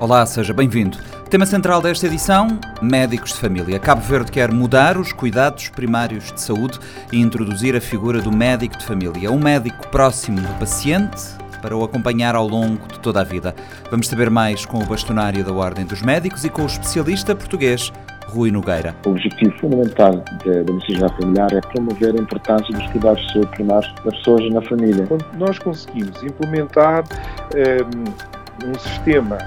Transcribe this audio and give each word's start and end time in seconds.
Olá, 0.00 0.26
seja 0.26 0.52
bem-vindo. 0.52 0.98
Tema 1.30 1.46
central 1.46 1.80
desta 1.80 2.06
edição: 2.06 2.58
médicos 2.82 3.32
de 3.32 3.38
família. 3.38 3.78
Cabo 3.78 4.00
Verde 4.00 4.32
quer 4.32 4.50
mudar 4.50 4.98
os 4.98 5.12
cuidados 5.12 5.68
primários 5.68 6.32
de 6.32 6.40
saúde 6.40 6.80
e 7.12 7.20
introduzir 7.20 7.76
a 7.76 7.80
figura 7.80 8.20
do 8.20 8.32
médico 8.32 8.76
de 8.76 8.84
família, 8.84 9.30
um 9.30 9.38
médico 9.38 9.86
próximo 9.88 10.40
do 10.40 10.58
paciente 10.58 11.22
para 11.62 11.76
o 11.76 11.84
acompanhar 11.84 12.34
ao 12.34 12.46
longo 12.46 12.86
de 12.88 12.98
toda 12.98 13.20
a 13.20 13.24
vida. 13.24 13.54
Vamos 13.88 14.08
saber 14.08 14.28
mais 14.30 14.66
com 14.66 14.78
o 14.78 14.84
bastonário 14.84 15.44
da 15.44 15.52
Ordem 15.52 15.86
dos 15.86 16.02
Médicos 16.02 16.44
e 16.44 16.50
com 16.50 16.62
o 16.62 16.66
especialista 16.66 17.34
português 17.34 17.92
Rui 18.26 18.50
Nogueira. 18.50 18.96
O 19.06 19.10
objetivo 19.10 19.56
fundamental 19.60 20.24
da 20.44 20.72
medicina 20.72 21.08
familiar 21.10 21.52
é 21.52 21.60
promover 21.60 22.16
a 22.16 22.20
importância 22.20 22.76
dos 22.76 22.86
cuidados 22.88 23.24
de 23.28 23.32
saúde 23.32 23.48
primários 23.52 23.94
das 23.94 24.16
pessoas 24.16 24.52
na 24.52 24.60
família. 24.62 25.06
Quando 25.06 25.24
nós 25.38 25.56
conseguimos 25.60 26.20
implementar 26.22 27.04
um, 27.54 27.58
ehm, 27.58 28.68
um 28.68 28.78
sistema 28.78 29.38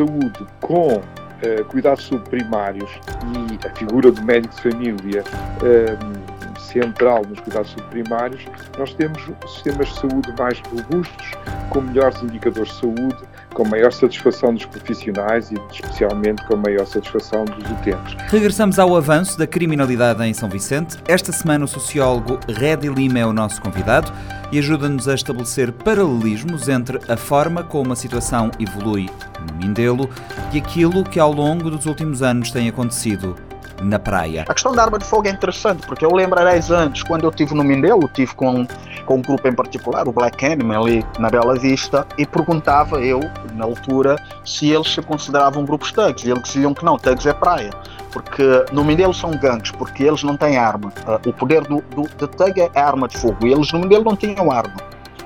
saúde 0.00 0.46
com 0.60 0.96
uh, 0.96 1.64
cuidados 1.68 2.04
de 2.04 2.08
saúde 2.10 2.30
primários 2.30 2.90
e 3.34 3.66
a 3.66 3.74
figura 3.74 4.10
do 4.10 4.22
médico 4.22 4.54
de 4.54 4.62
família 4.62 5.24
um, 5.62 6.58
central 6.58 7.22
nos 7.28 7.40
cuidados 7.40 7.68
de 7.70 7.76
saúde 7.76 7.90
primários, 7.90 8.46
nós 8.78 8.94
temos 8.94 9.22
sistemas 9.46 9.88
de 9.88 10.00
saúde 10.00 10.34
mais 10.38 10.60
robustos, 10.60 11.32
com 11.68 11.80
melhores 11.82 12.22
indicadores 12.22 12.72
de 12.72 12.80
saúde, 12.80 13.29
com 13.54 13.66
maior 13.68 13.92
satisfação 13.92 14.54
dos 14.54 14.64
profissionais 14.64 15.50
e 15.50 15.54
especialmente 15.72 16.44
com 16.46 16.56
maior 16.56 16.86
satisfação 16.86 17.44
dos 17.44 17.70
utentes. 17.70 18.14
Regressamos 18.28 18.78
ao 18.78 18.96
avanço 18.96 19.38
da 19.38 19.46
criminalidade 19.46 20.22
em 20.24 20.32
São 20.32 20.48
Vicente. 20.48 20.96
Esta 21.06 21.32
semana 21.32 21.64
o 21.64 21.68
sociólogo 21.68 22.38
Redi 22.48 22.88
Lima 22.88 23.18
é 23.18 23.26
o 23.26 23.32
nosso 23.32 23.60
convidado 23.60 24.12
e 24.52 24.58
ajuda-nos 24.58 25.08
a 25.08 25.14
estabelecer 25.14 25.72
paralelismos 25.72 26.68
entre 26.68 26.98
a 27.08 27.16
forma 27.16 27.62
como 27.62 27.92
a 27.92 27.96
situação 27.96 28.50
evolui 28.58 29.08
no 29.38 29.56
Mindelo 29.56 30.08
e 30.52 30.58
aquilo 30.58 31.04
que 31.04 31.20
ao 31.20 31.32
longo 31.32 31.70
dos 31.70 31.86
últimos 31.86 32.22
anos 32.22 32.50
tem 32.50 32.68
acontecido 32.68 33.36
na 33.80 33.98
praia. 33.98 34.44
A 34.48 34.54
questão 34.54 34.72
da 34.72 34.82
arma 34.82 34.98
de 34.98 35.04
fogo 35.04 35.26
é 35.28 35.30
interessante, 35.30 35.86
porque 35.86 36.04
eu 36.04 36.10
10 36.10 36.70
anos, 36.70 37.02
quando 37.02 37.24
eu 37.24 37.30
estive 37.30 37.54
no 37.54 37.64
Mindelo, 37.64 38.06
estive 38.06 38.34
com, 38.34 38.66
com 39.06 39.16
um 39.16 39.22
grupo 39.22 39.46
em 39.48 39.52
particular, 39.52 40.06
o 40.08 40.12
Black 40.12 40.44
Enemy, 40.44 40.74
ali 40.74 41.06
na 41.18 41.30
Bela 41.30 41.54
Vista, 41.58 42.06
e 42.18 42.26
perguntava 42.26 43.00
eu, 43.00 43.20
na 43.54 43.64
altura, 43.64 44.16
se 44.44 44.70
eles 44.70 44.92
se 44.92 45.02
consideravam 45.02 45.64
grupos 45.64 45.92
thugs, 45.92 46.24
e 46.24 46.30
eles 46.30 46.42
diziam 46.44 46.74
que 46.74 46.84
não, 46.84 46.98
thugs 46.98 47.26
é 47.26 47.32
praia 47.32 47.70
porque 48.12 48.64
no 48.72 48.84
Mindelo 48.84 49.14
são 49.14 49.30
gangues, 49.30 49.70
porque 49.70 50.02
eles 50.02 50.22
não 50.22 50.36
têm 50.36 50.56
arma. 50.56 50.92
Uh, 51.06 51.28
o 51.28 51.32
poder 51.32 51.62
do, 51.62 51.80
do, 51.94 52.02
de 52.02 52.26
Thug 52.26 52.60
é 52.60 52.80
arma 52.80 53.08
de 53.08 53.16
fogo, 53.16 53.46
e 53.46 53.52
eles 53.52 53.72
no 53.72 53.78
Mindelo 53.78 54.04
não 54.04 54.16
tinham 54.16 54.50
arma. 54.50 54.76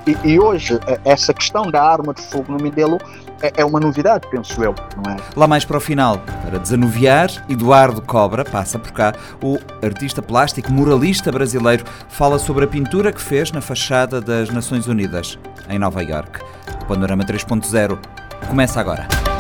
E, 0.07 0.17
e, 0.23 0.39
hoje, 0.39 0.79
essa 1.05 1.33
questão 1.33 1.71
da 1.71 1.83
arma 1.83 2.13
de 2.13 2.21
fogo 2.21 2.53
no 2.53 2.63
Mindelo 2.63 2.99
é, 3.43 3.53
é 3.57 3.65
uma 3.65 3.81
novidade, 3.81 4.27
penso 4.31 4.63
eu, 4.63 4.75
não 4.97 5.13
é? 5.13 5.17
Lá 5.37 5.47
mais 5.47 5.65
para 5.65 5.77
o 5.77 5.81
final, 5.81 6.19
para 6.43 6.59
desanuviar, 6.59 7.31
Eduardo 7.49 8.01
Cobra 8.03 8.45
passa 8.45 8.79
por 8.79 8.93
cá. 8.93 9.13
O 9.43 9.59
artista 9.83 10.23
plástico 10.23 10.73
muralista 10.73 11.31
brasileiro 11.31 11.85
fala 12.09 12.39
sobre 12.39 12.65
a 12.65 12.69
pintura 12.69 13.13
que 13.13 13.21
fez 13.21 13.53
na 13.53 13.61
fachada 13.61 14.21
das 14.21 14.51
Nações 14.51 14.87
Unidas, 14.87 15.39
em 15.69 15.79
Nova 15.79 16.03
York. 16.03 16.41
O 16.83 16.87
Panorama 16.87 17.25
3.0 17.25 17.99
começa 18.49 18.81
agora. 18.81 19.34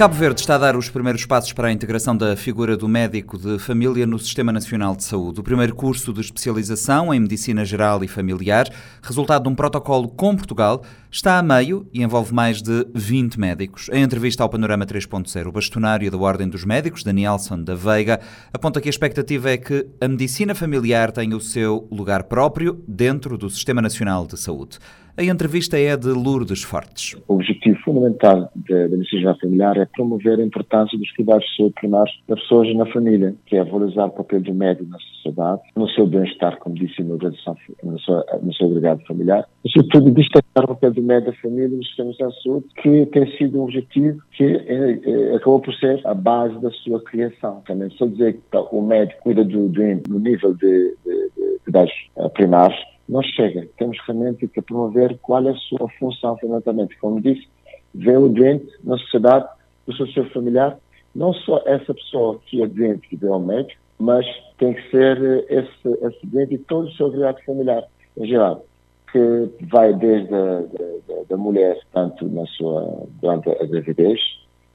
Cabo 0.00 0.14
Verde 0.14 0.40
está 0.40 0.54
a 0.54 0.58
dar 0.58 0.76
os 0.76 0.88
primeiros 0.88 1.26
passos 1.26 1.52
para 1.52 1.68
a 1.68 1.72
integração 1.72 2.16
da 2.16 2.34
figura 2.34 2.74
do 2.74 2.88
médico 2.88 3.36
de 3.36 3.58
família 3.58 4.06
no 4.06 4.18
Sistema 4.18 4.50
Nacional 4.50 4.96
de 4.96 5.04
Saúde. 5.04 5.40
O 5.40 5.42
primeiro 5.42 5.74
curso 5.74 6.10
de 6.10 6.22
especialização 6.22 7.12
em 7.12 7.20
Medicina 7.20 7.66
Geral 7.66 8.02
e 8.02 8.08
Familiar, 8.08 8.66
resultado 9.02 9.42
de 9.42 9.50
um 9.50 9.54
protocolo 9.54 10.08
com 10.08 10.34
Portugal, 10.34 10.82
está 11.10 11.38
a 11.38 11.42
meio 11.42 11.86
e 11.92 12.02
envolve 12.02 12.32
mais 12.32 12.62
de 12.62 12.86
20 12.94 13.38
médicos. 13.38 13.90
Em 13.92 14.02
entrevista 14.02 14.42
ao 14.42 14.48
Panorama 14.48 14.86
3.0, 14.86 15.46
o 15.46 15.52
bastonário 15.52 16.10
da 16.10 16.16
Ordem 16.16 16.48
dos 16.48 16.64
Médicos, 16.64 17.04
Danielson 17.04 17.62
da 17.62 17.74
Veiga, 17.74 18.20
aponta 18.54 18.80
que 18.80 18.88
a 18.88 18.90
expectativa 18.90 19.50
é 19.50 19.58
que 19.58 19.86
a 20.00 20.08
medicina 20.08 20.54
familiar 20.54 21.12
tenha 21.12 21.36
o 21.36 21.40
seu 21.42 21.86
lugar 21.92 22.22
próprio 22.22 22.82
dentro 22.88 23.36
do 23.36 23.50
Sistema 23.50 23.82
Nacional 23.82 24.26
de 24.26 24.40
Saúde. 24.40 24.78
A 25.14 25.22
entrevista 25.22 25.78
é 25.78 25.94
de 25.94 26.08
Lourdes 26.08 26.62
Fortes. 26.62 27.14
O 27.28 27.34
objetivo 27.34 27.78
fundamental 28.00 28.50
da, 28.54 28.88
da 28.88 28.96
medicina 28.96 29.36
familiar 29.40 29.76
é 29.76 29.84
promover 29.84 30.38
a 30.38 30.44
importância 30.44 30.98
dos 30.98 31.12
cuidados 31.12 31.46
primários 31.74 32.18
das 32.26 32.40
pessoas 32.40 32.74
na 32.74 32.86
família, 32.86 33.34
que 33.46 33.56
é 33.56 33.64
valorizar 33.64 34.06
o 34.06 34.10
papel 34.10 34.40
do 34.40 34.54
médico 34.54 34.88
na 34.88 34.98
sociedade, 34.98 35.60
no 35.76 35.88
seu 35.90 36.06
bem-estar, 36.06 36.58
como 36.58 36.74
disse 36.74 37.02
organização, 37.02 37.56
no 37.82 38.00
seu, 38.00 38.24
no 38.42 38.54
seu 38.54 38.68
agregado 38.68 39.04
familiar, 39.06 39.46
e 39.64 39.70
sobretudo 39.70 40.10
destacar 40.12 40.64
o 40.64 40.68
papel 40.68 40.92
do 40.92 41.02
médico 41.02 41.32
da 41.32 41.36
família 41.38 41.68
no 41.68 41.84
sistema 41.84 42.10
de 42.12 42.42
saúde, 42.42 42.66
que 42.82 43.06
tem 43.06 43.36
sido 43.36 43.58
um 43.58 43.64
objetivo 43.64 44.20
que 44.32 44.44
é, 44.44 45.00
é, 45.04 45.36
acabou 45.36 45.60
por 45.60 45.74
ser 45.74 46.00
a 46.06 46.14
base 46.14 46.58
da 46.60 46.70
sua 46.70 47.02
criação. 47.02 47.62
Também 47.66 47.90
só 47.90 48.06
dizer 48.06 48.34
que 48.34 48.56
o 48.72 48.82
médico 48.82 49.22
cuida 49.22 49.44
do, 49.44 49.68
nível 49.68 50.54
de, 50.54 50.96
de, 51.04 51.30
de 51.36 51.58
cuidados 51.64 51.92
primários, 52.34 52.78
não 53.10 53.22
chega. 53.22 53.68
Temos 53.76 53.98
realmente 54.06 54.46
que 54.46 54.62
promover 54.62 55.18
qual 55.20 55.46
é 55.46 55.50
a 55.50 55.56
sua 55.56 55.88
função 55.98 56.38
fundamentalmente. 56.38 56.96
Como 56.98 57.20
disse, 57.20 57.48
ver 57.94 58.18
o 58.18 58.28
doente 58.28 58.68
na 58.84 58.96
sociedade, 58.98 59.48
no 59.86 60.06
seu 60.08 60.24
familiar, 60.30 60.78
não 61.14 61.32
só 61.32 61.62
essa 61.66 61.92
pessoa 61.92 62.40
que 62.46 62.62
é 62.62 62.66
doente 62.66 63.08
que 63.08 63.16
vê 63.16 63.28
ao 63.28 63.40
médico, 63.40 63.80
mas 63.98 64.24
tem 64.58 64.72
que 64.72 64.90
ser 64.90 65.44
esse, 65.48 65.88
esse 66.06 66.26
doente 66.26 66.54
e 66.54 66.58
todo 66.58 66.86
o 66.86 66.92
seu 66.92 67.06
agregado 67.06 67.38
familiar 67.44 67.84
em 68.16 68.26
geral, 68.26 68.64
que 69.12 69.50
vai 69.66 69.92
desde 69.94 70.32
a 70.34 70.60
da, 70.60 71.22
da 71.28 71.36
mulher, 71.36 71.78
tanto 71.92 72.28
na 72.28 72.46
sua, 72.46 73.06
durante 73.20 73.48
a 73.50 73.66
gravidez, 73.66 74.20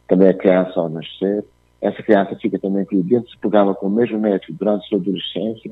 também 0.08 0.30
a 0.30 0.34
criança 0.34 0.80
ao 0.80 0.90
nascer, 0.90 1.44
essa 1.82 2.02
criança 2.02 2.36
fica 2.36 2.58
também 2.58 2.86
o 2.92 3.04
dente 3.04 3.30
se 3.30 3.38
pegava 3.38 3.76
com 3.76 3.88
o 3.88 3.92
mesmo 3.92 4.20
médico 4.20 4.54
durante 4.54 4.86
a 4.86 4.90
sua 4.90 4.98
adolescência 4.98 5.72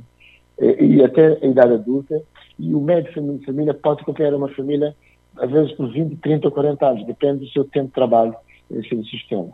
e, 0.59 0.85
e 0.85 1.03
até 1.03 1.39
a 1.41 1.45
idade 1.45 1.73
adulta, 1.73 2.21
e 2.59 2.73
o 2.73 2.81
médico 2.81 3.19
de 3.19 3.45
família 3.45 3.73
pode 3.73 4.01
acompanhar 4.01 4.33
uma 4.33 4.49
família, 4.49 4.95
às 5.37 5.49
vezes 5.49 5.71
por 5.73 5.91
20, 5.91 6.17
30 6.17 6.47
ou 6.47 6.51
40 6.51 6.85
anos, 6.87 7.05
depende 7.05 7.45
do 7.45 7.51
seu 7.51 7.63
tempo 7.65 7.87
de 7.87 7.93
trabalho 7.93 8.35
nesse 8.69 9.03
sistema. 9.05 9.49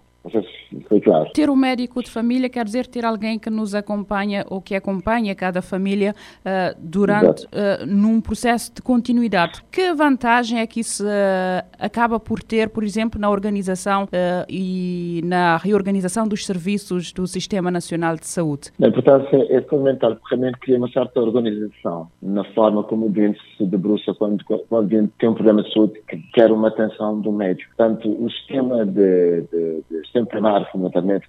Claro. 1.01 1.29
Ter 1.33 1.49
um 1.49 1.55
médico 1.55 2.01
de 2.01 2.09
família 2.09 2.49
quer 2.49 2.65
dizer 2.65 2.87
ter 2.87 3.05
alguém 3.05 3.37
que 3.37 3.49
nos 3.49 3.75
acompanha 3.75 4.45
ou 4.49 4.61
que 4.61 4.73
acompanha 4.73 5.35
cada 5.35 5.61
família 5.61 6.15
uh, 6.39 6.75
durante 6.79 7.45
uh, 7.45 7.85
num 7.85 8.19
processo 8.21 8.73
de 8.73 8.81
continuidade. 8.81 9.61
Que 9.71 9.93
vantagem 9.93 10.59
é 10.59 10.67
que 10.67 10.79
isso 10.79 11.03
uh, 11.03 11.67
acaba 11.77 12.19
por 12.19 12.41
ter, 12.41 12.69
por 12.69 12.83
exemplo, 12.83 13.19
na 13.19 13.29
organização 13.29 14.07
e 14.47 15.21
na 15.25 15.57
reorganização 15.57 16.27
dos 16.27 16.45
serviços 16.45 17.11
do 17.11 17.27
Sistema 17.27 17.69
Nacional 17.69 18.15
de 18.15 18.27
Saúde? 18.27 18.71
A 18.81 18.87
importância 18.87 19.45
é 19.49 19.61
fundamental, 19.61 20.15
porque 20.15 20.35
realmente 20.35 20.59
cria 20.59 20.77
uma 20.77 20.89
certa 20.89 21.19
organização 21.19 22.07
na 22.21 22.43
forma 22.53 22.83
como 22.83 23.07
o 23.07 23.09
doente 23.09 23.39
se 23.57 23.65
debruça 23.65 24.13
quando, 24.13 24.43
quando 24.45 24.85
o 24.85 24.87
doente 24.87 25.11
tem 25.19 25.29
um 25.29 25.33
problema 25.33 25.63
de 25.63 25.73
saúde 25.73 26.01
que 26.07 26.17
quer 26.33 26.51
uma 26.51 26.69
atenção 26.69 27.19
do 27.19 27.31
médico. 27.31 27.71
Portanto, 27.75 28.09
o 28.09 28.29
sistema 28.29 28.85
de, 28.85 29.41
de, 29.41 29.83
de 29.89 30.11
sempre 30.11 30.29
primário, 30.29 30.67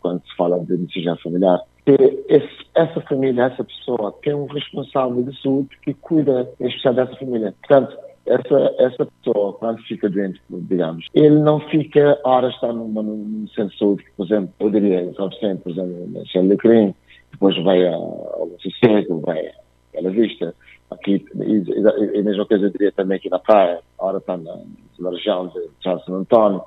quando 0.00 0.22
se 0.22 0.36
fala 0.36 0.58
de 0.60 0.72
medicina 0.76 1.16
familiar, 1.16 1.60
que 1.84 2.24
esse, 2.28 2.66
essa 2.74 3.00
família, 3.02 3.44
essa 3.44 3.64
pessoa, 3.64 4.14
tem 4.22 4.34
um 4.34 4.46
responsável 4.46 5.22
de 5.22 5.40
saúde 5.40 5.70
que 5.82 5.94
cuida, 5.94 6.50
em 6.60 6.66
especial 6.66 6.94
dessa 6.94 7.16
família. 7.16 7.54
Portanto, 7.60 7.96
essa, 8.26 8.74
essa 8.78 9.06
pessoa, 9.06 9.54
quando 9.54 9.82
fica 9.82 10.08
doente, 10.08 10.40
digamos, 10.50 11.06
ele 11.14 11.38
não 11.38 11.60
fica 11.68 12.18
horas 12.24 12.54
está 12.54 12.72
num 12.72 13.46
centro 13.48 13.70
de 13.70 13.78
saúde, 13.78 14.04
por 14.16 14.26
exemplo, 14.26 14.52
eu 14.60 14.70
diria, 14.70 15.04
Vicente, 15.04 15.62
por 15.62 15.72
exemplo, 15.72 16.08
na 16.12 16.24
São 16.26 16.46
Lecrim, 16.46 16.94
depois 17.32 17.56
vai 17.64 17.86
ao 17.86 18.50
Sossego, 18.60 19.20
vai 19.20 19.46
à 19.46 19.52
Bela 19.92 20.10
Vista, 20.10 20.54
aqui, 20.90 21.24
e, 21.34 21.42
e, 21.42 22.16
e 22.16 22.18
a 22.18 22.22
mesma 22.22 22.46
coisa 22.46 22.66
eu 22.66 22.70
diria 22.70 22.92
também 22.92 23.16
aqui 23.16 23.30
na 23.30 23.38
praia, 23.38 23.80
a 23.98 24.04
hora 24.04 24.18
está 24.18 24.36
na, 24.36 24.58
na 24.98 25.10
região 25.10 25.48
de 25.48 25.60
São 25.82 26.14
António, 26.14 26.62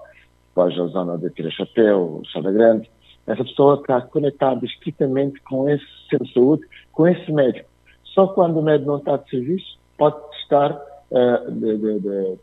depois 0.54 0.80
a 0.80 0.86
zona 0.88 1.18
de 1.18 1.32
Tira 1.32 1.50
Chapéu, 1.50 2.22
Chada 2.32 2.52
Grande, 2.52 2.90
essa 3.26 3.44
pessoa 3.44 3.76
está 3.76 4.02
conectada 4.02 4.64
estritamente 4.64 5.42
com 5.42 5.68
esse 5.68 5.86
centro 6.10 6.28
de 6.28 6.34
saúde, 6.34 6.64
com 6.92 7.08
esse 7.08 7.32
médico. 7.32 7.68
Só 8.04 8.28
quando 8.28 8.60
o 8.60 8.62
médico 8.62 8.92
não 8.92 8.98
está 8.98 9.18
de 9.18 9.30
serviço, 9.30 9.80
pode 9.98 10.18
estar 10.44 10.72
uh, 10.72 11.52
de, 11.52 11.78
de, 11.78 12.00
de, 12.00 12.38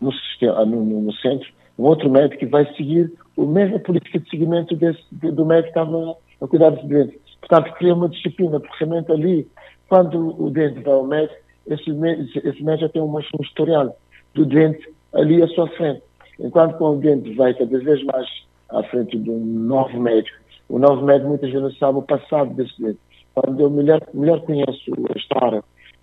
no, 0.00 0.12
sistema, 0.12 0.66
no, 0.66 0.84
no, 0.84 1.12
centro 1.14 1.48
um 1.78 1.84
outro 1.84 2.10
médico 2.10 2.40
que 2.40 2.46
vai 2.46 2.66
seguir 2.74 3.12
a 3.38 3.42
mesma 3.42 3.78
política 3.78 4.18
de 4.18 4.28
seguimento 4.28 4.74
desse, 4.76 5.02
do 5.12 5.46
médico 5.46 5.72
que 5.72 5.78
estava 5.78 6.16
a 6.40 6.46
cuidar 6.46 6.70
desse 6.70 6.86
doente. 6.86 7.20
Portanto, 7.40 7.74
cria 7.74 7.94
uma 7.94 8.08
disciplina, 8.08 8.60
porque 8.60 8.84
realmente 8.84 9.12
ali, 9.12 9.48
quando 9.88 10.42
o 10.42 10.50
doente 10.50 10.80
vai 10.80 10.92
ao 10.92 11.06
médico, 11.06 11.38
esse, 11.66 11.90
esse 11.90 12.62
médico 12.62 12.86
já 12.86 12.88
tem 12.88 13.02
um 13.02 13.20
historial 13.40 13.96
do 14.34 14.44
doente 14.44 14.90
ali 15.14 15.42
à 15.42 15.48
sua 15.48 15.68
frente. 15.68 16.02
Enquanto 16.38 16.80
o 16.80 16.96
doente 16.96 17.34
vai 17.34 17.54
cada 17.54 17.78
vez 17.78 18.04
mais 18.04 18.28
à 18.68 18.82
frente 18.84 19.18
de 19.18 19.30
um 19.30 19.38
novo 19.38 19.98
médico, 20.00 20.36
o 20.68 20.78
novo 20.78 21.04
médico 21.04 21.28
muitas 21.28 21.50
vezes 21.50 21.62
não 21.62 21.72
sabe 21.72 21.98
o 21.98 22.02
passado 22.02 22.54
desse 22.54 22.80
doente. 22.80 22.98
Quando 23.34 23.60
eu 23.60 23.70
melhor, 23.70 24.00
melhor 24.12 24.40
conheço 24.42 24.92
a 25.14 25.18
história 25.18 25.62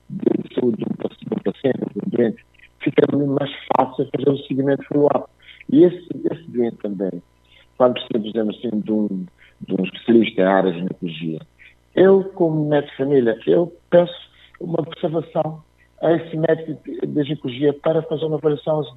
de 0.10 0.56
saúde 0.56 0.78
de 0.78 0.84
um 0.84 1.44
paciente, 1.44 1.78
de 1.78 2.00
um 2.06 2.10
doente, 2.10 2.46
fica 2.80 3.18
mais 3.18 3.52
fácil 3.76 4.08
fazer 4.16 4.30
o 4.30 4.38
seguimento 4.46 4.84
follow-up. 4.86 5.30
E 5.72 5.84
esse, 5.84 6.08
esse 6.32 6.52
doente 6.52 6.78
também, 6.78 7.22
quando 7.78 8.00
precisamos, 8.10 8.58
assim, 8.58 8.80
de 8.80 8.92
um, 8.92 9.26
de 9.62 9.74
um 9.74 9.84
especialista 9.84 10.42
em 10.42 10.46
área 10.46 10.72
de 10.72 10.78
ginecologia, 10.80 11.40
eu, 11.96 12.24
como 12.36 12.70
médico 12.70 12.92
de 12.92 12.98
família, 12.98 13.40
eu 13.48 13.74
peço 13.90 14.32
uma 14.60 14.80
observação 14.80 15.64
a 16.04 16.12
esse 16.12 16.36
médico 16.36 16.78
de 17.08 17.24
ginecologia 17.24 17.74
para 17.74 18.02
fazer 18.04 18.26
uma 18.26 18.36
avaliação 18.36 18.76
aos 18.76 18.94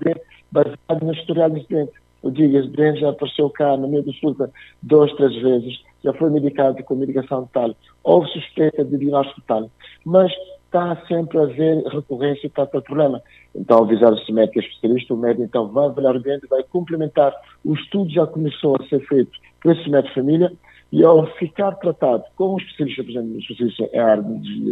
baseada 0.50 1.04
no 1.04 1.12
historial 1.12 1.48
dos 1.48 1.66
doente. 1.68 1.92
Eu 2.22 2.30
digo, 2.32 2.58
esse 2.58 2.68
doente 2.68 3.00
já 3.00 3.10
apareceu 3.10 3.48
cá 3.50 3.76
no 3.76 3.86
meio 3.86 4.02
do 4.02 4.12
consulta 4.12 4.50
duas, 4.82 5.12
três 5.14 5.34
vezes, 5.40 5.80
já 6.02 6.12
foi 6.14 6.30
medicado 6.30 6.82
com 6.82 6.96
medicação 6.96 7.48
tal, 7.52 7.74
houve 8.02 8.28
suspeita 8.30 8.84
de 8.84 8.98
diagnóstico 8.98 9.40
tal, 9.46 9.70
mas 10.04 10.32
está 10.64 11.00
sempre 11.06 11.38
a 11.38 11.42
haver 11.42 11.84
recorrência 11.86 12.50
para 12.50 12.64
aquele 12.64 12.82
problema. 12.82 13.22
Então, 13.54 13.84
avisar 13.84 14.12
esse 14.12 14.32
médico 14.32 14.58
especialista, 14.58 15.14
o 15.14 15.16
médico 15.16 15.44
então 15.44 15.68
vai 15.68 15.86
avaliar 15.86 16.16
o 16.16 16.20
doente, 16.20 16.46
vai 16.48 16.64
complementar. 16.64 17.32
O 17.64 17.74
estudo 17.74 18.10
já 18.10 18.26
começou 18.26 18.76
a 18.76 18.84
ser 18.88 19.00
feito 19.06 19.30
por 19.62 19.72
esse 19.72 19.88
médico 19.88 20.08
de 20.08 20.20
família, 20.20 20.52
e 20.92 21.04
ao 21.04 21.26
ficar 21.34 21.72
tratado 21.72 22.24
com 22.36 22.54
um 22.54 22.58
especialista, 22.58 23.02
por 23.02 23.10
exemplo, 23.10 23.34
um 23.34 23.38
especialista 23.38 23.90
em 23.92 23.98
área 23.98 24.22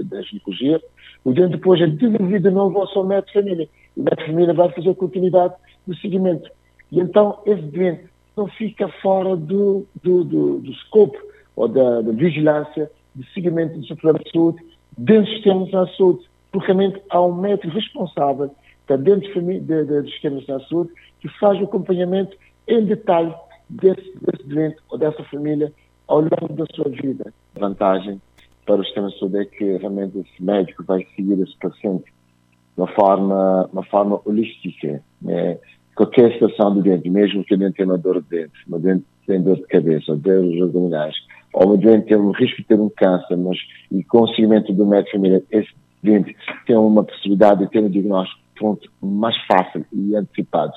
da 0.05 0.23
ginecologia, 0.23 0.81
o 1.25 1.33
doente 1.33 1.53
depois 1.53 1.81
é 1.81 1.87
devolvido 1.87 2.49
de 2.49 2.55
novo 2.55 2.79
ao 2.79 2.89
seu 2.89 3.05
médico 3.05 3.29
de 3.29 3.45
família. 3.45 3.69
O 3.97 4.03
médico 4.03 4.23
de 4.23 4.27
família 4.27 4.55
vai 4.55 4.73
fazer 4.73 4.95
continuidade 4.95 5.55
do 5.87 5.97
seguimento. 5.97 6.49
E 6.93 7.01
então 7.01 7.41
esse 7.47 7.63
doente 7.63 8.05
não 8.37 8.47
fica 8.47 8.89
fora 9.03 9.37
do, 9.37 9.87
do, 10.03 10.25
do, 10.25 10.59
do 10.61 10.71
escopo 10.71 11.17
ou 11.57 11.69
da, 11.69 12.01
da, 12.01 12.13
vigilância, 12.13 12.91
do 13.15 13.25
seguimento 13.27 13.79
do 13.79 13.87
seu 13.87 13.97
problema 13.97 14.25
de 14.25 14.31
saúde, 14.31 14.65
dentro 14.97 15.25
do 15.25 15.35
sistema 15.35 15.65
de 15.65 15.97
saúde. 15.97 16.29
Porque 16.53 16.67
realmente 16.67 17.03
há 17.11 17.21
um 17.21 17.35
médico 17.35 17.69
responsável, 17.69 18.55
está 18.81 18.97
dentro 18.97 19.29
de, 19.43 19.61
de, 19.61 19.85
de, 19.85 20.03
do 20.03 20.11
sistema 20.11 20.39
de 20.39 20.47
saúde, 20.47 20.91
que 21.21 21.29
faz 21.41 21.61
o 21.61 21.65
acompanhamento 21.65 22.37
em 22.69 22.85
detalhe 22.85 23.35
desse, 23.69 24.13
desse 24.21 24.49
doente 24.49 24.77
ou 24.89 24.99
dessa 24.99 25.23
família 25.25 25.73
ao 26.07 26.21
longo 26.21 26.53
da 26.55 26.67
sua 26.75 26.89
vida. 26.89 27.33
A 27.57 27.61
vantagem 27.61 28.21
para 28.67 28.81
o 28.81 28.85
sistema 28.85 29.09
de 29.09 29.39
é 29.39 29.45
que 29.45 29.77
realmente 29.77 30.19
esse 30.19 30.43
médico 30.43 30.85
vai 30.85 31.07
seguir 31.15 31.41
esse 31.41 31.57
paciente 31.59 32.05
de 32.05 32.81
uma 32.81 32.89
forma, 32.89 33.69
uma 33.73 33.85
forma 33.85 34.21
holística. 34.25 35.03
Né? 35.21 35.59
Qualquer 35.95 36.33
situação 36.33 36.75
do 36.75 36.83
dente, 36.83 37.09
mesmo 37.09 37.45
que 37.45 37.55
o 37.55 37.59
dente 37.59 37.77
tenha 37.77 37.89
uma 37.89 37.99
dor 37.99 38.23
de 38.23 38.29
dente, 38.29 38.53
uma 38.67 38.79
dente 38.79 39.05
tem 39.27 39.43
dor 39.43 39.57
de 39.57 39.67
cabeça, 39.67 40.13
ou 40.13 40.19
dores 40.19 40.63
abdominais, 40.63 41.15
ou 41.53 41.67
uma 41.67 41.77
doente 41.77 42.07
tem 42.07 42.17
um 42.17 42.33
risco 42.33 42.59
de 42.59 42.65
ter 42.65 42.79
um 42.79 42.91
câncer, 42.91 43.37
mas 43.37 43.57
e 43.91 44.03
com 44.05 44.23
o 44.23 44.29
seguimento 44.29 44.73
do 44.73 44.87
médico 44.87 45.13
família, 45.13 45.43
esse 45.51 45.71
dente 46.03 46.37
tem 46.67 46.77
uma 46.77 47.05
possibilidade 47.05 47.65
de 47.65 47.71
ter 47.71 47.81
um 47.81 47.89
diagnóstico 47.89 48.41
pronto, 48.57 48.91
mais 49.01 49.37
fácil 49.47 49.85
e 49.93 50.15
antecipado. 50.17 50.73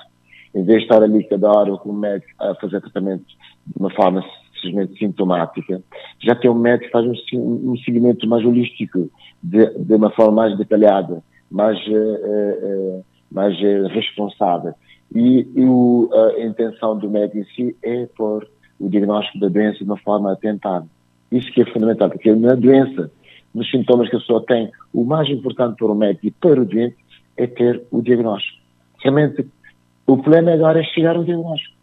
Em 0.56 0.64
vez 0.64 0.80
de 0.80 0.86
estar 0.86 1.04
ali 1.04 1.24
cada 1.26 1.50
hora 1.50 1.78
com 1.78 1.90
o 1.90 1.94
médico 1.94 2.32
a 2.40 2.56
fazer 2.56 2.82
tratamento 2.82 3.26
de 3.26 3.80
uma 3.80 3.92
forma 3.92 4.24
simplesmente 4.60 4.98
sintomática, 4.98 5.82
já 6.20 6.36
tem 6.36 6.50
um 6.50 6.56
médico 6.56 6.86
que 6.86 6.92
faz 6.92 7.06
um, 7.34 7.72
um 7.72 7.78
seguimento 7.78 8.28
mais 8.28 8.46
holístico, 8.46 9.10
de, 9.42 9.70
de, 9.78 9.94
uma 9.94 10.10
forma 10.12 10.34
mais 10.34 10.58
detalhada, 10.58 11.24
mais, 11.50 11.78
uh, 11.88 12.98
uh, 13.00 13.06
mais 13.32 13.58
responsável. 13.92 14.74
E, 15.14 15.48
e 15.56 15.66
o, 15.66 16.10
a 16.14 16.44
intenção 16.44 16.98
do 16.98 17.10
médico 17.10 17.38
em 17.38 17.46
si 17.56 17.76
é 17.84 18.08
pôr 18.18 18.48
o 18.80 18.90
diagnóstico 18.90 19.40
da 19.40 19.48
doença 19.48 19.80
de 19.80 19.86
uma 19.86 19.98
forma 19.98 20.32
atentada. 20.32 20.86
Isso 21.32 21.52
que 21.52 21.62
é 21.62 21.66
fundamental, 21.66 22.10
porque 22.10 22.34
na 22.34 22.56
doença, 22.56 23.12
nos 23.54 23.70
sintomas 23.70 24.10
que 24.10 24.16
a 24.16 24.20
pessoa 24.20 24.44
tem, 24.46 24.72
o 24.94 25.04
mais 25.04 25.30
importante 25.30 25.78
para 25.78 25.92
o 25.92 25.96
médico 25.96 26.28
e 26.28 26.32
para 26.32 26.62
o 26.62 26.66
doente 26.66 26.98
é 27.36 27.48
ter 27.48 27.84
o 27.92 28.02
diagnóstico. 28.02 28.58
Realmente, 29.00 29.48
o 30.06 30.18
problema 30.18 30.54
agora 30.54 30.80
é 30.80 30.84
chegar 30.84 31.16
ao 31.16 31.24
diagnóstico 31.24 31.77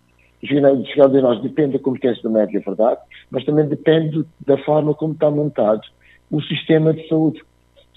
chegar 0.45 1.09
de 1.09 1.21
nós 1.21 1.41
depende 1.43 1.73
da 1.73 1.79
competência 1.79 2.23
do 2.23 2.31
médico, 2.31 2.59
é 2.59 2.61
verdade, 2.61 3.01
mas 3.31 3.45
também 3.45 3.67
depende 3.67 4.25
da 4.47 4.59
forma 4.59 4.95
como 4.95 5.15
está 5.15 5.31
montado 5.31 5.83
o 6.31 6.43
sistema 6.43 6.93
de 6.93 7.07
saúde. 7.09 7.43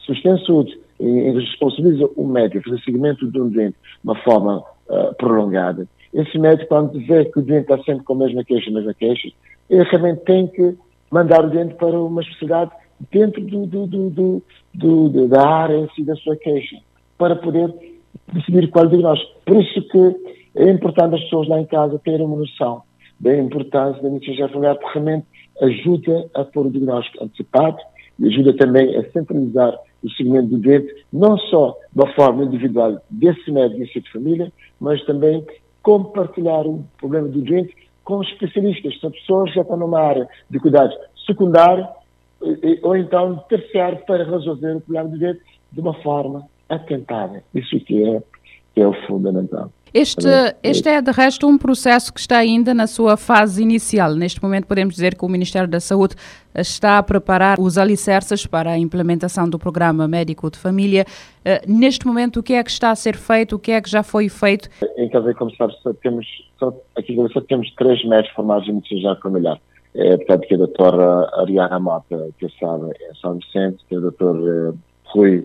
Se 0.06 0.12
o 0.12 0.16
sistema 0.16 0.38
de 0.38 0.46
saúde 0.46 0.80
eh, 1.00 1.32
responsabiliza 1.32 2.10
o 2.16 2.28
médico 2.28 2.70
fazer 2.70 2.82
seguimento 2.84 3.30
de 3.30 3.42
um 3.42 3.50
doente 3.50 3.76
de 3.76 4.04
uma 4.04 4.16
forma 4.24 4.60
uh, 4.90 5.14
prolongada, 5.18 5.88
esse 6.14 6.38
médico, 6.40 6.70
quando 6.70 7.00
vê 7.06 7.26
que 7.26 7.40
o 7.40 7.42
doente 7.42 7.72
está 7.72 7.78
sempre 7.84 8.04
com 8.04 8.14
a 8.14 8.18
mesma 8.18 8.44
queixa, 8.44 8.70
a 8.70 8.74
mesma 8.74 8.94
queixa, 8.94 9.30
ele 9.70 9.84
realmente 9.84 10.22
tem 10.22 10.48
que 10.48 10.76
mandar 11.12 11.46
o 11.46 11.50
doente 11.50 11.76
para 11.76 12.00
uma 12.00 12.22
especialidade 12.22 12.72
dentro 13.12 13.42
do, 13.42 13.66
do, 13.66 14.44
do, 14.74 15.28
da 15.28 15.48
área 15.48 15.78
em 15.78 15.90
si 15.90 16.04
da 16.04 16.16
sua 16.16 16.36
queixa, 16.36 16.78
para 17.18 17.36
poder 17.36 17.74
decidir 18.34 18.70
qual 18.70 18.88
diagnóstico. 18.88 19.32
Por 19.46 19.62
isso 19.62 19.82
que 19.90 20.16
é 20.58 20.72
importante 20.72 21.16
as 21.16 21.24
pessoas 21.24 21.48
lá 21.48 21.60
em 21.60 21.66
casa 21.66 22.00
terem 22.00 22.26
uma 22.26 22.38
noção 22.38 22.82
da 23.20 23.36
importância 23.36 24.02
da 24.02 24.10
medicina 24.10 24.50
familiar, 24.50 24.76
porque 24.76 25.00
realmente 25.00 25.26
ajuda 25.62 26.30
a 26.36 26.44
pôr 26.44 26.68
o 26.68 26.72
diagnóstico 26.72 27.24
antecipado 27.24 27.78
e 28.20 28.28
ajuda 28.28 28.54
também 28.56 28.96
a 28.96 29.10
centralizar 29.12 29.78
o 30.04 30.10
segmento 30.12 30.50
do 30.50 30.58
doente, 30.58 31.06
não 31.12 31.38
só 31.38 31.76
uma 31.96 32.08
forma 32.14 32.44
individual 32.44 33.00
desse 33.10 33.52
médico 33.52 33.82
e 33.84 34.02
de 34.02 34.12
família, 34.12 34.52
mas 34.80 35.04
também 35.06 35.46
compartilhar 35.82 36.66
o 36.68 36.84
problema 37.00 37.28
do 37.28 37.42
doente 37.42 37.74
com 38.04 38.22
especialistas, 38.22 39.00
são 39.00 39.12
pessoas 39.12 39.50
que 39.50 39.56
já 39.56 39.62
estão 39.62 39.78
numa 39.78 40.00
área 40.00 40.30
de 40.50 40.60
cuidados 40.60 40.96
secundário 41.26 41.88
ou 42.84 42.96
então 42.96 43.38
terciário 43.50 44.00
para 44.06 44.24
resolver 44.24 44.76
o 44.76 44.82
problema 44.82 45.10
do 45.10 45.20
doente 45.20 45.42
de 45.72 45.80
uma 45.80 45.94
forma 46.02 46.48
atentada. 46.70 47.44
Isso 47.54 47.80
que 47.82 48.04
é, 48.04 48.24
que 48.74 48.82
é 48.82 48.88
o 48.88 48.94
fundamental. 49.08 49.72
Este, 50.00 50.28
este 50.62 50.88
é, 50.90 51.02
de 51.02 51.10
resto, 51.12 51.48
um 51.48 51.58
processo 51.58 52.14
que 52.14 52.20
está 52.20 52.38
ainda 52.38 52.72
na 52.72 52.86
sua 52.86 53.18
fase 53.18 53.64
inicial. 53.64 54.14
Neste 54.14 54.40
momento, 54.44 54.68
podemos 54.68 54.94
dizer 54.94 55.16
que 55.16 55.26
o 55.26 55.28
Ministério 55.28 55.68
da 55.68 55.80
Saúde 55.80 56.14
está 56.56 57.00
a 57.00 57.04
preparar 57.04 57.60
os 57.60 57.80
alicerces 57.80 58.46
para 58.46 58.70
a 58.70 58.78
implementação 58.78 59.50
do 59.50 59.58
programa 59.58 60.08
médico 60.08 60.52
de 60.52 60.60
família. 60.60 61.04
Uh, 61.40 61.66
neste 61.68 62.06
momento, 62.06 62.42
o 62.42 62.44
que 62.44 62.54
é 62.54 62.64
que 62.64 62.70
está 62.70 62.92
a 62.92 62.96
ser 62.96 63.16
feito? 63.16 63.56
O 63.56 63.60
que 63.60 63.72
é 63.72 63.82
que 63.82 63.90
já 63.90 64.04
foi 64.04 64.30
feito? 64.30 64.70
Em 64.98 65.10
Casa 65.10 65.34
como 65.34 65.50
só 65.56 65.68
temos, 66.04 66.28
só, 66.60 66.72
aqui 66.96 67.16
só 67.34 67.42
temos 67.42 67.74
três 67.74 68.06
médicos 68.06 68.36
formados 68.36 68.70
em 68.70 68.74
medicina 68.74 69.16
familiar. 69.16 69.60
É, 69.96 70.16
portanto, 70.16 70.48
que 70.48 70.54
é 70.54 70.58
a 70.58 70.60
doutora 70.60 71.28
Ariana 71.42 71.80
Mota, 71.80 72.30
que 72.38 72.48
sabe, 72.60 72.92
é 73.02 73.16
São 73.20 73.34
Vicente, 73.34 73.84
que 73.90 73.96
é 73.96 73.98
o 73.98 74.02
doutor 74.02 74.36
uh, 74.36 74.78
Rui 75.06 75.44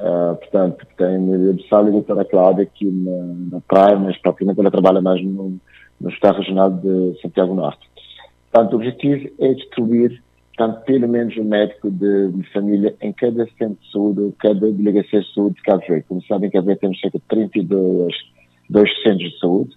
Uh, 0.00 0.34
portanto, 0.36 0.86
tem 0.96 1.18
Maria 1.18 1.52
Bessal 1.52 1.88
e 1.90 2.20
a 2.20 2.24
Cláudia 2.24 2.62
aqui 2.62 2.86
na, 2.86 3.56
na 3.56 3.60
praia, 3.60 3.96
mas 3.96 4.16
propriamente 4.18 4.58
ela 4.58 4.70
trabalha 4.70 5.00
mais 5.02 5.22
no, 5.22 5.58
no 6.00 6.10
Estado 6.10 6.38
Regional 6.38 6.70
de 6.70 7.20
Santiago 7.20 7.54
Norte. 7.54 7.86
Portanto, 8.50 8.72
o 8.72 8.76
objetivo 8.76 9.28
é 9.38 9.52
distribuir, 9.52 10.22
portanto, 10.56 10.84
pelo 10.86 11.06
menos 11.06 11.36
um 11.36 11.44
médico 11.44 11.90
de, 11.90 12.32
de, 12.32 12.42
família 12.50 12.94
em 13.02 13.12
cada 13.12 13.46
centro 13.58 13.76
de 13.82 13.92
saúde, 13.92 14.34
cada 14.38 14.72
delegacia 14.72 15.20
de 15.20 15.34
saúde 15.34 15.56
de 15.56 15.62
Cabo 15.62 15.82
Verde. 15.86 16.06
Como 16.08 16.22
sabem, 16.24 16.48
em 16.48 16.52
Cabo 16.52 16.66
Verde 16.66 16.80
temos 16.80 17.00
cerca 17.00 17.18
de 17.18 17.24
32 17.28 18.14
dois 18.70 18.90
centros 19.02 19.30
de 19.30 19.38
saúde. 19.38 19.70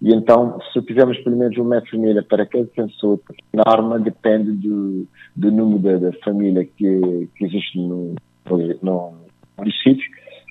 E 0.00 0.12
então, 0.12 0.58
se 0.72 0.82
tivermos 0.82 1.18
pelo 1.18 1.36
menos 1.36 1.56
um 1.56 1.64
médico 1.64 1.96
de 1.96 1.96
família 1.96 2.22
para 2.22 2.46
cada 2.46 2.66
centro 2.66 2.86
de 2.86 3.00
saúde, 3.00 3.22
a 3.56 3.70
norma 3.70 3.98
depende 3.98 4.52
do, 4.52 5.08
do 5.34 5.50
número 5.50 5.98
da, 5.98 6.12
família 6.24 6.64
que, 6.64 7.28
que 7.34 7.44
existe 7.44 7.78
no, 7.78 8.14
no 8.82 9.23
municípios, 9.56 10.04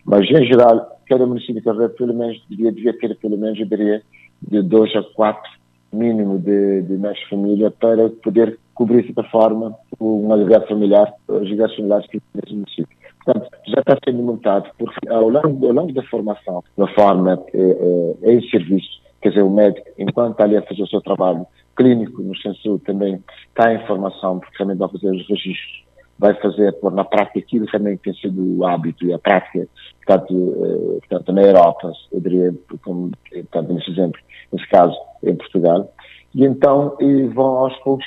mas 0.05 0.29
em 0.29 0.45
geral, 0.45 0.99
cada 1.07 1.25
município 1.25 1.61
que 1.61 1.89
pelo 1.97 2.13
menos, 2.13 2.41
devia, 2.49 2.71
devia 2.71 2.97
ter 2.97 3.15
pelo 3.17 3.37
menos, 3.37 3.57
de 3.57 4.61
dois 4.61 4.95
a 4.95 5.03
quatro 5.15 5.49
mínimo 5.93 6.39
de, 6.39 6.81
de 6.81 6.97
mais 6.97 7.21
família 7.29 7.69
para 7.71 8.09
poder 8.09 8.57
cobrir, 8.73 9.01
de 9.01 9.13
certa 9.13 9.23
forma, 9.29 9.75
um 10.01 10.33
agregado 10.33 10.67
familiar, 10.67 11.13
os 11.27 11.43
agregados 11.43 11.75
familiares 11.75 12.07
que 12.07 12.19
nesse 12.33 12.53
município. 12.53 12.97
Portanto, 13.23 13.49
já 13.67 13.79
está 13.79 13.97
sendo 14.03 14.23
montado, 14.23 14.69
porque 14.77 15.07
ao 15.07 15.29
longo, 15.29 15.67
ao 15.67 15.73
longo 15.73 15.93
da 15.93 16.03
formação, 16.03 16.63
da 16.77 16.87
forma 16.87 17.41
é, 17.53 18.17
é, 18.23 18.33
em 18.33 18.41
serviço, 18.49 19.01
quer 19.21 19.29
dizer, 19.29 19.43
o 19.43 19.49
médico, 19.49 19.87
enquanto 19.97 20.33
está 20.33 20.43
ali 20.43 20.57
a 20.57 20.63
fazer 20.63 20.83
o 20.83 20.87
seu 20.87 20.99
trabalho 21.01 21.45
clínico 21.75 22.21
no 22.21 22.35
centro 22.37 22.79
também 22.79 23.23
está 23.47 23.73
em 23.73 23.85
formação, 23.85 24.39
porque 24.39 24.57
também 24.57 24.75
vai 24.75 24.89
fazer 24.89 25.11
os 25.11 25.27
registros 25.27 25.83
vai 26.17 26.33
fazer 26.35 26.71
pôr 26.73 26.91
na 26.91 27.03
prática 27.03 27.39
aquilo 27.39 27.65
também 27.67 27.97
tem 27.97 28.13
sido 28.13 28.59
o 28.59 28.65
hábito 28.65 29.05
e 29.05 29.13
a 29.13 29.19
prática, 29.19 29.67
portanto, 30.05 30.33
eh, 30.33 30.99
portanto 31.07 31.31
na 31.33 31.41
Europa, 31.41 31.91
eu 32.11 32.21
diria, 32.21 32.53
como, 32.83 33.11
portanto, 33.29 33.73
nesse 33.73 33.91
exemplo, 33.91 34.19
nesse 34.51 34.67
caso, 34.69 34.95
em 35.23 35.35
Portugal, 35.35 35.91
e 36.35 36.45
então 36.45 36.95
e 36.99 37.23
vão 37.27 37.57
aos 37.57 37.75
poucos 37.79 38.05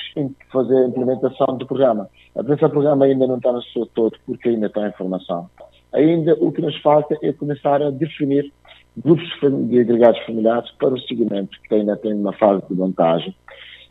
fazer 0.51 0.77
a 0.77 0.87
implementação 0.87 1.57
do 1.57 1.65
programa. 1.65 2.09
A 2.35 2.41
implementação 2.41 2.69
do 2.69 2.73
programa 2.73 3.05
ainda 3.05 3.25
não 3.25 3.37
está 3.37 3.51
no 3.51 3.63
seu 3.63 3.85
todo, 3.85 4.17
porque 4.25 4.49
ainda 4.49 4.67
está 4.67 4.87
em 4.87 4.91
formação. 4.93 5.49
Ainda 5.93 6.35
o 6.39 6.51
que 6.51 6.61
nos 6.61 6.75
falta 6.81 7.17
é 7.23 7.31
começar 7.31 7.81
a 7.81 7.89
definir 7.89 8.51
grupos 8.97 9.27
de 9.69 9.79
agregados 9.79 10.19
familiares 10.25 10.69
para 10.71 10.93
o 10.93 10.99
seguimento, 11.01 11.57
que 11.67 11.75
ainda 11.75 11.95
tem 11.95 12.13
uma 12.13 12.33
fase 12.33 12.63
de 12.67 12.75
vantagem. 12.75 13.33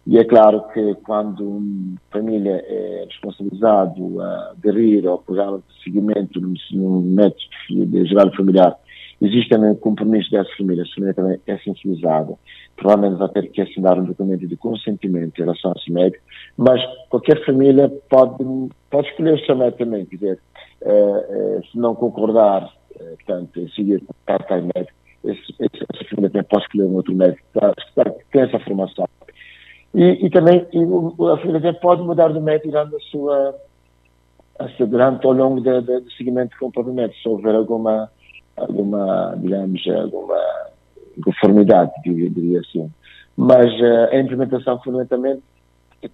E 0.07 0.19
é 0.19 0.25
claro 0.25 0.63
que 0.73 0.95
quando 1.03 1.41
uma 1.41 1.97
família 2.13 2.65
é 2.65 3.07
responsabilizado 3.09 4.21
a 4.21 4.51
aderir 4.53 5.05
ao 5.07 5.19
programa 5.19 5.59
de 5.59 5.83
seguimento 5.83 6.41
no, 6.41 7.03
método 7.03 7.41
de 7.69 8.07
geral 8.07 8.31
familiar, 8.37 8.77
existe 9.21 9.49
também 9.49 9.73
o 9.73 9.77
compromisso 9.77 10.31
dessa 10.31 10.49
família, 10.57 10.85
a 10.85 10.95
família 10.95 11.15
também 11.15 11.41
é 11.45 11.59
sensibilizada, 11.59 12.35
provavelmente 12.77 13.19
vai 13.19 13.29
ter 13.31 13.51
que 13.51 13.61
assinar 13.61 13.99
um 13.99 14.05
documento 14.05 14.47
de 14.47 14.57
consentimento 14.57 15.41
em 15.41 15.45
relação 15.45 15.73
a 15.73 15.75
esse 15.77 15.91
médico, 15.91 16.23
mas 16.57 16.81
qualquer 17.09 17.45
família 17.45 17.89
pode, 18.09 18.45
pode 18.91 19.09
escolher 19.09 19.35
o 19.35 19.45
seu 19.45 19.57
médico 19.57 19.79
também, 19.79 20.07
quer 20.07 20.17
dizer, 20.17 20.39
eh, 20.83 21.27
eh, 21.31 21.61
se 21.73 21.77
não 21.77 21.97
concordar, 21.97 22.71
eh, 23.01 23.15
portanto, 23.17 23.59
em 23.59 23.69
seguir 23.71 24.05
para 24.25 24.39
tal 24.45 24.63
médico, 24.63 24.97
esse, 25.25 25.41
esse, 25.59 25.85
essa 25.93 26.05
família 26.11 26.31
também 26.31 26.45
pode 26.45 26.63
escolher 26.65 26.85
um 26.85 26.95
outro 26.95 27.15
médico. 27.15 27.43
Que 27.53 28.31
tem 28.31 28.43
essa 28.43 28.61
formação. 28.61 29.09
E, 29.95 30.27
e 30.27 30.31
também 30.31 30.67
e 30.73 30.83
a 31.33 31.37
também 31.39 31.75
pode 31.75 32.03
mudar 32.03 32.33
de 32.33 32.41
médico 32.41 32.71
durante 32.71 32.97
a 32.97 33.01
sua 33.11 33.55
durante 34.89 35.27
ao 35.27 35.33
longo 35.33 35.61
do, 35.61 35.83
do 35.83 36.11
seguimento 36.13 36.57
com 36.59 36.67
o 36.67 36.73
próprio 36.73 36.95
médico, 36.95 37.21
se 37.21 37.29
houver 37.29 37.55
alguma, 37.55 38.11
alguma 38.57 39.35
digamos, 39.39 39.87
alguma 39.89 40.39
conformidade, 41.23 41.93
diria, 42.05 42.31
diria 42.31 42.61
assim. 42.61 42.91
Mas 43.37 43.71
uh, 43.81 44.09
a 44.13 44.19
implementação, 44.19 44.81
fundamentalmente, 44.83 45.43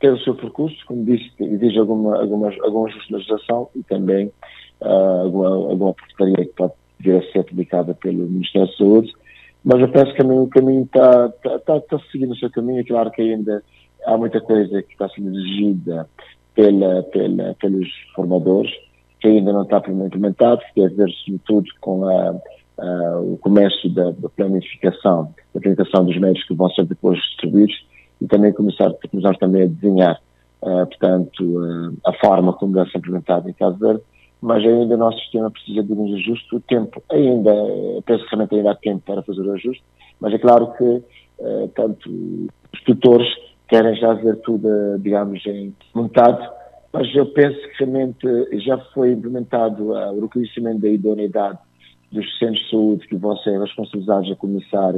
tem 0.00 0.10
o 0.10 0.18
seu 0.20 0.34
percurso, 0.34 0.76
como 0.86 1.04
disse, 1.04 1.30
exige 1.38 1.78
alguma, 1.78 2.18
alguma, 2.18 2.52
alguma 2.62 2.88
legislação 3.10 3.68
e 3.76 3.82
também 3.84 4.32
uh, 4.80 5.22
alguma, 5.22 5.48
alguma 5.48 5.94
portaria 5.94 6.46
que 6.46 6.52
pode 6.56 6.72
vir 6.98 7.16
a 7.16 7.32
ser 7.32 7.44
publicada 7.44 7.94
pelo 7.94 8.28
Ministério 8.28 8.68
da 8.68 8.74
Saúde, 8.74 9.12
mas 9.64 9.80
eu 9.80 9.88
penso 9.88 10.12
que 10.14 10.22
o 10.22 10.46
caminho 10.48 10.82
está, 10.84 11.26
está, 11.26 11.56
está, 11.56 11.76
está 11.76 11.98
seguindo 12.10 12.32
o 12.32 12.36
seu 12.36 12.50
caminho, 12.50 12.80
é 12.80 12.84
claro 12.84 13.10
que 13.10 13.22
ainda 13.22 13.62
há 14.04 14.16
muita 14.16 14.40
coisa 14.40 14.82
que 14.82 14.92
está 14.92 15.08
sendo 15.08 15.30
exigida 15.30 16.08
pela, 16.54 17.02
pela, 17.04 17.54
pelos 17.54 17.88
formadores, 18.14 18.70
que 19.20 19.28
ainda 19.28 19.52
não 19.52 19.62
está 19.62 19.78
implementado, 19.78 20.60
que 20.62 20.74
tem 20.74 20.86
a 20.86 20.88
ver 20.88 21.10
sobretudo 21.24 21.68
com 21.80 22.08
a, 22.08 22.34
a, 22.78 23.20
o 23.20 23.38
começo 23.40 23.88
da, 23.90 24.10
da 24.10 24.28
planificação, 24.28 25.32
da 25.54 25.58
aplicação 25.58 26.04
dos 26.04 26.18
meios 26.18 26.42
que 26.44 26.54
vão 26.54 26.68
ser 26.70 26.84
depois 26.86 27.18
distribuídos 27.18 27.86
e 28.20 28.26
também 28.26 28.52
começar, 28.52 28.92
começar 29.10 29.36
também 29.38 29.62
a 29.62 29.66
desenhar, 29.66 30.20
uh, 30.62 30.86
portanto, 30.86 31.44
uh, 31.44 31.96
a 32.04 32.12
forma 32.14 32.52
como 32.52 32.74
deve 32.74 32.90
ser 32.90 32.98
implementado 32.98 33.48
em 33.48 33.52
Cabo 33.52 33.78
Verde, 33.78 34.02
mas 34.42 34.64
ainda 34.64 34.96
o 34.96 34.98
nosso 34.98 35.18
sistema 35.20 35.50
precisa 35.50 35.84
de 35.84 35.92
um 35.92 36.14
ajuste. 36.14 36.56
O 36.56 36.60
tempo 36.60 37.00
ainda, 37.10 37.54
penso 38.04 38.24
que 38.24 38.30
realmente 38.30 38.56
ainda 38.56 38.72
há 38.72 38.74
tempo 38.74 39.00
para 39.06 39.22
fazer 39.22 39.40
o 39.40 39.52
ajuste, 39.52 39.84
mas 40.20 40.34
é 40.34 40.38
claro 40.38 40.72
que 40.72 40.84
uh, 40.84 41.68
tanto 41.76 42.10
os 42.10 42.82
tutores 42.84 43.28
querem 43.68 43.94
já 43.94 44.12
ver 44.14 44.36
tudo, 44.40 44.98
digamos, 44.98 45.46
em 45.46 45.72
montado, 45.94 46.44
mas 46.92 47.14
eu 47.14 47.26
penso 47.26 47.56
que 47.70 47.84
realmente 47.84 48.26
já 48.64 48.76
foi 48.92 49.12
implementado 49.12 49.92
uh, 49.92 50.12
o 50.12 50.22
reconhecimento 50.22 50.80
da 50.80 50.88
idoneidade 50.88 51.58
dos 52.10 52.26
centros 52.38 52.58
de 52.64 52.70
saúde 52.70 53.06
que 53.06 53.16
vão 53.16 53.36
ser 53.38 53.58
responsabilizados 53.60 54.30
a 54.32 54.36
começar 54.36 54.92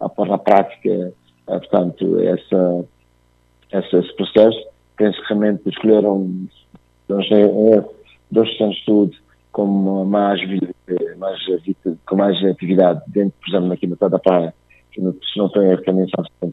a 0.00 0.08
pôr 0.08 0.26
na 0.26 0.38
prática, 0.38 1.12
portanto, 1.46 2.18
essa, 2.18 2.84
essa, 3.70 3.98
esse 3.98 4.16
processo. 4.16 4.58
Penso 4.96 5.20
que 5.20 5.28
realmente 5.28 5.68
escolheram, 5.68 6.48
não 7.08 7.22
sei, 7.22 7.44
dois 8.30 8.48
centros 8.56 8.76
de 8.78 8.84
saúde 8.84 9.22
com 9.52 10.04
mais, 10.04 10.40
mais, 11.18 11.40
com 12.06 12.16
mais 12.16 12.44
atividade 12.44 13.02
dentro, 13.06 13.34
por 13.40 13.48
exemplo, 13.48 13.72
aqui 13.72 13.86
no 13.86 13.96
da 13.96 14.18
Praia, 14.18 14.54
que 14.92 15.00
se 15.00 15.38
não 15.38 15.46
estou 15.46 15.62
erro, 15.62 15.82
também 15.82 16.06
são 16.08 16.52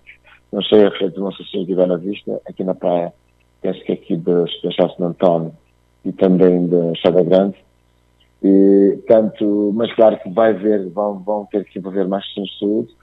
não 0.53 0.61
sei 0.61 0.85
a 0.85 0.89
rede, 0.89 1.19
não 1.19 1.31
sei 1.31 1.45
se 1.47 1.57
estiver 1.57 1.87
na 1.87 1.97
vista, 1.97 2.39
aqui 2.47 2.63
na 2.63 2.75
praia, 2.75 3.11
penso 3.61 3.83
que 3.83 3.91
aqui 3.91 4.15
da 4.15 4.43
Estação 4.43 4.95
de 4.97 5.03
António 5.03 5.51
e 6.05 6.11
também 6.11 6.67
da 6.67 6.91
Estrada 6.91 7.23
Grande, 7.23 7.55
e, 8.43 8.99
tanto, 9.07 9.71
mas 9.73 9.91
claro 9.95 10.19
que 10.19 10.29
vai 10.29 10.53
ver, 10.53 10.89
vão, 10.89 11.17
vão 11.19 11.45
ter 11.47 11.65
que 11.65 11.79
envolver 11.79 12.07
mais 12.07 12.23
centros 12.33 12.51
de 12.51 12.59
saúde, 12.59 12.95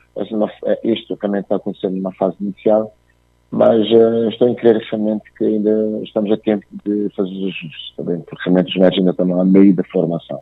é, 0.66 0.92
isto 0.92 1.16
também 1.16 1.40
está 1.40 1.56
acontecendo 1.56 1.96
numa 1.96 2.12
fase 2.12 2.36
inicial, 2.40 2.94
mas 3.50 3.80
uh, 3.90 4.28
estou 4.28 4.48
em 4.48 4.54
crer 4.54 4.76
realmente 4.90 5.24
que 5.36 5.44
ainda 5.44 6.00
estamos 6.02 6.30
a 6.30 6.36
tempo 6.36 6.64
de 6.84 7.08
fazer 7.16 7.30
os 7.30 7.44
ajustes 7.48 7.94
também, 7.96 8.20
porque 8.20 8.42
realmente 8.44 8.70
os 8.70 8.76
médicos 8.76 8.98
ainda 8.98 9.10
estão 9.10 9.40
a 9.40 9.44
meio 9.44 9.74
da 9.74 9.84
formação. 9.84 10.40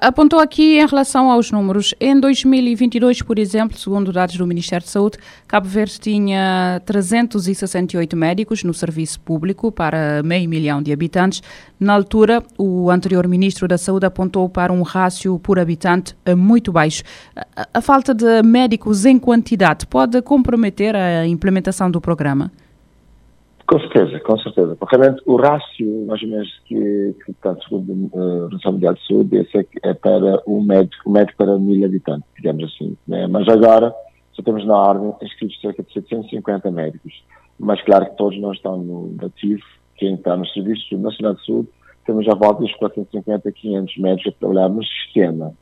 Apontou 0.00 0.38
aqui 0.40 0.78
em 0.78 0.86
relação 0.86 1.30
aos 1.30 1.50
números. 1.50 1.94
Em 2.00 2.18
2022, 2.18 3.20
por 3.20 3.38
exemplo, 3.38 3.76
segundo 3.76 4.10
dados 4.10 4.36
do 4.36 4.46
Ministério 4.46 4.84
de 4.84 4.90
Saúde, 4.90 5.18
Cabo 5.46 5.68
Verde 5.68 6.00
tinha 6.00 6.80
368 6.86 8.16
médicos 8.16 8.64
no 8.64 8.72
serviço 8.72 9.20
público 9.20 9.70
para 9.70 10.22
meio 10.22 10.48
milhão 10.48 10.82
de 10.82 10.92
habitantes. 10.92 11.42
Na 11.78 11.92
altura, 11.92 12.42
o 12.56 12.90
anterior 12.90 13.28
Ministro 13.28 13.68
da 13.68 13.76
Saúde 13.76 14.06
apontou 14.06 14.48
para 14.48 14.72
um 14.72 14.80
rácio 14.80 15.38
por 15.40 15.58
habitante 15.58 16.16
muito 16.36 16.72
baixo. 16.72 17.02
A 17.74 17.80
falta 17.82 18.14
de 18.14 18.42
médicos 18.42 19.04
em 19.04 19.18
quantidade 19.18 19.86
pode 19.86 20.22
comprometer 20.22 20.96
a 20.96 21.26
implementação 21.26 21.90
do 21.90 22.00
programa? 22.00 22.50
Com 23.72 23.80
certeza, 23.80 24.20
com 24.20 24.38
certeza. 24.38 24.76
Porque 24.76 24.96
realmente 24.96 25.22
o 25.24 25.36
rácio, 25.36 26.04
mais 26.06 26.22
ou 26.22 26.28
menos, 26.28 26.60
que, 26.66 27.16
que 27.24 27.30
está 27.30 27.56
segundo 27.66 28.10
a 28.12 28.18
Organização 28.18 28.72
Mundial 28.72 28.92
de 28.92 29.06
Saúde, 29.06 29.36
esse 29.38 29.58
é, 29.58 29.66
é 29.82 29.94
para 29.94 30.42
o 30.44 30.62
médico, 30.62 31.08
o 31.08 31.10
médico 31.10 31.38
para 31.38 31.58
mil 31.58 31.82
habitantes, 31.82 32.28
digamos 32.36 32.64
assim. 32.64 32.94
Né? 33.08 33.26
Mas 33.28 33.48
agora 33.48 33.94
só 34.34 34.42
temos 34.42 34.66
na 34.66 34.76
ordem 34.76 35.14
inscritos 35.22 35.58
cerca 35.58 35.82
de 35.82 35.90
750 35.90 36.70
médicos. 36.70 37.24
Mas 37.58 37.80
claro 37.82 38.10
que 38.10 38.16
todos 38.18 38.38
não 38.38 38.52
estão 38.52 38.76
no 38.76 39.16
ativo. 39.24 39.62
Quem 39.96 40.16
está 40.16 40.36
no 40.36 40.46
Serviço 40.48 40.98
Nacional 40.98 41.34
de 41.36 41.46
Saúde, 41.46 41.68
temos 42.04 42.28
a 42.28 42.34
volta 42.34 42.60
dos 42.60 42.74
450 42.74 43.48
a 43.48 43.52
500 43.52 43.96
médicos 43.96 44.34
a 44.34 44.38
trabalhar 44.38 44.68
no 44.68 44.84
sistema 44.84 45.54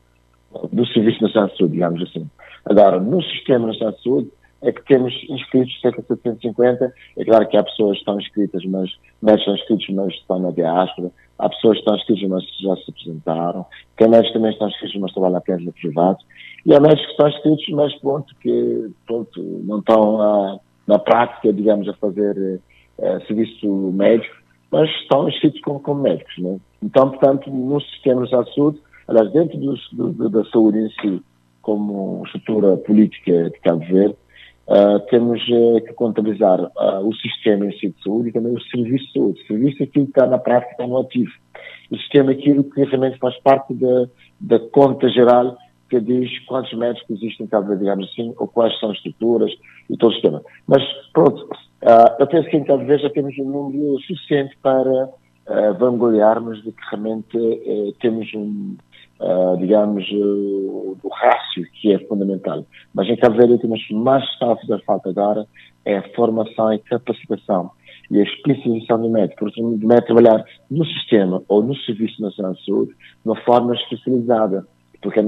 do 0.73 0.85
Serviço 0.89 1.23
Nacional 1.23 1.49
de 1.51 1.59
Saúde, 1.59 1.75
digamos 1.75 2.03
assim. 2.03 2.29
Agora, 2.65 2.99
no 2.99 3.23
Sistema 3.23 3.69
Nacional 3.69 3.93
de 3.93 4.03
Saúde, 4.03 4.31
é 4.63 4.73
que 4.73 4.85
temos 4.85 5.13
inscritos 5.29 5.81
cerca 5.81 6.03
de 6.03 6.09
750. 6.09 6.93
É 7.17 7.25
claro 7.25 7.49
que 7.49 7.57
há 7.57 7.63
pessoas 7.63 7.93
que 7.93 8.01
estão 8.01 8.21
inscritas, 8.21 8.65
mas 8.67 8.91
médicos 9.23 9.41
estão 9.41 9.55
inscritos, 9.55 9.95
mas 9.95 10.15
estão 10.15 10.39
na 10.39 10.51
diáspora. 10.51 11.11
Há 11.39 11.49
pessoas 11.49 11.75
que 11.75 11.81
estão 11.81 11.97
inscritas, 11.97 12.29
mas 12.29 12.45
já 12.61 12.77
se 12.77 12.91
apresentaram. 12.91 13.67
Tem 13.97 14.09
médicos 14.09 14.33
também 14.33 14.53
estão 14.53 14.69
inscritos, 14.69 15.01
mas 15.01 15.13
trabalham 15.13 15.39
apenas 15.39 15.65
no 15.65 15.73
privado. 15.73 16.19
E 16.67 16.75
há 16.75 16.81
médicos 16.81 17.07
que 17.07 17.11
estão 17.13 17.29
inscritos, 17.29 17.69
mas 17.71 17.95
pronto, 18.01 18.35
que 18.41 18.91
pronto, 19.07 19.43
não 19.65 19.79
estão 19.79 20.21
a, 20.21 20.61
na 20.87 20.99
prática, 20.99 21.53
digamos, 21.53 21.89
a 21.89 21.95
fazer 21.95 22.61
eh, 22.99 23.21
serviço 23.27 23.67
médico, 23.93 24.37
mas 24.71 24.91
estão 25.01 25.29
inscritos 25.29 25.61
como, 25.63 25.81
como 25.81 26.03
médicos. 26.03 26.37
Né? 26.39 26.61
Então, 26.83 27.11
portanto, 27.11 27.51
no 27.51 27.81
sistema 27.81 28.25
de 28.25 28.31
saúde, 28.31 28.79
aliás, 29.09 29.33
dentro 29.33 29.59
do, 29.59 30.13
do, 30.13 30.29
da 30.29 30.45
saúde 30.51 30.79
em 30.79 30.91
si, 31.01 31.23
como 31.63 32.23
estrutura 32.27 32.77
política 32.77 33.51
de 33.51 33.59
Cabo 33.61 33.81
Verde, 33.81 34.17
Uh, 34.71 35.01
temos 35.11 35.43
uh, 35.49 35.81
que 35.85 35.93
contabilizar 35.95 36.61
uh, 36.61 37.05
o 37.05 37.13
sistema 37.17 37.67
em 37.67 37.73
si 37.73 37.89
de 37.89 38.01
saúde 38.05 38.29
e 38.29 38.33
também 38.33 38.55
o 38.55 38.61
serviço 38.61 39.05
de 39.07 39.13
saúde. 39.13 39.43
O 39.43 39.47
serviço 39.49 39.83
é 39.83 39.85
aquilo 39.85 40.05
que 40.05 40.13
está 40.13 40.29
na 40.29 40.39
prática, 40.39 40.71
está 40.71 40.87
no 40.87 40.99
ativo. 40.99 41.33
O 41.91 41.97
sistema 41.97 42.31
é 42.31 42.35
aquilo 42.35 42.63
que 42.63 42.85
realmente 42.85 43.19
faz 43.19 43.37
parte 43.39 43.75
da, 43.75 44.07
da 44.41 44.61
conta 44.71 45.09
geral 45.09 45.59
que 45.89 45.99
diz 45.99 46.39
quantos 46.47 46.73
médicos 46.75 47.21
existem 47.21 47.47
em 47.47 47.49
Cabo 47.49 47.75
digamos 47.75 48.09
assim, 48.13 48.33
ou 48.39 48.47
quais 48.47 48.79
são 48.79 48.93
as 48.93 48.97
estruturas 48.99 49.51
e 49.91 49.97
todo 49.97 50.11
o 50.11 50.13
sistema. 50.13 50.41
Mas, 50.69 50.85
pronto, 51.13 51.49
eu 52.21 52.27
penso 52.29 52.49
que 52.49 52.57
em 52.57 52.63
Cabo 52.63 52.85
Verde 52.85 53.03
já 53.03 53.11
temos 53.11 53.37
um 53.39 53.51
número 53.51 53.99
suficiente 54.03 54.57
para 54.63 55.11
vangloriarmos 55.81 56.63
de 56.63 56.71
que 56.71 56.83
realmente 56.93 57.37
eh, 57.37 57.93
temos 58.01 58.33
um, 58.35 58.77
uh, 59.21 59.57
digamos, 59.59 60.05
uh, 60.11 60.99
do 61.03 61.09
rácio, 61.09 61.65
que 61.81 61.93
é 61.93 61.99
fundamental. 62.07 62.65
Mas 62.95 63.09
em 63.09 63.17
Cabo 63.17 63.37
Verde, 63.37 63.55
o 63.55 63.59
que 63.59 63.95
mais 63.95 64.25
está 64.25 64.53
a 64.53 64.57
fazer 64.57 64.83
falta 64.85 65.11
agora 65.11 65.47
é 65.85 65.99
a 65.99 66.09
formação 66.15 66.73
e 66.73 66.79
capacitação 66.79 67.71
e 68.11 68.19
a 68.19 68.23
especialização 68.25 69.03
do 69.03 69.09
médico, 69.09 69.39
porque 69.39 69.63
o 69.63 69.69
médico 69.69 70.07
trabalhar 70.07 70.45
no 70.71 70.85
sistema 70.85 71.43
ou 71.49 71.63
no 71.63 71.77
Serviço 71.77 72.21
Nacional 72.21 72.55
de 72.55 72.65
Saúde 72.65 72.91
de 72.91 72.97
uma 73.25 73.37
forma 73.43 73.75
especializada. 73.75 74.67
Porque, 75.01 75.21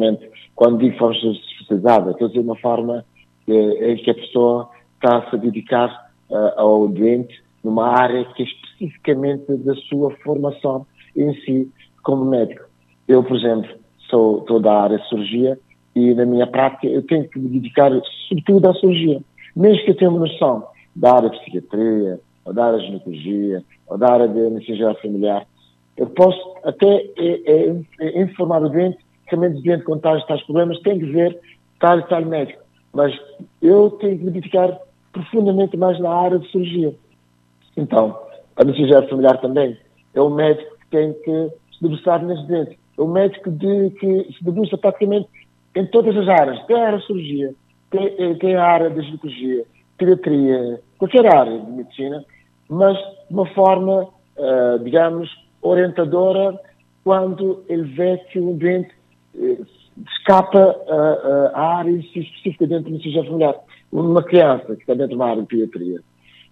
quando 0.54 0.78
digo 0.78 0.98
forma 0.98 1.14
especializada, 1.14 2.10
estou 2.10 2.26
a 2.26 2.28
dizer 2.28 2.40
uma 2.40 2.56
forma 2.56 3.04
em 3.46 3.96
que 3.96 4.10
a 4.10 4.14
pessoa 4.14 4.68
está 4.94 5.18
a 5.18 5.30
se 5.30 5.38
dedicar 5.38 6.10
uh, 6.30 6.60
ao 6.60 6.88
doente 6.88 7.42
numa 7.62 7.88
área 7.88 8.24
que 8.34 8.42
é 8.42 8.46
especificamente 8.46 9.56
da 9.58 9.74
sua 9.88 10.10
formação 10.22 10.86
em 11.16 11.34
si 11.42 11.70
como 12.02 12.24
médico. 12.24 12.64
Eu, 13.06 13.22
por 13.22 13.36
exemplo, 13.36 13.70
sou, 14.12 14.44
sou 14.46 14.60
da 14.60 14.82
área 14.82 14.98
de 14.98 15.08
cirurgia 15.08 15.58
e 15.96 16.14
na 16.14 16.26
minha 16.26 16.46
prática 16.46 16.86
eu 16.86 17.02
tenho 17.02 17.26
que 17.28 17.38
me 17.38 17.48
dedicar 17.48 17.90
sobretudo 18.28 18.68
à 18.68 18.74
cirurgia. 18.74 19.20
Mesmo 19.56 19.84
que 19.84 19.90
eu 19.90 19.96
tenha 19.96 20.10
uma 20.10 20.20
noção 20.20 20.66
da 20.94 21.14
área 21.14 21.30
de 21.30 21.38
psiquiatria, 21.40 22.20
ou 22.44 22.52
da 22.52 22.66
área 22.66 22.78
de 22.78 22.86
ginecologia, 22.86 23.64
ou 23.88 23.98
da 23.98 24.12
área 24.12 24.28
de 24.28 24.40
medicina 24.50 24.94
familiar, 24.94 25.46
Eu 25.96 26.06
posso 26.06 26.54
até 26.64 27.10
é, 27.16 27.40
é, 27.46 27.82
é 28.00 28.22
informar 28.22 28.62
o 28.62 28.68
doente 28.68 28.98
o 29.32 29.36
doente 29.36 29.84
com 29.84 29.98
tais, 29.98 30.24
tais 30.26 30.42
problemas 30.42 30.78
tem 30.80 30.98
que 30.98 31.06
ver 31.06 31.38
tal 31.80 31.98
e 31.98 32.02
tal 32.02 32.22
médico. 32.22 32.62
Mas 32.92 33.18
eu 33.62 33.90
tenho 33.92 34.18
que 34.18 34.24
me 34.24 34.30
dedicar 34.30 34.78
profundamente 35.10 35.76
mais 35.76 35.98
na 36.00 36.10
área 36.10 36.38
de 36.38 36.50
cirurgia. 36.50 36.94
Então, 37.76 38.18
a 38.56 38.64
medicina 38.64 39.02
familiar 39.08 39.40
também 39.40 39.78
é 40.14 40.20
o 40.20 40.28
médico 40.28 40.76
que 40.80 40.86
tem 40.90 41.14
que 41.14 41.50
se 41.72 41.82
debruçar 41.82 42.22
nesse 42.22 42.46
doente. 42.46 42.78
O 42.96 43.06
médico 43.06 43.50
de, 43.50 43.90
que 43.90 44.32
se 44.32 44.44
debruça 44.44 44.76
praticamente 44.76 45.28
em 45.74 45.86
todas 45.86 46.16
as 46.16 46.28
áreas. 46.28 46.64
Tem 46.66 46.76
a 46.76 46.86
área 46.86 46.98
de 46.98 47.06
cirurgia, 47.06 47.54
tem, 47.90 48.06
eh, 48.18 48.34
tem 48.34 48.54
a 48.54 48.64
área 48.64 48.90
de 48.90 49.02
ginecologia, 49.02 49.64
pediatria, 49.98 50.80
qualquer 50.98 51.26
área 51.26 51.58
de 51.58 51.70
medicina, 51.70 52.24
mas 52.68 52.96
de 52.96 53.34
uma 53.34 53.46
forma, 53.46 54.08
uh, 54.36 54.78
digamos, 54.82 55.30
orientadora 55.60 56.58
quando 57.04 57.64
ele 57.68 57.82
vê 57.82 58.16
que 58.30 58.38
o 58.38 58.54
doente 58.54 58.90
uh, 59.34 59.66
escapa 60.08 60.76
uh, 60.88 61.56
área 61.56 61.90
específica 61.90 62.66
dentro 62.66 62.84
da 62.84 62.90
medicina 62.90 63.24
familiar. 63.24 63.56
Uma 63.90 64.22
criança 64.22 64.74
que 64.74 64.82
está 64.82 64.94
dentro 64.94 65.10
de 65.10 65.14
uma 65.16 65.26
área 65.26 65.42
de 65.42 65.48
pediatria, 65.48 66.00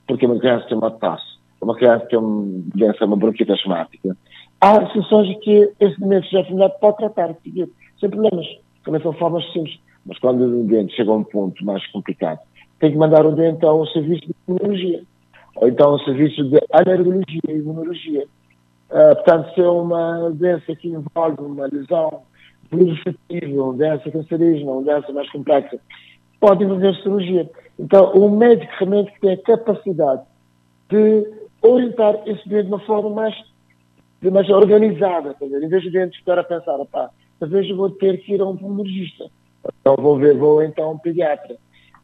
porque 0.06 0.26
uma 0.26 0.38
criança 0.38 0.66
tem 0.68 0.76
uma 0.76 0.90
taça, 0.90 1.25
uma 1.61 1.75
criança 1.75 2.06
tem 2.06 2.18
uma 2.18 2.62
doença, 2.75 3.04
uma 3.04 3.16
bronquite 3.16 3.50
asmática, 3.50 4.16
há 4.61 4.87
situações 4.87 5.38
que 5.43 5.73
esse 5.81 5.99
doente 6.00 6.31
já 6.31 6.45
familiar 6.45 6.71
pode 6.81 6.99
tratar, 6.99 7.35
sem 7.45 8.11
problemas. 8.11 8.47
Também 8.85 9.00
são 9.02 9.12
formas 9.14 9.45
simples. 9.52 9.79
Mas 10.07 10.19
quando 10.19 10.43
o 10.43 10.64
doente 10.64 10.95
chega 10.95 11.11
a 11.11 11.14
um 11.14 11.25
ponto 11.25 11.64
mais 11.64 11.87
complicado, 11.88 12.40
tem 12.79 12.93
que 12.93 12.97
mandar 12.97 13.26
o 13.26 13.33
doente 13.33 13.64
a 13.64 13.73
um 13.73 13.87
serviço 13.87 14.23
de 14.26 14.35
imunologia, 14.49 15.02
ou 15.57 15.69
então 15.69 15.90
a 15.90 15.95
um 15.97 15.99
serviço 16.00 16.45
de 16.45 16.59
alergologia 16.73 17.40
e 17.49 17.52
imunologia. 17.52 18.25
Uh, 18.90 19.14
portanto, 19.17 19.55
se 19.55 19.61
é 19.61 19.69
uma 19.69 20.31
doença 20.31 20.75
que 20.75 20.88
envolve 20.88 21.40
uma 21.40 21.67
lesão 21.67 22.23
vegetativa, 22.73 23.62
uma 23.62 23.75
doença 23.75 24.11
cancerígena, 24.11 24.71
uma 24.71 24.83
doença 24.83 25.12
mais 25.12 25.31
complexa, 25.31 25.79
pode 26.40 26.64
envolver 26.64 26.95
cirurgia. 26.97 27.49
Então, 27.79 28.12
o 28.12 28.31
médico 28.31 28.73
realmente 28.79 29.12
tem 29.21 29.33
a 29.33 29.37
capacidade 29.37 30.23
de 30.88 31.26
orientar 31.62 32.17
esse 32.26 32.49
doente 32.49 32.67
de 32.67 32.73
uma 32.73 32.81
forma 32.81 33.11
mais, 33.11 33.35
mais 34.28 34.48
organizada. 34.50 35.34
Em 35.40 35.68
vez 35.68 35.82
de 35.82 35.90
doente 35.90 36.18
estar 36.18 36.38
a 36.38 36.44
pensar, 36.44 36.78
pá, 36.86 37.10
talvez 37.38 37.68
eu 37.68 37.76
vou 37.76 37.90
ter 37.90 38.18
que 38.18 38.34
ir 38.34 38.40
a 38.40 38.46
um 38.46 38.56
pulmonologista, 38.56 39.30
então 39.80 39.96
vou, 39.96 40.18
ver, 40.18 40.36
vou 40.36 40.62
então 40.62 40.84
a 40.84 40.90
um 40.90 40.98
pediatra. 40.98 41.56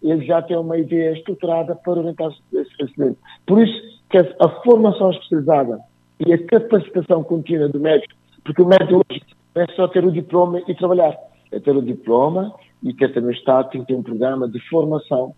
Ele 0.03 0.25
já 0.25 0.41
tem 0.41 0.57
uma 0.57 0.79
ideia 0.79 1.13
estruturada 1.13 1.75
para 1.75 1.99
orientar 1.99 2.31
esse 2.53 2.97
doente. 2.97 3.19
Por 3.47 3.63
isso 3.63 4.01
que 4.09 4.19
a 4.19 4.49
formação 4.63 5.11
especializada 5.11 5.81
e 6.25 6.33
a 6.33 6.47
capacitação 6.47 7.25
contínua 7.25 7.69
do 7.69 7.81
médico, 7.81 8.15
porque 8.45 8.63
o 8.63 8.67
médico 8.67 9.03
hoje 9.11 9.23
não 9.55 9.63
é 9.63 9.67
só 9.75 9.89
ter 9.89 10.05
o 10.05 10.13
diploma 10.13 10.63
e 10.67 10.75
trabalhar, 10.75 11.17
é 11.51 11.59
ter 11.59 11.77
o 11.77 11.83
diploma 11.83 12.55
e 12.83 12.95
ter 12.95 13.13
também 13.13 13.35
Estado 13.35 13.71
tem 13.71 13.81
que 13.81 13.89
ter 13.89 13.95
um 13.95 14.03
programa 14.03 14.49
de 14.49 14.61
formação 14.69 15.35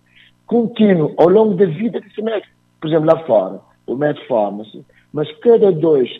contínuo 0.47 1.14
ao 1.16 1.28
longo 1.28 1.54
da 1.54 1.66
vida 1.66 2.00
desse 2.00 2.20
médico. 2.20 2.52
Por 2.80 2.88
exemplo, 2.88 3.06
lá 3.06 3.25
fora, 3.25 3.61
o 3.87 3.97
médico 3.97 4.26
forma-se, 4.26 4.85
mas 5.12 5.30
cada 5.38 5.73
dois 5.73 6.11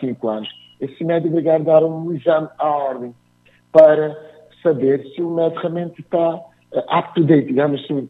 cinco 0.00 0.28
anos, 0.28 0.48
esse 0.80 1.04
médico 1.04 1.40
vai 1.40 1.62
dar 1.62 1.84
um 1.84 2.12
exame 2.12 2.48
à 2.58 2.68
ordem 2.68 3.14
para 3.72 4.16
saber 4.62 5.06
se 5.14 5.22
o 5.22 5.30
médico 5.30 5.60
realmente 5.60 6.00
está 6.00 6.36
uh, 6.36 6.98
up 6.98 7.14
to 7.14 7.24
date, 7.24 7.46
digamos 7.46 7.82
assim. 7.82 8.08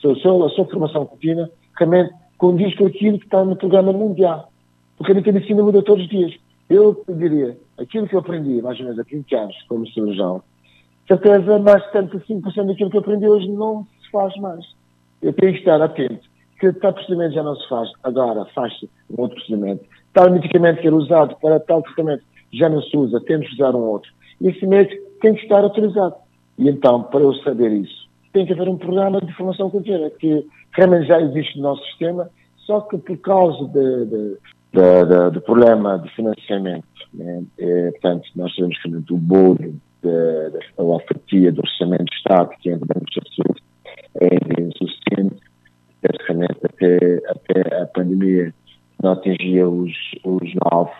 Se 0.00 0.08
a 0.08 0.14
sua, 0.16 0.46
a 0.46 0.50
sua 0.50 0.64
formação 0.66 1.06
contínua 1.06 1.50
realmente 1.78 2.12
condiz 2.38 2.76
com 2.76 2.86
aquilo 2.86 3.18
que 3.18 3.24
está 3.24 3.44
no 3.44 3.56
programa 3.56 3.92
mundial. 3.92 4.50
Porque 4.96 5.12
a 5.12 5.14
medicina 5.14 5.62
muda 5.62 5.82
todos 5.82 6.04
os 6.04 6.10
dias. 6.10 6.34
Eu 6.68 7.04
diria, 7.08 7.56
aquilo 7.78 8.06
que 8.06 8.14
eu 8.14 8.20
aprendi 8.20 8.60
mais 8.62 8.78
ou 8.78 8.84
menos 8.84 8.98
há 8.98 9.02
20 9.02 9.34
anos 9.34 9.56
como 9.68 9.86
cirurgião, 9.88 10.42
certeza 11.06 11.58
mais 11.58 11.82
de 11.84 11.90
75% 11.90 12.66
daquilo 12.66 12.90
que 12.90 12.96
eu 12.96 13.00
aprendi 13.00 13.28
hoje 13.28 13.48
não 13.50 13.86
se 14.02 14.10
faz 14.10 14.34
mais. 14.36 14.64
Eu 15.20 15.32
tenho 15.32 15.52
que 15.52 15.58
estar 15.60 15.80
atento 15.80 16.32
que 16.62 16.72
tal 16.74 16.92
procedimento 16.92 17.34
já 17.34 17.42
não 17.42 17.56
se 17.56 17.68
faz, 17.68 17.90
agora 18.04 18.44
faz-se 18.54 18.88
um 19.10 19.20
outro 19.20 19.34
procedimento. 19.34 19.84
Tal 20.12 20.30
medicamento 20.30 20.80
que 20.80 20.86
era 20.86 20.96
usado 20.96 21.36
para 21.40 21.60
tal 21.60 21.82
tratamento 21.82 22.24
já 22.52 22.68
não 22.68 22.82
se 22.82 22.96
usa, 22.96 23.20
temos 23.20 23.48
que 23.48 23.54
usar 23.54 23.74
um 23.74 23.80
outro. 23.80 24.10
Esse 24.40 24.66
médico 24.66 25.02
tem 25.20 25.34
que 25.34 25.42
estar 25.42 25.62
autorizado. 25.62 26.14
E 26.58 26.68
então, 26.68 27.04
para 27.04 27.20
eu 27.20 27.34
saber 27.36 27.72
isso, 27.72 28.08
tem 28.32 28.46
que 28.46 28.52
haver 28.52 28.68
um 28.68 28.76
programa 28.76 29.20
de 29.20 29.32
formação 29.34 29.70
contínua, 29.70 30.10
que 30.10 30.46
realmente 30.72 31.06
já 31.06 31.20
existe 31.20 31.56
no 31.56 31.62
nosso 31.64 31.84
sistema, 31.86 32.28
só 32.58 32.80
que 32.80 32.98
por 32.98 33.16
causa 33.18 33.66
de, 33.68 34.04
de, 34.06 34.36
de, 34.72 35.04
de 35.06 35.30
do 35.30 35.40
problema 35.40 35.98
de 35.98 36.08
financiamento, 36.14 36.84
né, 37.14 37.42
é, 37.58 37.90
portanto, 37.92 38.28
nós 38.36 38.54
sabemos 38.54 38.78
que 38.80 39.12
o 39.12 39.16
bolo, 39.16 39.58
a 40.04 41.14
fatia 41.14 41.52
do 41.52 41.60
orçamento 41.60 42.04
do 42.04 42.14
Estado 42.14 42.50
que 42.60 42.70
entra 42.70 42.86
da 42.86 43.00
saúde 43.36 43.62
é 44.20 44.62
insuficiente, 44.62 45.42
praticamente 46.00 46.58
até, 46.64 47.22
até 47.28 47.82
a 47.82 47.86
pandemia 47.86 48.52
não 49.02 49.12
atingia 49.12 49.68
os, 49.68 49.92
os 50.24 50.54
9%. 50.72 50.90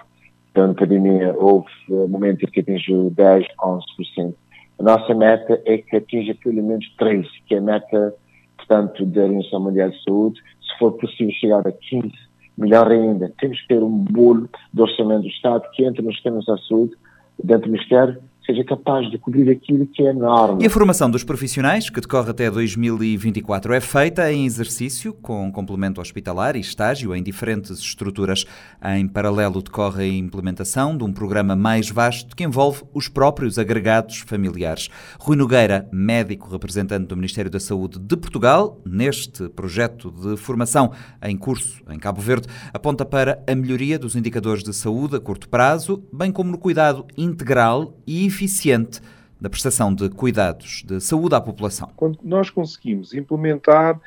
Então, 0.50 0.66
na 0.66 0.74
pandemia 0.74 1.34
houve 1.38 1.70
momentos 1.88 2.50
que 2.50 2.60
atingiu 2.60 3.10
10%, 3.16 3.46
11%. 3.58 4.34
A 4.78 4.82
nossa 4.82 5.14
meta 5.14 5.62
é 5.64 5.78
que 5.78 5.96
atinja 5.96 6.34
pelo 6.42 6.62
menos 6.62 6.84
13%, 7.00 7.26
que 7.46 7.54
é 7.54 7.58
a 7.58 7.62
meta, 7.62 8.14
portanto, 8.58 9.06
da 9.06 9.22
Organização 9.22 9.60
Mundial 9.60 9.90
de 9.90 10.02
Saúde. 10.04 10.40
Se 10.60 10.78
for 10.78 10.92
possível 10.92 11.32
chegar 11.32 11.60
a 11.60 11.72
15%, 11.72 12.12
melhor 12.56 12.90
ainda. 12.90 13.32
Temos 13.38 13.60
que 13.62 13.68
ter 13.68 13.82
um 13.82 13.98
bolo 14.04 14.48
de 14.72 14.82
orçamento 14.82 15.22
do 15.22 15.28
Estado 15.28 15.64
que 15.72 15.84
entre 15.84 16.02
nos 16.02 16.14
sistemas 16.14 16.44
da 16.44 16.56
saúde, 16.58 16.94
dentro 17.42 17.68
do 17.68 17.72
Ministério, 17.72 18.20
seja 18.44 18.64
capaz 18.64 19.10
de 19.10 19.18
cobrir 19.18 19.50
aquilo 19.50 19.86
que 19.86 20.02
é 20.02 20.12
norma. 20.12 20.58
E 20.60 20.66
a 20.66 20.70
formação 20.70 21.10
dos 21.10 21.24
profissionais, 21.24 21.88
que 21.88 22.00
decorre 22.00 22.30
até 22.30 22.50
2024, 22.50 23.72
é 23.72 23.80
feita 23.80 24.32
em 24.32 24.44
exercício, 24.44 25.12
com 25.12 25.50
complemento 25.52 26.00
hospitalar 26.00 26.56
e 26.56 26.60
estágio 26.60 27.14
em 27.14 27.22
diferentes 27.22 27.78
estruturas. 27.78 28.44
Em 28.84 29.06
paralelo, 29.06 29.62
decorre 29.62 30.04
a 30.04 30.08
implementação 30.08 30.96
de 30.96 31.04
um 31.04 31.12
programa 31.12 31.54
mais 31.54 31.88
vasto 31.90 32.34
que 32.34 32.44
envolve 32.44 32.82
os 32.92 33.08
próprios 33.08 33.58
agregados 33.58 34.18
familiares. 34.18 34.88
Rui 35.18 35.36
Nogueira, 35.36 35.88
médico 35.92 36.50
representante 36.50 37.06
do 37.06 37.16
Ministério 37.16 37.50
da 37.50 37.60
Saúde 37.60 37.98
de 37.98 38.16
Portugal, 38.16 38.80
neste 38.84 39.48
projeto 39.48 40.10
de 40.10 40.36
formação 40.36 40.92
em 41.22 41.36
curso 41.36 41.82
em 41.88 41.98
Cabo 41.98 42.20
Verde, 42.20 42.48
aponta 42.72 43.04
para 43.04 43.42
a 43.46 43.54
melhoria 43.54 43.98
dos 43.98 44.16
indicadores 44.16 44.62
de 44.62 44.72
saúde 44.72 45.16
a 45.16 45.20
curto 45.20 45.48
prazo, 45.48 46.02
bem 46.12 46.32
como 46.32 46.50
no 46.50 46.58
cuidado 46.58 47.06
integral 47.16 47.96
e 48.06 48.31
eficiente 48.32 49.00
da 49.40 49.50
prestação 49.50 49.92
de 49.92 50.08
cuidados 50.08 50.82
de 50.86 51.00
saúde 51.00 51.34
à 51.34 51.40
população. 51.40 51.90
Quando 51.96 52.18
nós 52.22 52.48
conseguimos 52.48 53.12
implementar 53.12 54.00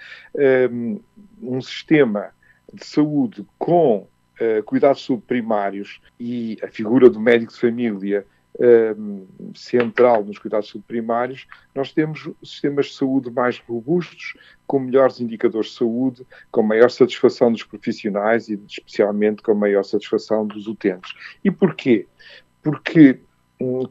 um, 0.71 0.99
um 1.41 1.61
sistema 1.61 2.29
de 2.73 2.85
saúde 2.85 3.45
com 3.57 4.07
uh, 4.39 4.63
cuidados 4.63 5.01
subprimários 5.01 5.99
e 6.19 6.57
a 6.63 6.67
figura 6.67 7.09
do 7.09 7.19
médico 7.19 7.51
de 7.51 7.59
família 7.59 8.25
um, 8.97 9.27
central 9.53 10.23
nos 10.23 10.37
cuidados 10.37 10.69
subprimários, 10.69 11.45
nós 11.73 11.91
temos 11.91 12.29
sistemas 12.41 12.85
de 12.85 12.93
saúde 12.93 13.29
mais 13.29 13.59
robustos, 13.59 14.33
com 14.65 14.79
melhores 14.79 15.19
indicadores 15.19 15.71
de 15.71 15.77
saúde, 15.77 16.25
com 16.49 16.63
maior 16.63 16.89
satisfação 16.89 17.51
dos 17.51 17.63
profissionais 17.63 18.47
e 18.47 18.57
especialmente 18.67 19.41
com 19.41 19.53
maior 19.53 19.83
satisfação 19.83 20.47
dos 20.47 20.67
utentes. 20.67 21.13
E 21.43 21.51
porquê? 21.51 22.07
Porque 22.63 23.19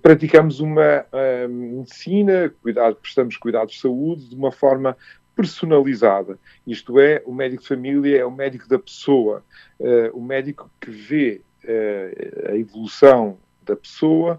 praticamos 0.03 0.61
uma 0.61 1.05
uh, 1.13 1.49
medicina, 1.49 2.53
cuidado, 2.63 2.97
prestamos 2.97 3.37
cuidados 3.37 3.75
de 3.75 3.81
saúde 3.81 4.29
de 4.29 4.37
uma 4.37 4.53
forma 4.53 4.97
personalizada. 5.35 6.39
Isto 6.67 7.01
é, 7.01 7.23
o 7.25 7.35
médico 7.35 7.63
de 7.63 7.69
família 7.69 8.19
é 8.19 8.25
o 8.25 8.31
médico 8.31 8.69
da 8.69 8.79
pessoa, 8.79 9.43
uh, 9.81 10.17
o 10.17 10.23
médico 10.23 10.71
que 10.81 10.91
vê 10.91 11.41
uh, 11.65 12.51
a 12.51 12.57
evolução 12.57 13.39
da 13.63 13.75
pessoa, 13.75 14.39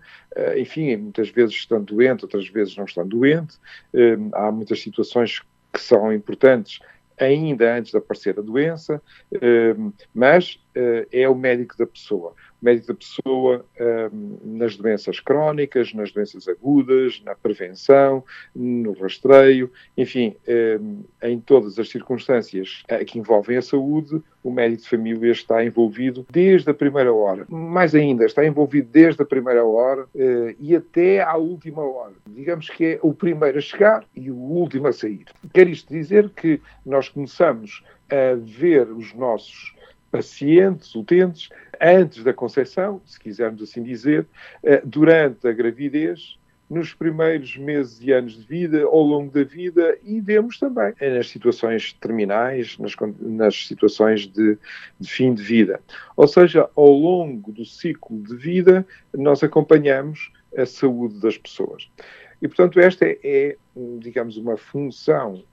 enfim, 0.55 0.95
muitas 0.97 1.29
vezes 1.29 1.55
estando 1.55 1.95
doente, 1.95 2.25
outras 2.25 2.47
vezes 2.47 2.77
não 2.77 2.85
estando 2.85 3.09
doente. 3.09 3.57
há 4.33 4.51
muitas 4.51 4.79
situações 4.79 5.41
que 5.73 5.81
são 5.81 6.13
importantes 6.13 6.79
ainda 7.19 7.75
antes 7.75 7.89
de 7.89 7.97
aparecer 7.97 8.37
a 8.37 8.43
doença, 8.43 9.01
mas 10.13 10.59
é 11.11 11.27
o 11.27 11.33
médico 11.33 11.75
da 11.75 11.87
pessoa 11.87 12.35
médico 12.65 12.87
da 12.87 12.95
pessoa 12.95 13.65
um, 14.11 14.57
nas 14.57 14.75
doenças 14.75 15.19
crónicas, 15.19 15.93
nas 15.93 16.11
doenças 16.11 16.47
agudas, 16.47 17.21
na 17.23 17.35
prevenção, 17.35 18.23
no 18.55 18.93
rastreio, 18.93 19.71
enfim, 19.95 20.35
um, 20.81 21.03
em 21.21 21.39
todas 21.39 21.77
as 21.77 21.89
circunstâncias 21.89 22.83
que 23.05 23.19
envolvem 23.19 23.57
a 23.57 23.61
saúde, 23.61 24.21
o 24.43 24.51
médico 24.51 24.83
de 24.83 24.89
família 24.89 25.31
está 25.31 25.63
envolvido 25.63 26.25
desde 26.31 26.69
a 26.69 26.73
primeira 26.73 27.13
hora. 27.13 27.45
Mais 27.49 27.93
ainda, 27.93 28.25
está 28.25 28.45
envolvido 28.45 28.89
desde 28.91 29.21
a 29.21 29.25
primeira 29.25 29.63
hora 29.63 30.03
uh, 30.03 30.55
e 30.59 30.75
até 30.75 31.21
à 31.21 31.35
última 31.35 31.81
hora. 31.83 32.13
Digamos 32.27 32.69
que 32.69 32.85
é 32.85 32.99
o 33.01 33.13
primeiro 33.13 33.57
a 33.57 33.61
chegar 33.61 34.05
e 34.15 34.31
o 34.31 34.35
último 34.35 34.87
a 34.87 34.93
sair. 34.93 35.25
Quer 35.53 35.67
isto 35.67 35.93
dizer 35.93 36.29
que 36.29 36.59
nós 36.85 37.09
começamos 37.09 37.83
a 38.09 38.35
ver 38.39 38.87
os 38.91 39.13
nossos 39.13 39.74
pacientes, 40.15 40.95
utentes, 40.95 41.49
antes 41.81 42.23
da 42.23 42.33
concepção, 42.33 43.01
se 43.05 43.19
quisermos 43.19 43.61
assim 43.61 43.83
dizer, 43.83 44.25
durante 44.85 45.45
a 45.45 45.51
gravidez 45.51 46.37
nos 46.69 46.93
primeiros 46.93 47.57
meses 47.57 48.01
e 48.01 48.13
anos 48.13 48.37
de 48.37 48.47
vida, 48.47 48.83
ao 48.85 49.01
longo 49.01 49.29
da 49.29 49.43
vida 49.43 49.97
e 50.03 50.21
vemos 50.21 50.57
também 50.57 50.93
nas 51.01 51.29
situações 51.29 51.91
terminais, 51.93 52.77
nas, 52.79 52.95
nas 53.19 53.67
situações 53.67 54.25
de, 54.25 54.57
de, 54.97 55.09
fim 55.09 55.33
de 55.33 55.43
vida. 55.43 55.81
Ou 56.15 56.27
seja, 56.27 56.69
ao 56.75 56.91
longo 56.91 57.51
do 57.51 57.65
ciclo 57.65 58.17
de 58.23 58.35
vida, 58.37 58.87
nós 59.13 59.43
acompanhamos 59.43 60.31
a 60.57 60.65
saúde 60.65 61.19
das 61.19 61.37
pessoas. 61.37 61.91
E, 62.41 62.47
portanto, 62.47 62.79
esta 62.79 63.05
é, 63.05 63.57
digamos, 63.99 64.37
uma 64.37 64.55
função 64.55 65.43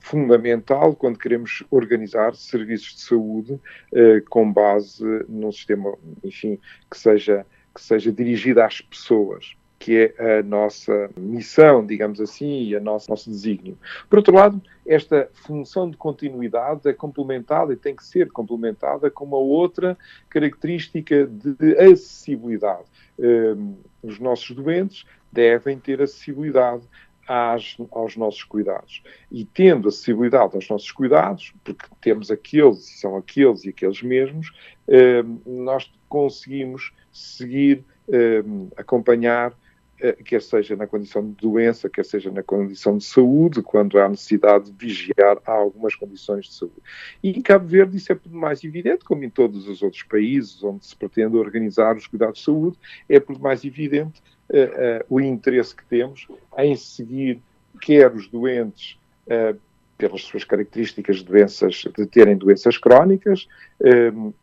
fundamental 0.00 0.94
quando 0.94 1.18
queremos 1.18 1.62
organizar 1.70 2.34
serviços 2.34 2.94
de 2.94 3.00
saúde 3.02 3.60
eh, 3.92 4.22
com 4.28 4.52
base 4.52 5.04
num 5.28 5.52
sistema, 5.52 5.94
enfim, 6.22 6.58
que 6.90 6.98
seja, 6.98 7.46
que 7.74 7.80
seja 7.80 8.12
dirigido 8.12 8.62
às 8.62 8.80
pessoas 8.80 9.56
que 9.78 10.12
é 10.18 10.38
a 10.38 10.42
nossa 10.42 11.08
missão, 11.16 11.86
digamos 11.86 12.20
assim, 12.20 12.64
e 12.64 12.76
a 12.76 12.80
nossa, 12.80 13.06
nosso 13.08 13.30
desígnio. 13.30 13.78
Por 14.10 14.18
outro 14.18 14.34
lado, 14.34 14.60
esta 14.84 15.30
função 15.32 15.88
de 15.88 15.96
continuidade 15.96 16.88
é 16.88 16.92
complementada 16.92 17.72
e 17.72 17.76
tem 17.76 17.94
que 17.94 18.04
ser 18.04 18.30
complementada 18.32 19.10
com 19.10 19.24
uma 19.24 19.36
outra 19.36 19.96
característica 20.28 21.26
de 21.26 21.78
acessibilidade. 21.78 22.84
Um, 23.18 23.76
os 24.02 24.18
nossos 24.18 24.54
doentes 24.54 25.04
devem 25.30 25.78
ter 25.78 26.02
acessibilidade 26.02 26.82
às, 27.28 27.76
aos 27.90 28.16
nossos 28.16 28.42
cuidados. 28.42 29.02
E 29.30 29.44
tendo 29.44 29.88
acessibilidade 29.88 30.54
aos 30.54 30.68
nossos 30.68 30.90
cuidados, 30.90 31.52
porque 31.62 31.86
temos 32.00 32.30
aqueles, 32.30 32.88
e 32.88 32.98
são 32.98 33.16
aqueles 33.16 33.64
e 33.64 33.68
aqueles 33.68 34.02
mesmos, 34.02 34.50
um, 34.88 35.62
nós 35.64 35.92
conseguimos 36.08 36.92
seguir, 37.12 37.84
um, 38.08 38.70
acompanhar 38.76 39.54
eh, 40.00 40.12
quer 40.24 40.40
seja 40.40 40.76
na 40.76 40.86
condição 40.86 41.26
de 41.26 41.34
doença, 41.34 41.88
quer 41.90 42.04
seja 42.04 42.30
na 42.30 42.42
condição 42.42 42.96
de 42.96 43.04
saúde, 43.04 43.62
quando 43.62 43.98
há 43.98 44.08
necessidade 44.08 44.70
de 44.70 44.86
vigiar 44.86 45.38
algumas 45.44 45.96
condições 45.96 46.46
de 46.46 46.54
saúde. 46.54 46.80
E 47.20 47.30
em 47.30 47.42
Cabo 47.42 47.66
Verde 47.66 47.96
isso 47.96 48.12
é 48.12 48.18
mais 48.30 48.62
evidente, 48.62 49.04
como 49.04 49.24
em 49.24 49.30
todos 49.30 49.66
os 49.66 49.82
outros 49.82 50.04
países 50.04 50.62
onde 50.62 50.86
se 50.86 50.94
pretende 50.94 51.36
organizar 51.36 51.96
os 51.96 52.06
cuidados 52.06 52.38
de 52.38 52.44
saúde, 52.44 52.78
é 53.08 53.18
por 53.18 53.40
mais 53.40 53.64
evidente 53.64 54.22
uh, 54.50 55.04
o 55.08 55.20
interesse 55.20 55.74
que 55.74 55.84
temos 55.84 56.26
em 56.56 56.76
seguir 56.76 57.40
quer 57.80 58.12
os 58.12 58.28
doentes 58.28 58.98
uh, 59.26 59.58
pelas 59.96 60.22
suas 60.22 60.44
características 60.44 61.18
de 61.18 61.24
doenças, 61.24 61.84
de 61.96 62.06
terem 62.06 62.36
doenças 62.36 62.78
crónicas, 62.78 63.48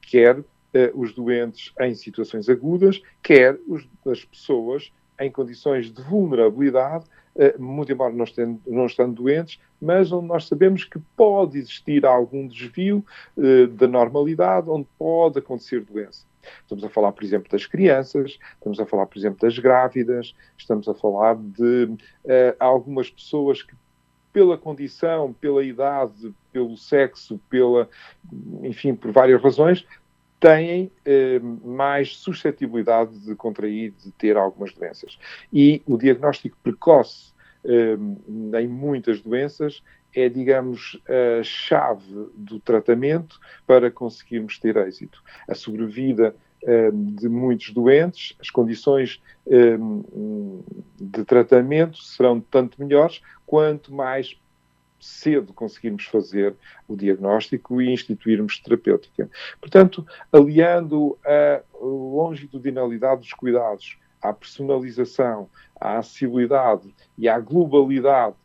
quer 0.02 0.44
os 0.94 1.14
doentes 1.14 1.72
em 1.80 1.96
situações 1.96 2.50
agudas, 2.50 3.02
quer 3.24 3.58
os, 3.66 3.88
as 4.06 4.26
pessoas 4.26 4.92
em 5.18 5.32
condições 5.32 5.92
de 5.92 6.02
vulnerabilidade, 6.02 7.06
eh, 7.38 7.56
muito 7.58 7.92
embora 7.92 8.14
não 8.14 8.24
estando, 8.24 8.62
não 8.66 8.86
estando 8.86 9.14
doentes, 9.14 9.60
mas 9.82 10.12
onde 10.12 10.28
nós 10.28 10.48
sabemos 10.48 10.84
que 10.84 11.00
pode 11.18 11.58
existir 11.58 12.06
algum 12.06 12.48
desvio 12.48 13.06
eh, 13.38 13.68
da 13.68 13.88
normalidade, 13.88 14.70
onde 14.70 14.88
pode 14.98 15.40
acontecer 15.40 15.82
doença. 15.82 16.26
Estamos 16.62 16.84
a 16.84 16.90
falar, 16.90 17.12
por 17.12 17.24
exemplo, 17.24 17.50
das 17.50 17.66
crianças, 17.66 18.38
estamos 18.54 18.80
a 18.80 18.86
falar, 18.86 19.06
por 19.06 19.18
exemplo, 19.18 19.40
das 19.42 19.58
grávidas, 19.58 20.36
estamos 20.58 20.88
a 20.88 20.94
falar 20.94 21.36
de 21.36 21.86
uh, 21.86 22.56
algumas 22.60 23.10
pessoas 23.10 23.62
que, 23.62 23.74
pela 24.32 24.58
condição, 24.58 25.32
pela 25.34 25.64
idade, 25.64 26.34
pelo 26.52 26.76
sexo, 26.76 27.40
pela, 27.50 27.90
enfim, 28.64 28.94
por 28.94 29.12
várias 29.12 29.42
razões, 29.42 29.86
têm 30.40 30.92
eh, 31.06 31.40
mais 31.40 32.18
suscetibilidade 32.18 33.18
de 33.20 33.34
contrair, 33.34 33.92
de 33.92 34.12
ter 34.12 34.38
algumas 34.38 34.74
doenças. 34.74 35.18
E 35.52 35.82
o 35.88 35.98
diagnóstico 35.98 36.58
precoce 36.62 37.34
eh, 37.64 37.98
em 38.62 38.68
muitas 38.68 39.22
doenças 39.22 39.82
é, 40.16 40.30
digamos, 40.30 41.00
a 41.08 41.44
chave 41.44 42.30
do 42.34 42.60
tratamento 42.60 43.40
para 43.68 43.92
conseguirmos 43.92 44.58
ter 44.58 44.78
êxito. 44.78 45.22
A 45.48 45.54
sobrevida 45.54 46.36
eh, 46.64 46.90
de 46.92 47.30
muitos 47.30 47.72
doentes, 47.72 48.36
as 48.40 48.50
condições 48.50 49.22
eh, 49.46 49.78
de 51.00 51.24
tratamento 51.24 52.02
serão 52.02 52.40
tanto 52.40 52.82
melhores 52.82 53.22
quanto 53.46 53.94
mais 53.94 54.36
cedo 55.00 55.54
conseguirmos 55.54 56.06
fazer 56.06 56.56
o 56.88 56.96
diagnóstico 56.96 57.80
e 57.82 57.92
instituirmos 57.92 58.60
terapêutica. 58.60 59.30
Portanto, 59.62 60.06
aliando 60.32 61.18
a 61.24 61.62
longitudinalidade 61.80 63.22
dos 63.22 63.34
cuidados 63.34 64.00
à 64.20 64.34
personalização, 64.34 65.48
à 65.80 66.00
acessibilidade 66.00 66.96
e 67.16 67.30
à 67.30 67.40
globalidade, 67.40 68.36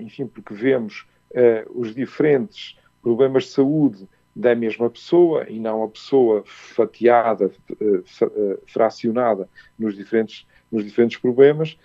enfim, 0.00 0.26
porque 0.26 0.54
vemos 0.54 1.06
eh, 1.32 1.66
os 1.74 1.94
diferentes 1.94 2.76
problemas 3.02 3.44
de 3.44 3.50
saúde 3.50 4.08
da 4.34 4.54
mesma 4.54 4.88
pessoa 4.88 5.46
e 5.48 5.58
não 5.58 5.82
a 5.82 5.88
pessoa 5.88 6.42
fatiada, 6.46 7.50
eh, 7.80 8.58
fracionada 8.66 9.48
nos 9.78 9.96
diferentes, 9.96 10.46
nos 10.70 10.84
diferentes 10.84 11.18
problemas, 11.18 11.76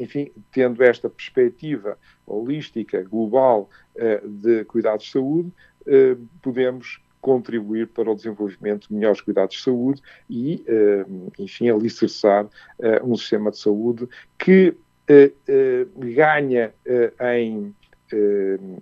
enfim, 0.00 0.32
tendo 0.50 0.82
esta 0.82 1.08
perspectiva 1.10 1.98
holística, 2.26 3.02
global, 3.02 3.68
eh, 3.96 4.22
de 4.24 4.64
cuidados 4.64 5.04
de 5.04 5.12
saúde, 5.12 5.52
eh, 5.86 6.16
podemos 6.40 7.02
contribuir 7.20 7.88
para 7.88 8.10
o 8.10 8.14
desenvolvimento 8.14 8.88
de 8.88 8.94
melhores 8.94 9.20
cuidados 9.20 9.56
de 9.56 9.62
saúde 9.62 10.00
e, 10.28 10.64
eh, 10.66 11.04
enfim, 11.38 11.68
alicerçar 11.68 12.48
um 13.04 13.14
sistema 13.14 13.50
de 13.50 13.58
saúde 13.58 14.08
que 14.38 14.74
ganha 15.96 16.72
em 17.34 17.74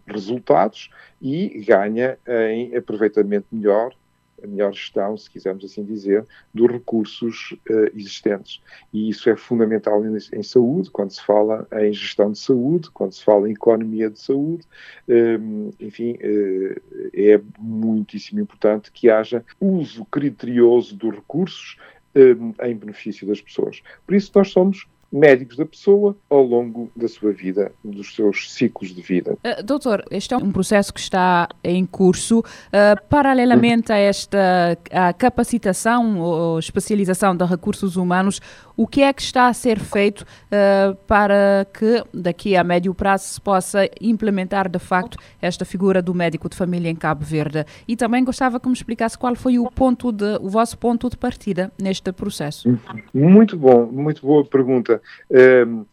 resultados 0.07 0.91
e 1.21 1.65
ganha 1.67 2.19
em 2.51 2.77
aproveitamento 2.77 3.47
melhor 3.53 3.95
a 4.43 4.47
melhor 4.47 4.73
gestão, 4.73 5.17
se 5.17 5.31
quisermos 5.31 5.65
assim 5.65 5.85
dizer, 5.85 6.25
dos 6.55 6.71
recursos 6.71 7.57
existentes. 7.95 8.61
E 8.93 9.09
isso 9.09 9.29
é 9.29 9.37
fundamental 9.37 10.03
em, 10.05 10.43
saúde, 10.43 10.91
quando 10.91 11.11
se 11.11 11.23
fala 11.23 11.67
em 11.73 11.93
gestão 11.93 12.31
de 12.31 12.39
saúde, 12.39 12.91
quando 12.91 13.13
se 13.13 13.25
fala 13.25 13.49
em 13.49 13.53
economia 13.53 14.09
de 14.11 14.21
saúde, 14.21 14.65
eh, 15.09 15.39
enfim, 15.81 16.17
é 17.15 17.41
muitíssimo 17.59 18.41
importante 18.41 18.93
que 18.93 19.11
haja 19.11 19.45
uso 19.61 20.05
criterioso 20.05 20.97
dos 20.97 21.15
recursos 21.15 21.77
em 22.65 22.75
benefício 22.75 23.27
das 23.27 23.41
pessoas. 23.41 23.83
Por 24.07 24.15
isso, 24.15 24.33
nós 24.35 24.51
somos 24.51 24.87
médicos 25.11 25.57
da 25.57 25.65
pessoa 25.65 26.17
ao 26.29 26.43
longo 26.43 26.91
da 26.95 27.09
sua 27.09 27.33
vida, 27.33 27.73
dos 27.83 28.15
seus 28.15 28.53
ciclos 28.53 28.95
de 28.95 29.01
vida. 29.01 29.37
Uh, 29.45 29.63
doutor, 29.63 30.05
este 30.11 30.35
é 30.35 30.37
um 30.37 30.53
processo 30.53 30.93
que 30.93 31.01
está 31.01 31.49
em 31.65 31.85
curso. 31.87 32.41
Uh, 32.41 33.03
paralelamente 33.09 33.93
a 33.93 33.97
esta 33.97 34.79
a 34.91 35.13
capacitação 35.13 36.21
ou 36.21 36.59
especialização 36.59 37.35
de 37.35 37.45
recursos 37.45 37.97
humanos, 37.97 38.41
o 38.79 38.87
que 38.87 39.03
é 39.03 39.13
que 39.13 39.21
está 39.21 39.49
a 39.49 39.53
ser 39.53 39.81
feito 39.81 40.21
uh, 40.23 40.95
para 41.09 41.67
que 41.75 42.05
daqui 42.15 42.55
a 42.55 42.63
médio 42.63 42.95
prazo 42.95 43.25
se 43.25 43.41
possa 43.41 43.91
implementar 44.01 44.69
de 44.69 44.79
facto 44.79 45.19
esta 45.43 45.65
figura 45.65 46.01
do 46.01 46.15
médico 46.15 46.49
de 46.49 46.55
família 46.57 46.89
em 46.89 46.95
Cabo 46.95 47.25
Verde? 47.25 47.65
E 47.89 47.97
também 47.97 48.23
gostava 48.23 48.61
que 48.61 48.69
me 48.69 48.73
explicasse 48.73 49.19
qual 49.19 49.35
foi 49.35 49.59
o 49.59 49.69
ponto 49.69 50.13
de 50.13 50.39
o 50.41 50.49
vosso 50.49 50.79
ponto 50.79 51.11
de 51.11 51.17
partida 51.17 51.73
neste 51.77 52.13
processo. 52.13 52.79
Muito 53.13 53.57
bom, 53.57 53.85
muito 53.87 54.25
boa 54.25 54.45
pergunta. 54.45 55.03
Um, 55.29 55.85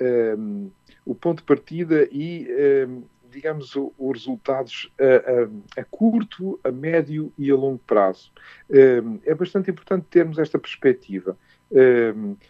um, 0.00 0.70
o 1.04 1.14
ponto 1.14 1.40
de 1.40 1.44
partida 1.44 2.08
e 2.10 2.48
um, 2.88 3.02
digamos, 3.30 3.76
os 3.76 4.12
resultados 4.16 4.90
a, 4.98 5.78
a, 5.78 5.82
a, 5.82 5.84
curto, 5.84 6.58
a 6.64 6.72
médio 6.72 7.30
e 7.36 7.50
a 7.50 7.54
longo 7.54 7.80
prazo. 7.86 8.32
é 8.70 9.34
bastante 9.34 9.70
importante 9.70 10.06
termos 10.08 10.38
esta 10.38 10.58
perspectiva. 10.58 11.36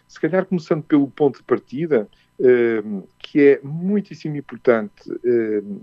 Se 0.07 0.19
calhar 0.19 0.45
começando 0.45 0.83
pelo 0.83 1.07
ponto 1.09 1.37
de 1.37 1.43
partida, 1.43 2.07
que 3.19 3.41
é 3.41 3.59
muitíssimo 3.63 4.35
importante 4.35 4.93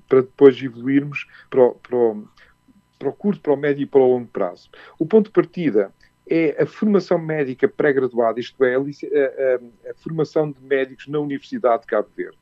para 0.09 0.23
depois 0.23 0.61
evoluirmos 0.61 1.27
para 1.49 1.63
o, 1.63 1.75
para, 1.75 1.97
o, 1.97 2.29
para 2.99 3.09
o 3.09 3.13
curto, 3.13 3.41
para 3.41 3.53
o 3.53 3.57
médio 3.57 3.83
e 3.83 3.87
para 3.87 4.01
o 4.01 4.09
longo 4.09 4.27
prazo. 4.27 4.71
O 4.99 5.07
ponto 5.07 5.27
de 5.27 5.33
partida 5.33 5.93
é 6.29 6.63
a 6.63 6.67
formação 6.67 7.19
médica 7.19 7.67
pré-graduada, 7.67 8.39
isto 8.39 8.63
é, 8.63 8.75
a, 8.75 8.79
a, 8.79 9.91
a, 9.91 9.95
formação 9.95 10.51
de 10.51 10.61
médicos 10.61 11.07
na 11.09 11.19
Universidade 11.19 11.83
de 11.83 11.87
Cabo 11.87 12.09
Verde. 12.15 12.39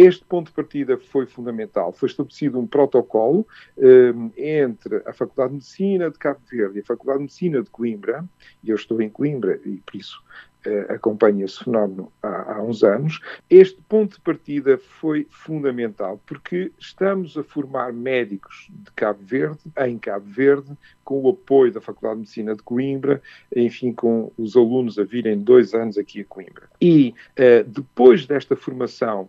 Este 0.00 0.24
ponto 0.24 0.46
de 0.46 0.52
partida 0.52 0.96
foi 0.96 1.26
fundamental. 1.26 1.92
Foi 1.92 2.08
estabelecido 2.08 2.56
um 2.60 2.68
protocolo 2.68 3.44
um, 3.76 4.30
entre 4.36 5.02
a 5.04 5.12
Faculdade 5.12 5.48
de 5.48 5.54
Medicina 5.56 6.08
de 6.08 6.16
Cabo 6.16 6.38
Verde 6.48 6.78
e 6.78 6.82
a 6.82 6.84
Faculdade 6.84 7.18
de 7.18 7.22
Medicina 7.24 7.62
de 7.64 7.68
Coimbra, 7.68 8.24
e 8.62 8.70
eu 8.70 8.76
estou 8.76 9.02
em 9.02 9.10
Coimbra 9.10 9.60
e 9.64 9.78
por 9.78 9.96
isso 9.96 10.22
uh, 10.64 10.92
acompanho 10.92 11.44
esse 11.44 11.64
fenómeno 11.64 12.12
há, 12.22 12.52
há, 12.52 12.62
uns 12.62 12.84
anos. 12.84 13.18
Este 13.50 13.82
ponto 13.88 14.14
de 14.14 14.20
partida 14.20 14.78
foi 14.78 15.26
fundamental 15.30 16.22
porque 16.24 16.70
estamos 16.78 17.36
a 17.36 17.42
formar 17.42 17.92
médicos 17.92 18.68
de 18.70 18.92
Cabo 18.92 19.18
Verde, 19.24 19.58
em 19.78 19.98
Cabo 19.98 20.26
Verde, 20.28 20.78
com 21.02 21.22
o 21.22 21.30
apoio 21.30 21.72
da 21.72 21.80
Faculdade 21.80 22.14
de 22.14 22.20
Medicina 22.20 22.54
de 22.54 22.62
Coimbra, 22.62 23.20
enfim, 23.56 23.92
com 23.92 24.30
os 24.38 24.56
alunos 24.56 24.96
a 24.96 25.02
virem 25.02 25.40
dois 25.40 25.74
anos 25.74 25.98
aqui 25.98 26.20
a 26.20 26.24
Coimbra. 26.24 26.68
E 26.80 27.12
uh, 27.32 27.68
depois 27.68 28.26
desta 28.26 28.54
formação 28.54 29.28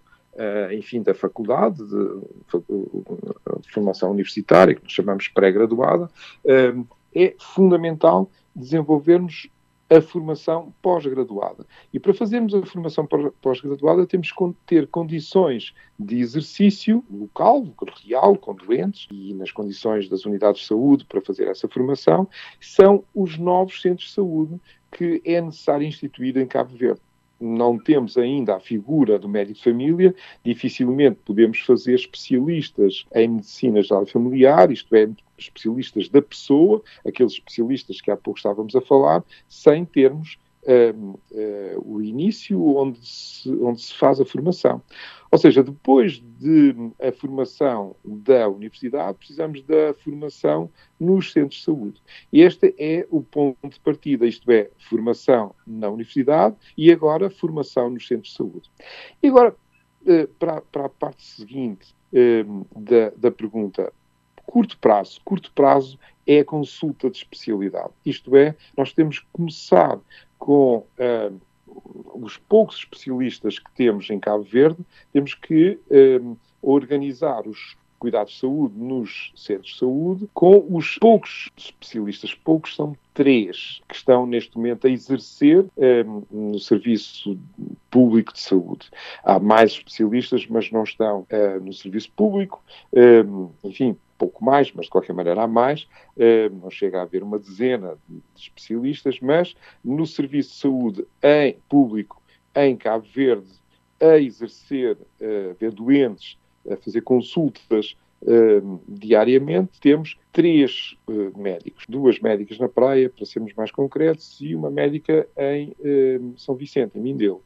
enfim, 0.71 1.02
da 1.02 1.13
faculdade 1.13 1.78
de, 1.78 2.21
de, 3.62 3.71
formação 3.73 4.12
universitária, 4.12 4.75
que 4.75 4.84
nós 4.84 4.91
chamamos 4.91 5.28
pré-graduada, 5.28 6.06
uh, 6.45 6.88
é 7.13 7.36
fundamental 7.39 8.30
desenvolvermos 8.56 9.49
a 9.89 9.99
formação 10.02 10.71
pós-graduada. 10.84 11.65
E 11.91 11.99
para 11.99 12.13
fazermos 12.13 12.54
a 12.54 12.63
formação 12.63 13.08
pós-graduada 13.41 14.06
temos 14.06 14.32
que 14.32 14.54
ter 14.65 14.88
condições 14.88 15.73
de 15.99 16.19
exercício 16.19 17.04
local, 17.10 17.65
real, 18.06 18.38
com 18.38 18.54
doentes, 18.54 19.08
e 19.12 19.34
nas 19.34 19.52
condições 19.52 20.08
das 20.08 20.25
unidades 20.25 20.62
de 20.62 20.67
saúde 20.67 21.06
para 21.06 21.21
fazer 21.21 21.47
essa 21.47 21.67
formação, 21.67 22.30
são 22.62 23.04
os 23.15 23.38
novos 23.38 23.82
centros 23.82 24.10
de 24.10 24.13
saúde 24.13 24.62
que 24.91 25.21
é 25.25 25.41
necessário 25.41 25.88
instituir 25.88 26.38
em 26.38 26.45
Cabo 26.45 26.75
Verde 26.75 27.02
não 27.39 27.78
temos 27.78 28.17
ainda 28.17 28.56
a 28.56 28.60
figura 28.60 29.17
do 29.17 29.30
médico 29.30 29.58
de 29.58 29.63
família, 29.63 30.15
dificilmente 30.43 31.19
podemos 31.23 31.60
fazer 31.62 31.95
especialistas 31.95 33.06
em 33.13 33.28
medicina 33.28 33.82
geral 33.82 34.06
familiar, 34.06 34.71
isto 34.71 34.93
é, 34.95 35.10
especialistas 35.38 36.10
da 36.10 36.21
pessoa, 36.21 36.82
aqueles 37.06 37.34
especialistas 37.34 38.02
que 38.02 38.12
há 38.12 38.17
pouco 38.17 38.38
estávamos 38.38 38.75
a 38.75 38.82
falar, 38.82 39.23
sem 39.47 39.86
termos 39.86 40.38
o 41.84 42.01
início 42.01 42.63
onde 42.77 42.99
se, 43.05 43.49
onde 43.49 43.82
se 43.82 43.93
faz 43.93 44.19
a 44.19 44.25
formação. 44.25 44.82
Ou 45.32 45.38
seja, 45.38 45.63
depois 45.63 46.23
de 46.39 46.75
a 47.01 47.12
formação 47.12 47.95
da 48.03 48.47
universidade, 48.47 49.17
precisamos 49.17 49.62
da 49.63 49.93
formação 49.93 50.69
nos 50.99 51.32
centros 51.32 51.60
de 51.60 51.65
saúde. 51.65 52.01
Este 52.34 52.73
é 52.79 53.08
o 53.12 53.21
ponto 53.21 53.69
de 53.69 53.79
partida, 53.79 54.25
isto 54.25 54.51
é, 54.51 54.69
formação 54.89 55.53
na 55.65 55.89
universidade 55.89 56.55
e 56.77 56.91
agora 56.91 57.29
formação 57.29 57.89
nos 57.89 58.08
centros 58.08 58.32
de 58.32 58.38
saúde. 58.38 58.71
E 59.21 59.27
agora, 59.27 59.55
uh, 60.01 60.27
para, 60.39 60.62
para 60.62 60.86
a 60.86 60.89
parte 60.89 61.23
seguinte 61.23 61.95
da, 62.75 63.12
da 63.15 63.32
pergunta, 63.32 63.93
curto 64.45 64.79
prazo. 64.79 65.21
Curto 65.23 65.51
prazo 65.53 65.99
é 66.25 66.39
a 66.39 66.45
consulta 66.45 67.10
de 67.10 67.17
especialidade. 67.17 67.93
Isto 68.05 68.36
é, 68.36 68.55
nós 68.75 68.93
temos 68.93 69.19
que 69.19 69.27
começar 69.32 69.99
com 70.39 70.78
uh, 70.78 71.41
os 72.15 72.38
poucos 72.38 72.78
especialistas 72.78 73.60
que 73.60 73.71
temos 73.75 74.10
em 74.10 74.19
Cabo 74.19 74.43
Verde, 74.43 74.84
temos 75.13 75.36
que 75.36 75.80
uh, 75.91 76.38
organizar 76.62 77.47
os 77.47 77.78
cuidados 77.99 78.34
de 78.34 78.39
saúde 78.39 78.80
nos 78.80 79.32
centros 79.36 79.73
de 79.73 79.78
saúde, 79.78 80.30
com 80.34 80.65
os 80.69 80.97
poucos 80.97 81.49
especialistas, 81.58 82.34
poucos 82.34 82.75
são 82.75 82.95
três, 83.13 83.82
que 83.88 83.95
estão 83.95 84.25
neste 84.25 84.56
momento 84.56 84.88
a 84.88 84.89
exercer 84.89 85.65
um, 85.78 86.52
no 86.52 86.60
serviço 86.60 87.38
público 87.91 88.34
de 88.34 88.39
saúde. 88.39 88.89
Há 89.23 89.38
mais 89.38 89.71
especialistas, 89.71 90.47
mas 90.47 90.71
não 90.71 90.84
estão 90.84 91.28
uh, 91.30 91.60
no 91.62 91.73
serviço 91.73 92.10
público. 92.13 92.63
Um, 92.93 93.49
enfim, 93.63 93.97
pouco 94.19 94.43
mais, 94.43 94.71
mas 94.73 94.86
de 94.86 94.91
qualquer 94.91 95.13
maneira 95.13 95.43
há 95.43 95.47
mais, 95.47 95.88
uh, 96.17 96.53
não 96.62 96.69
chega 96.69 96.99
a 96.99 97.03
haver 97.03 97.23
uma 97.23 97.39
dezena 97.39 97.97
de 98.08 98.21
especialistas, 98.36 99.19
mas 99.21 99.55
no 99.84 100.05
serviço 100.05 100.49
de 100.49 100.55
saúde 100.55 101.08
em 101.23 101.58
público, 101.69 102.21
em 102.53 102.75
Cabo 102.75 103.08
Verde, 103.12 103.47
a 103.99 104.17
exercer, 104.17 104.97
uh, 104.97 105.55
ver 105.58 105.71
doentes, 105.71 106.38
a 106.69 106.75
fazer 106.75 107.01
consultas 107.01 107.95
diariamente, 108.88 109.79
temos 109.79 110.17
três 110.32 110.95
uh, 111.08 111.38
médicos, 111.38 111.86
duas 111.88 112.19
médicas 112.19 112.60
na 112.60 112.69
praia, 112.69 113.10
para 113.10 113.25
sermos 113.25 113.53
mais 113.53 113.71
concretos, 113.71 114.39
e 114.41 114.53
uma 114.53 114.69
médica 114.69 115.27
em 115.38 115.69
uh, 115.79 116.34
São 116.38 116.55
Vicente, 116.55 116.97
em 116.97 117.01
Mindelo. 117.01 117.43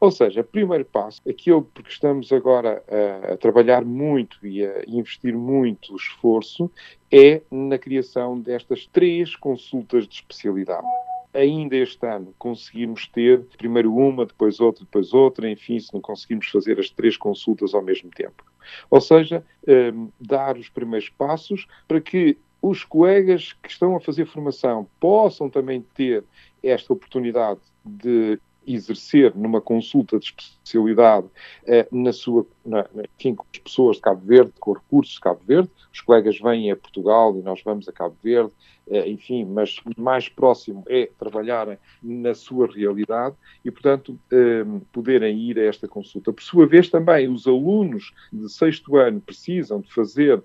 Ou 0.00 0.10
seja, 0.10 0.40
o 0.40 0.44
primeiro 0.44 0.84
passo, 0.84 1.20
aquilo 1.28 1.62
porque 1.62 1.90
estamos 1.90 2.32
agora 2.32 2.82
a, 2.88 3.32
a 3.34 3.36
trabalhar 3.36 3.84
muito 3.84 4.44
e 4.46 4.64
a 4.64 4.82
investir 4.86 5.34
muito 5.34 5.94
esforço, 5.96 6.70
é 7.10 7.42
na 7.50 7.78
criação 7.78 8.38
destas 8.38 8.86
três 8.86 9.34
consultas 9.36 10.06
de 10.06 10.16
especialidade 10.16 10.86
ainda 11.34 11.76
este 11.76 12.06
ano 12.06 12.34
conseguimos 12.38 13.06
ter 13.08 13.44
primeiro 13.58 13.94
uma, 13.94 14.24
depois 14.24 14.58
outra, 14.58 14.84
depois 14.84 15.12
outra, 15.12 15.50
enfim, 15.50 15.78
se 15.78 15.92
não 15.92 16.00
conseguimos 16.00 16.48
fazer 16.48 16.80
as 16.80 16.88
três 16.88 17.14
consultas 17.16 17.74
ao 17.74 17.82
mesmo 17.82 18.10
tempo. 18.10 18.42
Ou 18.90 19.00
seja, 19.00 19.44
um, 19.66 20.10
dar 20.20 20.56
os 20.56 20.68
primeiros 20.68 21.08
passos 21.08 21.66
para 21.86 22.00
que 22.00 22.38
os 22.60 22.84
colegas 22.84 23.52
que 23.62 23.70
estão 23.70 23.94
a 23.96 24.00
fazer 24.00 24.26
formação 24.26 24.88
possam 24.98 25.48
também 25.48 25.82
ter 25.94 26.24
esta 26.62 26.92
oportunidade 26.92 27.60
de 27.84 28.38
exercer 28.66 29.34
numa 29.34 29.60
consulta 29.60 30.18
de 30.18 30.26
especialidade 30.26 31.26
eh, 31.66 31.86
na 31.90 32.12
sua, 32.12 32.46
na, 32.64 32.86
enfim, 33.16 33.34
com 33.34 33.44
as 33.52 33.58
pessoas 33.58 33.96
de 33.96 34.02
Cabo 34.02 34.26
Verde, 34.26 34.52
com 34.58 34.72
recursos 34.72 35.14
de 35.14 35.20
Cabo 35.20 35.40
Verde. 35.46 35.70
Os 35.92 36.00
colegas 36.00 36.38
vêm 36.38 36.70
a 36.70 36.76
Portugal 36.76 37.36
e 37.38 37.42
nós 37.42 37.62
vamos 37.62 37.88
a 37.88 37.92
Cabo 37.92 38.16
Verde, 38.22 38.50
eh, 38.88 39.08
enfim, 39.08 39.44
mas 39.44 39.80
mais 39.96 40.28
próximo 40.28 40.84
é 40.88 41.08
trabalharem 41.18 41.78
na 42.02 42.34
sua 42.34 42.66
realidade 42.66 43.34
e, 43.64 43.70
portanto, 43.70 44.18
eh, 44.32 44.64
poderem 44.92 45.38
ir 45.38 45.58
a 45.58 45.64
esta 45.64 45.86
consulta. 45.86 46.32
Por 46.32 46.42
sua 46.42 46.66
vez, 46.66 46.88
também 46.88 47.28
os 47.28 47.46
alunos 47.46 48.12
de 48.32 48.50
sexto 48.52 48.96
ano 48.96 49.20
precisam 49.20 49.80
de 49.80 49.92
fazer 49.92 50.42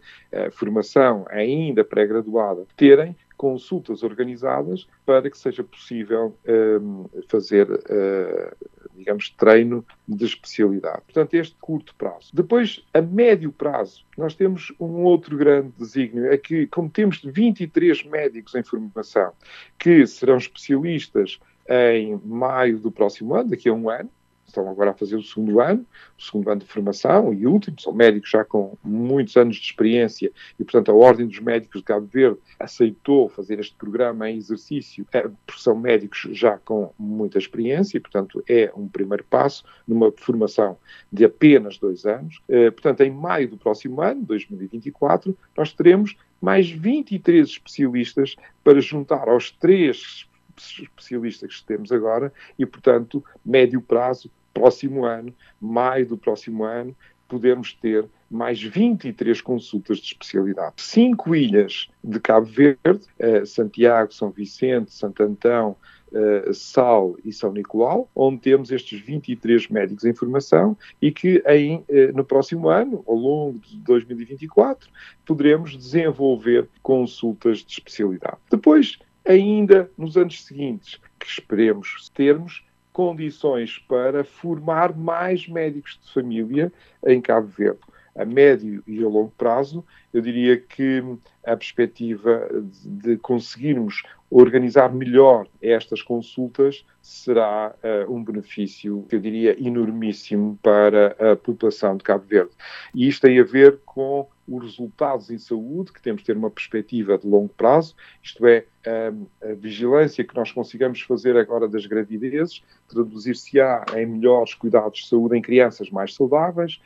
formação 0.53 1.25
ainda 1.29 1.83
pré-graduada, 1.83 2.65
terem 2.77 3.15
consultas 3.41 4.03
organizadas 4.03 4.87
para 5.03 5.27
que 5.27 5.35
seja 5.35 5.63
possível 5.63 6.37
um, 6.47 7.05
fazer, 7.27 7.67
uh, 7.71 8.55
digamos, 8.95 9.31
treino 9.31 9.83
de 10.07 10.25
especialidade. 10.25 11.01
Portanto, 11.05 11.33
este 11.33 11.55
curto 11.59 11.95
prazo. 11.95 12.29
Depois, 12.31 12.85
a 12.93 13.01
médio 13.01 13.51
prazo, 13.51 14.05
nós 14.15 14.35
temos 14.35 14.71
um 14.79 15.01
outro 15.01 15.35
grande 15.35 15.73
desígnio, 15.75 16.31
é 16.31 16.37
que, 16.37 16.67
como 16.67 16.87
temos 16.87 17.19
23 17.23 18.03
médicos 18.03 18.53
em 18.53 18.61
formação 18.61 19.33
que 19.79 20.05
serão 20.05 20.37
especialistas 20.37 21.39
em 21.67 22.21
maio 22.23 22.77
do 22.77 22.91
próximo 22.91 23.33
ano, 23.33 23.49
daqui 23.49 23.69
a 23.69 23.73
um 23.73 23.89
ano, 23.89 24.11
estão 24.51 24.69
agora 24.69 24.91
a 24.91 24.93
fazer 24.93 25.15
o 25.15 25.23
segundo 25.23 25.59
ano, 25.59 25.85
o 26.17 26.21
segundo 26.21 26.49
ano 26.49 26.61
de 26.61 26.67
formação 26.67 27.33
e 27.33 27.47
último, 27.47 27.79
são 27.79 27.93
médicos 27.93 28.29
já 28.29 28.43
com 28.45 28.77
muitos 28.83 29.35
anos 29.37 29.55
de 29.55 29.63
experiência 29.63 30.31
e, 30.59 30.63
portanto, 30.63 30.91
a 30.91 30.95
Ordem 30.95 31.27
dos 31.27 31.39
Médicos 31.39 31.81
de 31.81 31.85
Cabo 31.85 32.05
Verde 32.05 32.37
aceitou 32.59 33.29
fazer 33.29 33.59
este 33.59 33.75
programa 33.75 34.29
em 34.29 34.37
exercício, 34.37 35.05
é, 35.11 35.21
porque 35.45 35.61
são 35.61 35.75
médicos 35.75 36.27
já 36.31 36.57
com 36.57 36.93
muita 36.97 37.37
experiência 37.37 37.97
e, 37.97 37.99
portanto, 37.99 38.43
é 38.47 38.71
um 38.75 38.87
primeiro 38.87 39.23
passo 39.23 39.63
numa 39.87 40.11
formação 40.11 40.77
de 41.11 41.25
apenas 41.25 41.77
dois 41.77 42.05
anos. 42.05 42.41
É, 42.47 42.69
portanto, 42.69 43.01
em 43.01 43.11
maio 43.11 43.49
do 43.49 43.57
próximo 43.57 44.01
ano, 44.01 44.23
2024, 44.23 45.35
nós 45.57 45.73
teremos 45.73 46.15
mais 46.41 46.69
23 46.69 47.47
especialistas 47.47 48.35
para 48.63 48.81
juntar 48.81 49.29
aos 49.29 49.51
três 49.51 50.27
especialistas 50.57 51.59
que 51.59 51.65
temos 51.65 51.91
agora 51.91 52.31
e, 52.57 52.65
portanto, 52.65 53.23
médio 53.43 53.81
prazo, 53.81 54.29
próximo 54.53 55.05
ano, 55.05 55.33
maio 55.59 56.05
do 56.05 56.17
próximo 56.17 56.63
ano, 56.63 56.95
podemos 57.27 57.73
ter 57.73 58.05
mais 58.29 58.61
23 58.61 59.39
consultas 59.39 59.99
de 59.99 60.07
especialidade. 60.07 60.73
Cinco 60.77 61.33
ilhas 61.33 61.89
de 62.03 62.19
Cabo 62.19 62.45
Verde, 62.45 63.05
eh, 63.17 63.45
Santiago, 63.45 64.13
São 64.13 64.29
Vicente, 64.29 64.93
Santo 64.93 65.23
Antão, 65.23 65.77
eh, 66.13 66.51
Sal 66.53 67.15
e 67.23 67.31
São 67.31 67.53
Nicolau, 67.53 68.09
onde 68.13 68.41
temos 68.41 68.69
estes 68.69 68.99
23 68.99 69.69
médicos 69.69 70.03
em 70.03 70.13
formação 70.13 70.77
e 71.01 71.09
que 71.09 71.41
em, 71.47 71.85
eh, 71.87 72.11
no 72.11 72.25
próximo 72.25 72.67
ano, 72.67 73.01
ao 73.07 73.15
longo 73.15 73.59
de 73.59 73.77
2024, 73.77 74.89
poderemos 75.25 75.77
desenvolver 75.77 76.67
consultas 76.83 77.59
de 77.59 77.71
especialidade. 77.71 78.37
Depois, 78.49 78.99
ainda 79.25 79.89
nos 79.97 80.17
anos 80.17 80.43
seguintes, 80.43 80.99
que 81.17 81.27
esperemos 81.27 82.09
termos 82.13 82.61
condições 82.91 83.77
para 83.77 84.23
formar 84.23 84.95
mais 84.95 85.47
médicos 85.47 85.99
de 86.03 86.13
família 86.13 86.71
em 87.05 87.21
Cabo 87.21 87.47
Verde. 87.47 87.79
a 88.15 88.25
médio 88.25 88.83
e 88.85 89.01
a 89.03 89.07
longo 89.07 89.31
prazo, 89.37 89.85
eu 90.13 90.21
diria 90.21 90.57
que 90.57 91.01
a 91.45 91.55
perspectiva 91.55 92.49
de, 92.83 93.17
conseguirmos 93.17 94.03
organizar 94.29 94.93
melhor 94.93 95.47
estas 95.61 96.01
consultas 96.01 96.85
será 97.01 97.73
uh, 97.83 98.13
um 98.13 98.23
benefício, 98.23 99.05
eu 99.11 99.19
diria, 99.19 99.55
enormíssimo 99.65 100.59
para 100.61 101.15
a 101.31 101.35
população 101.35 101.97
de 101.97 102.03
Cabo 102.03 102.25
Verde. 102.25 102.51
E 102.93 103.07
isto 103.07 103.21
tem 103.21 103.39
a 103.39 103.43
ver 103.43 103.79
com 103.85 104.27
os 104.47 104.63
resultados 104.63 105.29
em 105.29 105.37
saúde, 105.37 105.93
que 105.93 106.01
temos 106.01 106.21
de 106.21 106.27
ter 106.27 106.37
uma 106.37 106.51
perspectiva 106.51 107.17
de 107.17 107.27
longo 107.27 107.49
prazo, 107.49 107.95
isto 108.21 108.45
é, 108.45 108.65
a, 108.85 109.49
a 109.49 109.53
vigilância 109.53 110.23
que 110.23 110.35
nós 110.35 110.51
consigamos 110.51 111.01
fazer 111.01 111.37
agora 111.37 111.67
das 111.67 111.85
gravidezes, 111.85 112.63
traduzir-se-á 112.87 113.85
em 113.95 114.05
melhores 114.05 114.53
cuidados 114.53 114.99
de 114.99 115.07
saúde 115.07 115.37
em 115.37 115.41
crianças 115.41 115.89
mais 115.89 116.13
saudáveis, 116.13 116.81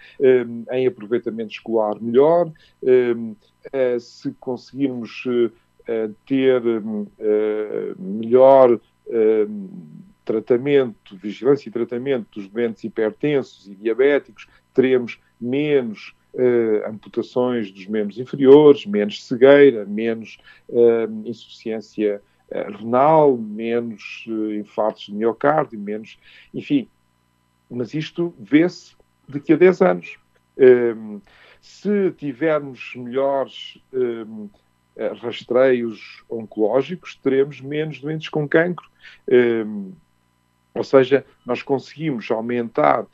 em 0.72 0.88
aproveitamento 0.88 1.52
escolar 1.52 2.00
melhor, 2.02 2.52
se 4.00 4.32
conseguirmos 4.40 5.26
uh, 5.26 5.52
ter 6.26 6.62
uh, 6.66 7.08
melhor 7.98 8.80
tratamento, 10.26 11.16
vigilância 11.16 11.70
e 11.70 11.72
tratamento 11.72 12.40
dos 12.40 12.50
doentes 12.50 12.84
hipertensos 12.84 13.68
e 13.68 13.76
diabéticos, 13.76 14.48
teremos 14.74 15.20
menos 15.40 16.16
uh, 16.36 16.90
amputações 16.90 17.72
dos 17.72 17.88
membros 17.88 18.20
inferiores, 18.20 18.86
menos 18.86 19.24
cegueira, 19.24 19.86
menos 19.86 20.38
uh, 20.70 21.28
insuficiência 21.28 22.22
uh, 22.52 22.78
renal, 22.78 23.38
menos 23.38 24.26
infartos 24.60 25.06
de 25.06 25.14
miocárdio, 25.14 25.80
menos. 25.80 26.20
Enfim, 26.54 26.88
mas 27.70 27.94
isto 27.94 28.34
vê-se 28.38 28.96
daqui 29.28 29.54
a 29.54 29.58
10 29.58 29.82
anos. 29.82 30.20
se 31.60 32.12
tivermos 32.12 32.94
melhores 32.96 33.82
rastreios 35.20 36.24
oncológicos, 36.30 37.16
teremos 37.16 37.60
menos 37.60 38.00
doentes 38.00 38.30
com 38.30 38.48
cancro. 38.48 38.88
ou 40.76 40.84
seja, 40.84 41.26
nós 41.44 41.64
conseguimos 41.64 42.30
aumentar 42.30 43.08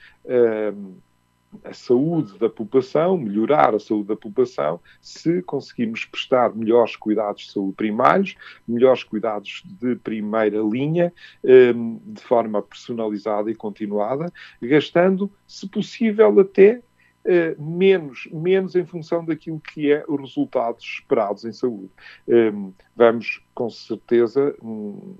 a 1.64 1.74
saúde 1.74 2.38
da 2.38 2.50
população, 2.50 3.18
melhorar 3.18 3.76
a 3.76 3.80
saúde 3.80 4.08
da 4.08 4.16
população, 4.16 4.80
se 5.02 5.42
conseguirmos 5.42 6.06
prestar 6.06 6.56
melhores 6.56 6.96
cuidados 6.96 7.44
de 7.44 7.52
saúde 7.52 7.76
primários, 7.76 8.36
melhores 8.68 9.04
cuidados 9.04 9.64
de 9.66 9.96
primeira 9.98 10.62
linha, 10.62 11.14
ehm, 11.44 11.98
de 12.06 12.22
forma 12.22 12.62
personalizada 12.62 13.52
e 13.52 13.56
continuada, 13.56 14.32
gastando, 14.62 15.32
se 15.46 15.68
possível, 15.68 16.40
até 16.40 16.82
eh, 17.24 17.56
menos, 17.60 18.28
menos 18.32 18.76
em 18.76 18.86
função 18.86 19.24
daquilo 19.24 19.60
que 19.60 19.92
é 19.92 20.04
os 20.08 20.20
resultados 20.20 20.84
esperados 20.84 21.46
em 21.46 21.52
saúde. 21.52 21.92
Ehm, 22.28 22.72
vamos, 22.96 23.44
com 23.54 23.70
certeza, 23.70 24.56
hum, 24.64 25.16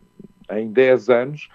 em 0.50 0.72
10 0.72 1.10
anos, 1.10 1.50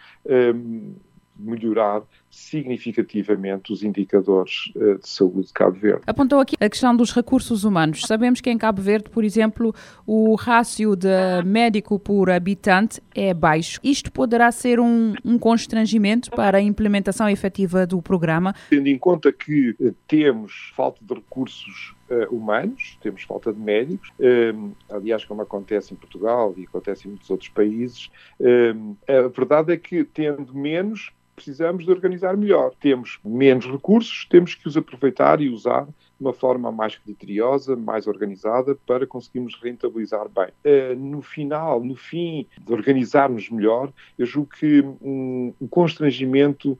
melhorar 1.38 2.02
significativamente 2.30 3.72
os 3.72 3.82
indicadores 3.82 4.72
uh, 4.76 4.98
de 4.98 5.08
saúde 5.08 5.46
de 5.46 5.52
Cabo 5.52 5.78
Verde. 5.78 6.02
Apontou 6.06 6.40
aqui 6.40 6.54
a 6.60 6.68
questão 6.68 6.94
dos 6.94 7.12
recursos 7.12 7.64
humanos. 7.64 8.02
Sabemos 8.06 8.40
que 8.40 8.50
em 8.50 8.58
Cabo 8.58 8.82
Verde, 8.82 9.08
por 9.10 9.24
exemplo, 9.24 9.74
o 10.06 10.34
rácio 10.34 10.94
de 10.94 11.08
médico 11.44 11.98
por 11.98 12.30
habitante 12.30 13.00
é 13.14 13.32
baixo. 13.32 13.80
Isto 13.82 14.12
poderá 14.12 14.50
ser 14.52 14.78
um, 14.80 15.14
um 15.24 15.38
constrangimento 15.38 16.30
para 16.30 16.58
a 16.58 16.60
implementação 16.60 17.28
efetiva 17.28 17.86
do 17.86 18.02
programa? 18.02 18.54
Tendo 18.70 18.88
em 18.88 18.98
conta 18.98 19.32
que 19.32 19.70
uh, 19.80 19.94
temos 20.06 20.72
falta 20.74 20.98
de 21.02 21.14
recursos 21.14 21.94
uh, 22.10 22.34
humanos, 22.34 22.98
temos 23.02 23.22
falta 23.22 23.52
de 23.52 23.58
médicos, 23.58 24.10
um, 24.20 24.72
aliás, 24.90 25.24
como 25.24 25.42
acontece 25.42 25.94
em 25.94 25.96
Portugal 25.96 26.54
e 26.56 26.64
acontece 26.64 27.06
em 27.06 27.10
muitos 27.10 27.30
outros 27.30 27.48
países, 27.48 28.10
um, 28.40 28.94
a 29.08 29.28
verdade 29.28 29.72
é 29.72 29.76
que, 29.76 30.04
tendo 30.04 30.54
menos, 30.54 31.12
precisamos 31.36 31.84
de 31.84 31.90
organizar 31.90 32.36
melhor. 32.36 32.72
Temos 32.80 33.20
menos 33.22 33.66
recursos, 33.66 34.26
temos 34.28 34.54
que 34.54 34.66
os 34.66 34.76
aproveitar 34.76 35.40
e 35.40 35.50
usar 35.50 35.84
de 35.84 35.92
uma 36.18 36.32
forma 36.32 36.72
mais 36.72 36.96
criteriosa, 36.96 37.76
mais 37.76 38.06
organizada, 38.06 38.74
para 38.86 39.06
conseguirmos 39.06 39.54
rentabilizar 39.62 40.28
bem. 40.30 40.48
Uh, 40.64 40.96
no 40.98 41.20
final, 41.20 41.84
no 41.84 41.94
fim 41.94 42.46
de 42.58 42.72
organizarmos 42.72 43.50
melhor, 43.50 43.92
eu 44.18 44.24
julgo 44.24 44.48
que 44.58 44.80
um, 45.02 45.52
o 45.60 45.68
constrangimento 45.68 46.78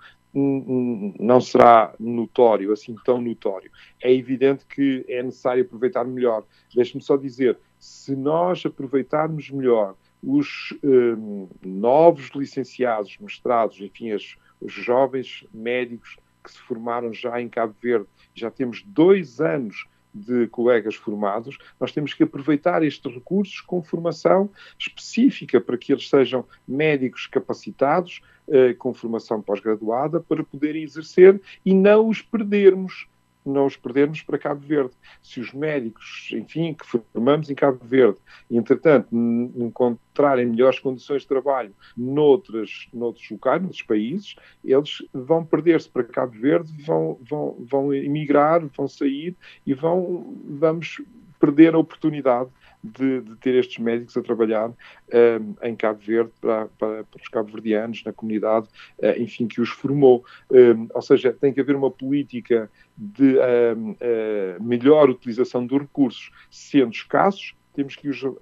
não 1.19 1.41
será 1.41 1.95
notório, 1.99 2.71
assim 2.71 2.95
tão 3.05 3.21
notório. 3.23 3.71
É 4.03 4.13
evidente 4.13 4.67
que 4.67 5.03
é 5.09 5.23
necessário 5.23 5.63
aproveitar 5.63 6.05
melhor. 6.05 6.45
Deixe-me 6.75 7.03
só 7.03 7.17
dizer, 7.17 7.59
se 7.79 8.15
nós 8.15 8.65
aproveitarmos 8.67 9.51
melhor 9.51 9.95
os 10.23 10.75
um, 10.83 11.49
novos 11.65 12.31
licenciados, 12.35 13.17
mestrados, 13.19 13.81
enfim, 13.81 14.11
as, 14.11 14.37
os 14.61 14.73
jovens 14.73 15.45
médicos 15.53 16.17
que 16.43 16.53
se 16.53 16.59
formaram 16.59 17.13
já 17.13 17.41
em 17.41 17.49
Cabo 17.49 17.75
Verde, 17.83 18.07
já 18.35 18.51
temos 18.51 18.83
dois 18.83 19.41
anos 19.41 19.87
de 20.15 20.47
colegas 20.47 20.95
formados, 20.95 21.59
nós 21.79 21.93
temos 21.93 22.15
que 22.15 22.23
aproveitar 22.23 22.83
estes 22.83 23.13
recursos 23.13 23.61
com 23.61 23.83
formação 23.83 24.49
específica 24.79 25.61
para 25.61 25.77
que 25.77 25.93
eles 25.93 26.09
sejam 26.09 26.45
médicos 26.67 27.27
capacitados, 27.27 28.23
eh, 28.49 28.73
com 28.75 28.95
formação 28.95 29.43
pós-graduada, 29.43 30.21
para 30.21 30.43
poderem 30.43 30.83
exercer 30.83 31.41
e 31.65 31.75
não 31.75 32.09
os 32.09 32.23
perdermos 32.23 33.07
não 33.49 33.67
os 33.67 33.77
perdermos 33.77 34.23
para 34.23 34.39
Cabo 34.39 34.61
Verde. 34.67 34.95
Se 35.23 35.41
os 35.41 35.53
médicos, 35.53 36.29
enfim, 36.33 36.75
que 36.75 36.87
formamos 36.87 37.51
em 37.51 37.55
Cabo 37.55 37.79
Verde, 37.85 38.19
entretanto, 38.51 39.09
encontrarem 39.13 40.47
melhores 40.47 40.79
condições 40.79 41.23
de 41.23 41.29
trabalho 41.29 41.75
noutros, 41.97 42.89
noutros 42.93 43.31
locais, 43.31 43.63
noutros 43.63 43.83
países, 43.83 44.37
eles 44.65 45.07
vão 45.13 45.45
perder-se 45.45 45.89
para 45.89 46.05
Cabo 46.05 46.39
Verde, 46.39 46.73
vão, 46.83 47.19
vão, 47.23 47.57
vão 47.61 47.95
emigrar, 47.95 48.65
vão 48.77 48.89
sair 48.89 49.37
e 49.67 49.75
vão, 49.75 50.37
vamos 50.45 51.01
perder 51.39 51.75
a 51.75 51.79
oportunidade 51.79 52.51
de, 52.87 53.21
de, 53.21 53.37
ter 53.37 53.55
estes 53.55 53.79
médicos 53.79 54.17
a 54.17 54.23
trabalhar 54.23 54.69
um, 54.71 55.55
em 55.63 55.75
Cabo 55.77 56.01
Verde 56.01 56.33
para, 56.41 56.67
para, 56.79 57.05
para 57.05 57.21
os 57.21 57.29
cabo-verdianos, 57.29 58.03
na 58.05 58.13
comunidade, 58.13 58.69
uh, 58.99 59.21
enfim, 59.21 59.47
que 59.47 59.61
os 59.61 59.69
formou. 59.69 60.25
Um, 60.51 60.89
ou 60.95 61.03
seja, 61.03 61.33
tem 61.33 61.53
que 61.53 61.61
haver 61.61 61.77
uma 61.77 61.91
política 61.91 62.71
de 62.97 63.37
uh, 63.37 64.63
melhor 64.63 65.11
utilização 65.11 65.67
dos 65.67 65.81
recursos, 65.81 66.31
sendo 66.51 66.93
escassos, 66.93 67.55
temos 67.75 67.97
que 67.97 68.09
os 68.09 68.23
uh, 68.23 68.35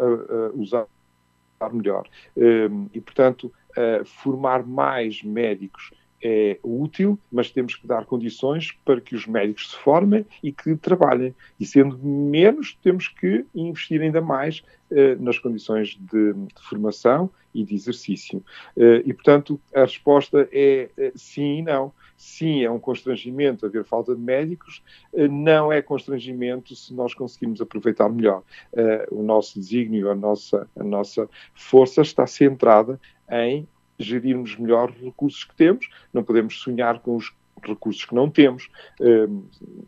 usar 0.54 0.86
melhor. 1.72 2.06
e, 2.92 3.00
portanto, 3.00 3.50
formar 4.04 4.66
mais 4.66 5.22
médicos 5.22 5.92
é 6.24 6.58
útil, 6.62 7.18
mas 7.30 7.50
temos 7.50 7.74
que 7.74 7.86
dar 7.86 8.06
condições 8.06 8.72
para 8.82 8.98
que 8.98 9.14
os 9.14 9.26
médicos 9.26 9.72
se 9.72 9.76
formem 9.76 10.24
e 10.42 10.50
que 10.50 10.74
trabalhem. 10.74 11.34
E 11.60 11.66
sendo 11.66 11.98
menos, 11.98 12.78
temos 12.82 13.08
que 13.08 13.44
investir 13.54 14.00
ainda 14.00 14.22
mais 14.22 14.64
eh, 14.90 15.16
nas 15.16 15.38
condições 15.38 15.98
de, 16.00 16.32
de, 16.32 16.62
formação 16.66 17.28
e 17.54 17.62
de 17.62 17.74
exercício. 17.74 18.42
Eh, 18.74 19.02
e, 19.04 19.12
portanto, 19.12 19.60
a 19.74 19.80
resposta 19.80 20.48
é 20.50 20.88
eh, 20.96 21.12
sim 21.14 21.58
e 21.58 21.62
não. 21.62 21.92
Sim, 22.16 22.64
é 22.64 22.70
um 22.70 22.78
constrangimento 22.78 23.66
haver 23.66 23.84
falta 23.84 24.14
de 24.14 24.20
médicos, 24.20 24.82
eh, 25.12 25.28
não 25.28 25.70
é 25.70 25.82
constrangimento 25.82 26.74
se 26.74 26.94
nós 26.94 27.12
conseguirmos 27.12 27.60
aproveitar 27.60 28.08
melhor. 28.08 28.42
Eh, 28.72 29.06
o 29.10 29.22
nosso 29.22 29.58
desígnio, 29.58 30.10
a 30.10 30.14
nossa, 30.14 30.66
a 30.74 30.82
nossa 30.82 31.28
força 31.54 32.00
está 32.00 32.26
centrada 32.26 32.98
em 33.30 33.68
gerirmos 33.98 34.56
melhor 34.56 34.90
os 34.90 35.00
recursos 35.00 35.44
que 35.44 35.54
temos, 35.54 35.88
não 36.12 36.22
podemos 36.22 36.58
sonhar 36.58 37.00
com 37.00 37.16
os 37.16 37.32
recursos 37.62 38.04
que 38.04 38.14
não 38.14 38.30
temos. 38.30 38.68
Hum, 39.00 39.44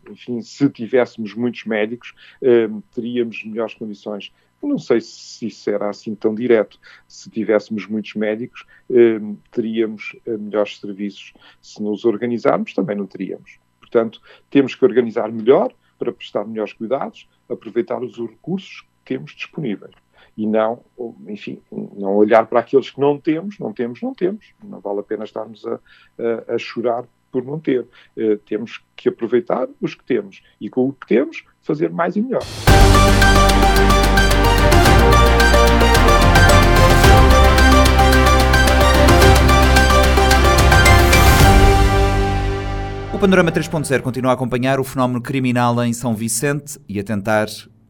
enfim, 0.09 0.41
se 0.41 0.69
tivéssemos 0.69 1.33
muitos 1.33 1.65
médicos, 1.65 2.13
hum, 2.41 2.81
teríamos 2.93 3.43
melhores 3.43 3.73
condições. 3.73 4.31
Não 4.61 4.79
sei 4.79 4.99
se 5.01 5.47
isso 5.47 5.69
era 5.69 5.89
assim 5.89 6.15
tão 6.15 6.33
direto. 6.33 6.79
Se 7.07 7.29
tivéssemos 7.29 7.85
muitos 7.87 8.15
médicos, 8.15 8.65
hum, 8.89 9.37
teríamos 9.51 10.15
eh, 10.25 10.37
melhores 10.37 10.79
serviços. 10.79 11.33
Se 11.61 11.81
nos 11.81 12.05
organizarmos, 12.05 12.73
também 12.73 12.95
não 12.95 13.05
teríamos. 13.05 13.59
Portanto, 13.79 14.19
temos 14.49 14.73
que 14.73 14.83
organizar 14.83 15.31
melhor 15.31 15.73
para 15.99 16.11
prestar 16.11 16.45
melhores 16.45 16.73
cuidados, 16.73 17.29
aproveitar 17.47 18.01
os 18.03 18.17
recursos 18.17 18.81
que 19.05 19.13
temos 19.13 19.33
disponíveis 19.35 19.93
e 20.37 20.45
não, 20.45 20.83
enfim, 21.27 21.59
não 21.71 22.15
olhar 22.15 22.45
para 22.45 22.59
aqueles 22.59 22.91
que 22.91 23.01
não 23.01 23.17
temos, 23.17 23.57
não 23.57 23.73
temos, 23.73 24.01
não 24.01 24.13
temos. 24.13 24.53
Não 24.63 24.79
vale 24.79 24.99
a 24.99 25.03
pena 25.03 25.23
estarmos 25.23 25.65
a, 25.65 25.79
a, 26.19 26.55
a 26.55 26.57
chorar 26.59 27.05
por 27.31 27.43
não 27.43 27.59
ter. 27.59 27.87
Uh, 28.15 28.37
temos 28.45 28.83
que 28.95 29.09
aproveitar 29.09 29.67
os 29.81 29.95
que 29.95 30.03
temos 30.03 30.43
e 30.61 30.69
com 30.69 30.87
o 30.87 30.93
que 30.93 31.07
temos 31.07 31.43
fazer 31.61 31.89
mais 31.89 32.15
e 32.15 32.21
melhor. 32.21 32.43
O 43.13 43.19
Panorama 43.19 43.51
3.0 43.51 44.01
continua 44.01 44.29
a 44.29 44.33
acompanhar 44.35 44.79
o 44.79 44.83
fenómeno 44.83 45.19
criminal 45.19 45.83
em 45.83 45.91
São 45.91 46.13
Vicente 46.13 46.79
e 46.87 46.99
a 46.99 47.03
tentar 47.03 47.47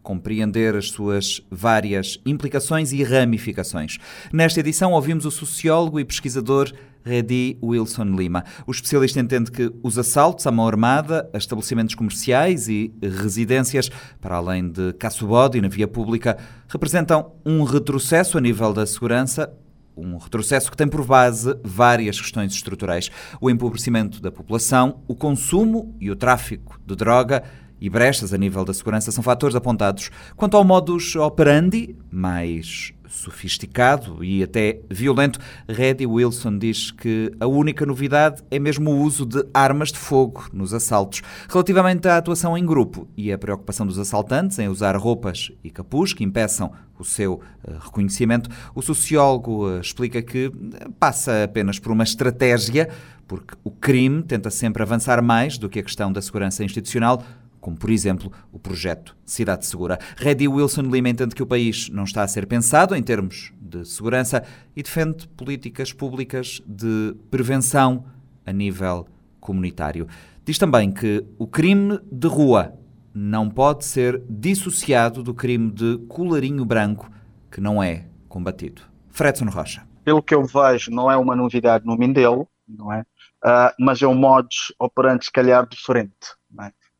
compreender 0.08 0.74
as 0.74 0.89
suas 0.89 1.41
várias 1.51 2.18
implicações 2.26 2.93
e 2.93 3.03
ramificações. 3.03 3.97
Nesta 4.32 4.62
edição 4.62 4.93
ouvimos 4.93 5.26
o 5.26 5.32
sociólogo 5.32 5.99
e 5.99 6.05
pesquisador 6.05 6.72
Redi 7.03 7.58
Wilson 7.62 8.16
Lima. 8.16 8.45
O 8.66 8.72
especialista 8.72 9.20
entende 9.20 9.51
que 9.51 9.70
os 9.84 9.97
assaltos 9.97 10.47
à 10.47 10.51
mão 10.51 10.66
armada 10.66 11.30
a 11.34 11.38
estabelecimentos 11.38 11.93
comerciais 11.93 12.70
e 12.70 12.93
residências, 13.01 13.89
para 14.22 14.38
além 14.38 14.70
de 14.70 14.93
caço-bode 14.93 15.60
na 15.60 15.68
via 15.68 15.89
pública, 15.89 16.38
representam 16.70 17.34
um 17.45 17.66
retrocesso 17.66 18.38
a 18.38 18.41
nível 18.41 18.72
da 18.72 18.86
segurança 18.86 19.53
um 19.97 20.16
retrocesso 20.18 20.70
que 20.70 20.78
tem 20.78 20.88
por 20.88 21.03
base 21.03 21.58
várias 21.64 22.22
questões 22.22 22.53
estruturais: 22.53 23.10
o 23.41 23.49
empobrecimento 23.49 24.22
da 24.22 24.32
população, 24.32 25.01
o 25.08 25.16
consumo 25.16 25.95
e 25.99 26.12
o 26.12 26.16
tráfico 26.16 26.80
de 26.86 26.95
droga 26.95 27.43
e 27.80 27.89
brechas 27.89 28.34
a 28.34 28.38
nível 28.38 28.65
da 28.65 28.73
segurança 28.73 29.11
são 29.11 29.23
fatores 29.23 29.55
apontados. 29.55 30.09
Quanto 30.36 30.57
ao 30.57 30.63
modus 30.63 31.15
operandi, 31.15 31.95
mais 32.11 32.93
sofisticado 33.07 34.23
e 34.23 34.43
até 34.43 34.80
violento, 34.89 35.39
Reddy 35.67 36.05
Wilson 36.05 36.57
diz 36.57 36.91
que 36.91 37.32
a 37.39 37.47
única 37.47 37.86
novidade 37.86 38.43
é 38.51 38.59
mesmo 38.59 38.91
o 38.91 39.01
uso 39.01 39.25
de 39.25 39.45
armas 39.53 39.91
de 39.91 39.97
fogo 39.97 40.47
nos 40.53 40.73
assaltos. 40.73 41.21
Relativamente 41.49 42.07
à 42.07 42.17
atuação 42.17 42.57
em 42.57 42.65
grupo 42.65 43.07
e 43.17 43.32
a 43.32 43.38
preocupação 43.38 43.86
dos 43.86 43.97
assaltantes 43.97 44.59
em 44.59 44.67
usar 44.67 44.95
roupas 44.95 45.51
e 45.63 45.69
capuz 45.69 46.13
que 46.13 46.23
impeçam 46.23 46.71
o 46.99 47.03
seu 47.03 47.41
eh, 47.63 47.73
reconhecimento, 47.80 48.49
o 48.73 48.82
sociólogo 48.82 49.69
eh, 49.69 49.80
explica 49.80 50.21
que 50.21 50.45
eh, 50.45 50.88
passa 50.99 51.43
apenas 51.43 51.78
por 51.78 51.91
uma 51.91 52.03
estratégia, 52.03 52.89
porque 53.28 53.55
o 53.63 53.69
crime 53.69 54.23
tenta 54.23 54.49
sempre 54.49 54.82
avançar 54.82 55.21
mais 55.21 55.59
do 55.59 55.69
que 55.69 55.78
a 55.78 55.84
questão 55.84 56.11
da 56.11 56.21
segurança 56.23 56.63
institucional 56.63 57.21
como 57.68 57.76
por 57.76 57.89
exemplo 57.89 58.32
o 58.49 58.57
projeto 58.57 59.13
Cidade 59.26 59.65
Segura. 59.65 59.99
Reddy 60.15 60.47
Wilson 60.47 60.84
Lima 60.84 61.09
entende 61.09 61.36
que 61.36 61.43
o 61.43 61.45
país 61.45 61.89
não 61.89 62.05
está 62.05 62.24
a 62.24 62.28
ser 62.28 62.47
pensado 62.47 62.95
em 62.95 63.03
termos 63.03 63.51
de 63.59 63.84
segurança 63.84 64.41
e 64.74 64.82
defende 64.82 65.28
políticas 65.28 65.91
públicas 65.91 66.61
de 66.65 67.13
prevenção 67.30 68.05
a 68.45 68.53
nível 68.53 69.05
comunitário. 69.41 70.07
Diz 70.45 70.57
também 70.57 70.93
que 70.93 71.26
o 71.38 71.45
crime 71.45 71.99
de 72.09 72.30
rua 72.30 72.74
não 73.13 73.49
pode 73.49 73.84
ser 73.84 74.24
dissociado 74.30 75.22
do 75.22 75.34
crime 75.34 75.70
de 75.70 75.97
colarinho 76.07 76.63
branco 76.63 77.11
que 77.51 77.59
não 77.59 77.84
é 77.84 78.05
combatido. 78.30 78.82
Fredson 79.09 79.49
Rocha. 79.49 79.86
Pelo 80.05 80.24
que 80.24 80.34
eu 80.34 80.45
vejo, 80.45 80.89
não 80.89 81.11
é 81.11 81.18
uma 81.18 81.36
novidade 81.36 81.86
no 81.86 81.97
Mindelo, 81.97 82.47
não 82.65 82.93
é? 82.93 83.01
Uh, 83.43 83.76
mas 83.78 84.01
é 84.01 84.07
um 84.07 84.15
modus 84.15 84.74
operandi, 84.80 85.26
se 85.26 85.32
calhar, 85.34 85.68
diferente. 85.68 86.38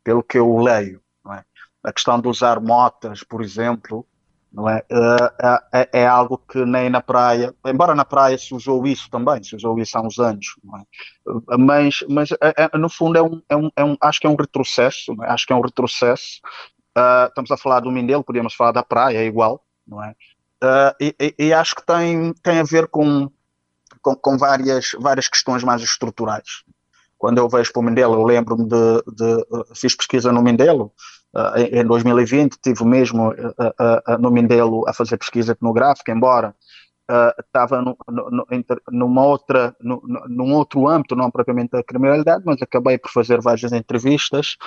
É? 0.08 0.12
pelo 0.12 0.24
que 0.24 0.38
eu 0.38 0.58
leio. 0.58 1.02
É? 1.32 1.44
A 1.84 1.92
questão 1.92 2.20
de 2.20 2.30
usar 2.30 2.62
motas, 2.62 3.24
por 3.24 3.42
exemplo, 3.42 4.08
não 4.52 4.70
é? 4.70 4.82
É, 4.90 5.80
é? 5.82 5.90
é, 6.02 6.08
algo 6.08 6.38
que 6.38 6.64
nem 6.66 6.90
na 6.90 7.02
praia, 7.02 7.54
embora 7.66 7.94
na 7.94 8.06
praia 8.06 8.38
se 8.38 8.56
usou 8.56 8.88
isso 8.88 9.10
também, 9.10 9.44
se 9.44 9.56
usou 9.56 9.78
isso 9.78 9.98
há 9.98 10.02
uns 10.02 10.18
anos, 10.18 10.56
é? 10.80 11.58
mas, 11.58 12.04
mas 12.10 12.32
é, 12.32 12.70
é, 12.74 12.78
no 12.78 12.90
fundo 12.90 13.18
é 13.18 13.22
um, 13.22 13.42
é 13.50 13.56
um, 13.56 13.70
é 13.76 13.84
um, 13.84 13.98
acho 14.00 14.22
que 14.22 14.28
é 14.28 14.30
um 14.30 14.36
retrocesso, 14.36 15.14
acho 15.24 15.46
que 15.46 15.52
é 15.52 15.56
um 15.56 15.62
retrocesso. 15.62 16.40
Uh, 16.98 17.28
estamos 17.28 17.52
a 17.52 17.58
falar 17.58 17.82
do 17.82 17.92
Mindelo, 17.92 18.24
podíamos 18.24 18.56
falar 18.56 18.72
da 18.72 18.82
praia, 18.82 19.18
é 19.18 19.26
igual, 19.26 19.64
não 19.86 20.04
é? 20.04 20.16
Uh, 20.64 20.96
e, 21.20 21.36
e, 21.38 21.54
acho 21.54 21.76
que 21.76 21.86
tem, 21.86 22.34
tem 22.42 22.60
a 22.60 22.64
ver 22.64 22.88
com, 22.88 23.30
com, 24.02 24.16
com 24.16 24.38
várias, 24.38 24.94
várias 25.00 25.28
questões 25.28 25.64
mais 25.64 25.84
estruturais 25.84 26.64
quando 27.18 27.40
eu 27.40 27.50
vejo 27.50 27.72
para 27.74 27.80
o 27.80 27.84
Mindelo, 27.84 28.14
eu 28.16 28.24
lembro-me 28.24 28.66
de, 28.66 29.04
de, 29.16 29.46
fiz 29.76 29.96
pesquisa 29.96 30.32
no 30.32 30.42
Mindelo, 30.42 30.92
uh, 31.36 31.58
em, 31.60 31.86
2020 31.86 32.58
tive 32.62 32.86
mesmo 32.86 33.30
uh, 33.30 33.34
uh, 33.34 34.18
no 34.20 34.32
Mindelo 34.32 34.88
a 34.88 34.94
fazer 34.94 35.18
pesquisa 35.18 35.54
etnográfica, 35.54 36.12
embora 36.12 36.56
estava 37.40 37.82
no, 37.82 37.98
no, 38.10 38.46
numa 38.92 39.26
outra, 39.26 39.74
num 39.80 40.54
outro 40.54 40.90
âmbito, 40.90 41.16
não 41.16 41.32
propriamente 41.32 41.72
da 41.72 41.82
criminalidade, 41.82 42.44
mas 42.46 42.62
acabei 42.62 42.98
por 42.98 43.10
fazer 43.10 43.40
várias 43.42 43.72
entrevistas 43.72 44.58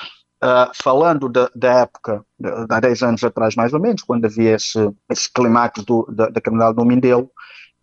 falando 0.73 1.29
da, 1.29 1.51
da 1.55 1.81
época, 1.81 2.25
de, 2.39 2.49
há 2.71 2.81
10 2.81 3.03
anos 3.03 3.25
atrás 3.25 3.55
mais 3.55 3.75
ou 3.75 3.79
menos, 3.79 4.03
quando 4.03 4.25
havia 4.25 4.55
esse, 4.55 4.91
esse 5.11 5.31
clímax 5.31 5.85
da, 6.09 6.31
da 6.31 6.41
criminalidade 6.41 6.83
no 6.83 6.89
Mindelo, 6.89 7.31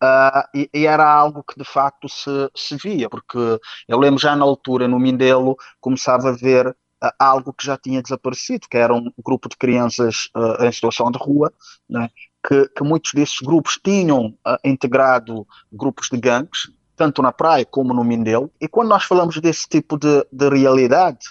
Uh, 0.04 0.46
e, 0.54 0.70
e, 0.72 0.86
era 0.86 1.10
algo 1.12 1.44
que 1.44 1.58
de 1.58 1.66
facto 1.66 2.08
se, 2.08 2.30
se 2.56 2.76
via, 2.78 3.10
porque 3.10 3.60
eu 3.88 3.98
lembro 3.98 4.20
já 4.20 4.36
na 4.36 4.46
altura, 4.46 4.88
no 4.88 5.00
Mindelo, 5.00 5.58
começava 5.82 6.30
a 6.30 6.34
ver 6.34 6.68
uh, 6.68 7.10
algo 7.18 7.52
que 7.52 7.66
já 7.66 7.76
tinha 7.78 8.02
desaparecido, 8.02 8.68
que 8.70 8.78
era 8.78 8.94
um 8.94 9.12
grupo 9.26 9.50
de 9.50 9.58
crianças 9.58 10.30
uh, 10.36 10.64
em 10.64 10.72
situação 10.72 11.10
de 11.10 11.18
rua, 11.18 11.52
né, 11.90 12.12
que, 12.48 12.70
que, 12.70 12.84
muitos 12.84 13.12
desses 13.14 13.40
grupos 13.40 13.80
tinham 13.84 14.38
integrado 14.64 15.48
grupos 15.72 16.10
de 16.10 16.18
gangues, 16.18 16.72
tanto 16.96 17.24
na 17.24 17.32
praia 17.32 17.66
como 17.66 17.92
no 17.92 18.04
Mindelo, 18.04 18.52
e 18.62 18.68
quando 18.68 18.90
nós 18.90 19.04
falamos 19.04 19.40
desse 19.40 19.68
tipo 19.68 19.98
de, 19.98 20.24
de 20.32 20.50
realidade, 20.50 21.26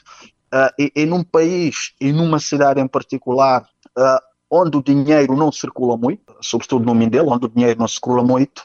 e, 0.78 0.92
e, 0.94 1.06
num 1.06 1.22
país 1.22 1.92
e 2.00 2.12
numa 2.12 2.38
cidade 2.38 2.80
em 2.80 2.86
particular, 2.86 3.68
onde 4.50 4.76
o 4.76 4.82
dinheiro 4.82 5.36
não 5.36 5.50
circula 5.50 5.96
muito, 5.96 6.34
sobretudo 6.40 6.84
no 6.84 6.94
Mindelo, 6.94 7.32
onde 7.32 7.46
o 7.46 7.48
dinheiro 7.48 7.78
não 7.78 7.88
circula 7.88 8.22
muito, 8.22 8.60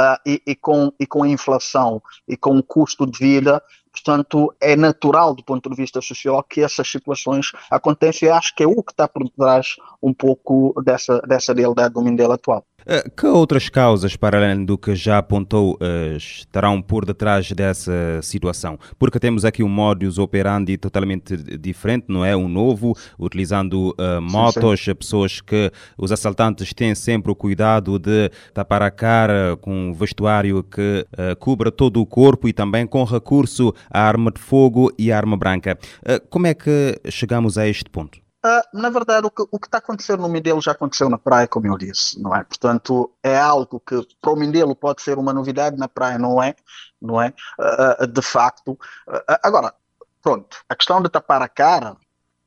uh, 0.00 0.18
e, 0.24 0.42
e, 0.46 0.54
com, 0.54 0.92
e 0.98 1.06
com 1.06 1.22
a 1.22 1.28
inflação 1.28 2.02
e 2.26 2.36
com 2.36 2.56
o 2.56 2.62
custo 2.62 3.06
de 3.06 3.18
vida, 3.18 3.62
portanto, 3.92 4.54
é 4.60 4.76
natural 4.76 5.34
do 5.34 5.44
ponto 5.44 5.68
de 5.68 5.76
vista 5.76 6.00
social 6.00 6.42
que 6.42 6.62
essas 6.62 6.88
situações 6.88 7.52
aconteçam 7.70 8.28
e 8.28 8.32
acho 8.32 8.54
que 8.54 8.62
é 8.62 8.66
o 8.66 8.82
que 8.82 8.92
está 8.92 9.08
por 9.08 9.28
trás 9.30 9.76
um 10.02 10.12
pouco 10.12 10.74
dessa, 10.84 11.20
dessa 11.20 11.52
realidade 11.52 11.94
do 11.94 12.02
Mindelo 12.02 12.32
atual. 12.32 12.64
Eh, 12.88 13.10
que 13.16 13.26
outras 13.26 13.68
causas, 13.68 14.14
para 14.14 14.38
além 14.38 14.64
do 14.64 14.78
que 14.78 14.94
já 14.94 15.18
apontou, 15.18 15.76
eh, 15.80 16.14
estarão 16.16 16.80
por 16.80 17.04
detrás 17.04 17.50
dessa 17.50 18.20
situação? 18.22 18.78
Porque 18.96 19.18
temos 19.18 19.44
aqui 19.44 19.62
um 19.62 19.68
modus 19.68 20.18
operandi 20.18 20.76
totalmente 20.76 21.36
diferente, 21.36 22.04
não 22.08 22.24
é? 22.24 22.36
Um 22.36 22.48
novo, 22.48 22.96
utilizando 23.18 23.90
uh, 23.98 24.22
motos, 24.22 24.80
sim, 24.80 24.92
sim. 24.92 24.94
pessoas 24.94 25.40
que 25.40 25.72
os 25.98 26.12
assaltantes 26.12 26.72
têm 26.72 26.94
sempre 26.94 27.32
o 27.32 27.34
cuidado 27.34 27.98
de 27.98 28.30
tapar 28.54 28.82
a 28.82 28.90
cara 28.90 29.56
com 29.60 29.88
um 29.88 29.92
vestuário 29.92 30.62
que 30.62 31.04
uh, 31.12 31.34
cubra 31.36 31.72
todo 31.72 32.00
o 32.00 32.06
corpo 32.06 32.46
e 32.46 32.52
também 32.52 32.86
com 32.86 33.02
recurso 33.02 33.74
à 33.90 34.00
arma 34.00 34.30
de 34.30 34.40
fogo 34.40 34.92
e 34.96 35.10
à 35.10 35.16
arma 35.16 35.36
branca. 35.36 35.76
Uh, 36.02 36.24
como 36.30 36.46
é 36.46 36.54
que 36.54 37.00
chegamos 37.10 37.58
a 37.58 37.66
este 37.66 37.90
ponto? 37.90 38.25
Uh, 38.46 38.62
na 38.72 38.90
verdade, 38.90 39.26
o 39.26 39.30
que, 39.30 39.42
o 39.50 39.58
que 39.58 39.66
está 39.66 39.78
acontecendo 39.78 40.20
no 40.20 40.28
Mindelo 40.28 40.62
já 40.62 40.70
aconteceu 40.70 41.10
na 41.10 41.18
praia, 41.18 41.48
como 41.48 41.66
eu 41.66 41.76
disse, 41.76 42.22
não 42.22 42.32
é? 42.32 42.44
Portanto, 42.44 43.10
é 43.20 43.36
algo 43.36 43.80
que 43.80 44.06
para 44.20 44.32
o 44.32 44.36
Mindelo 44.36 44.76
pode 44.76 45.02
ser 45.02 45.18
uma 45.18 45.32
novidade, 45.32 45.76
na 45.76 45.88
praia 45.88 46.16
não 46.16 46.40
é, 46.40 46.54
não 47.02 47.20
é? 47.20 47.34
Uh, 47.58 48.06
de 48.06 48.22
facto. 48.22 48.78
Uh, 49.08 49.36
agora, 49.42 49.74
pronto, 50.22 50.58
a 50.68 50.76
questão 50.76 51.02
de 51.02 51.08
tapar 51.08 51.42
a 51.42 51.48
cara, 51.48 51.96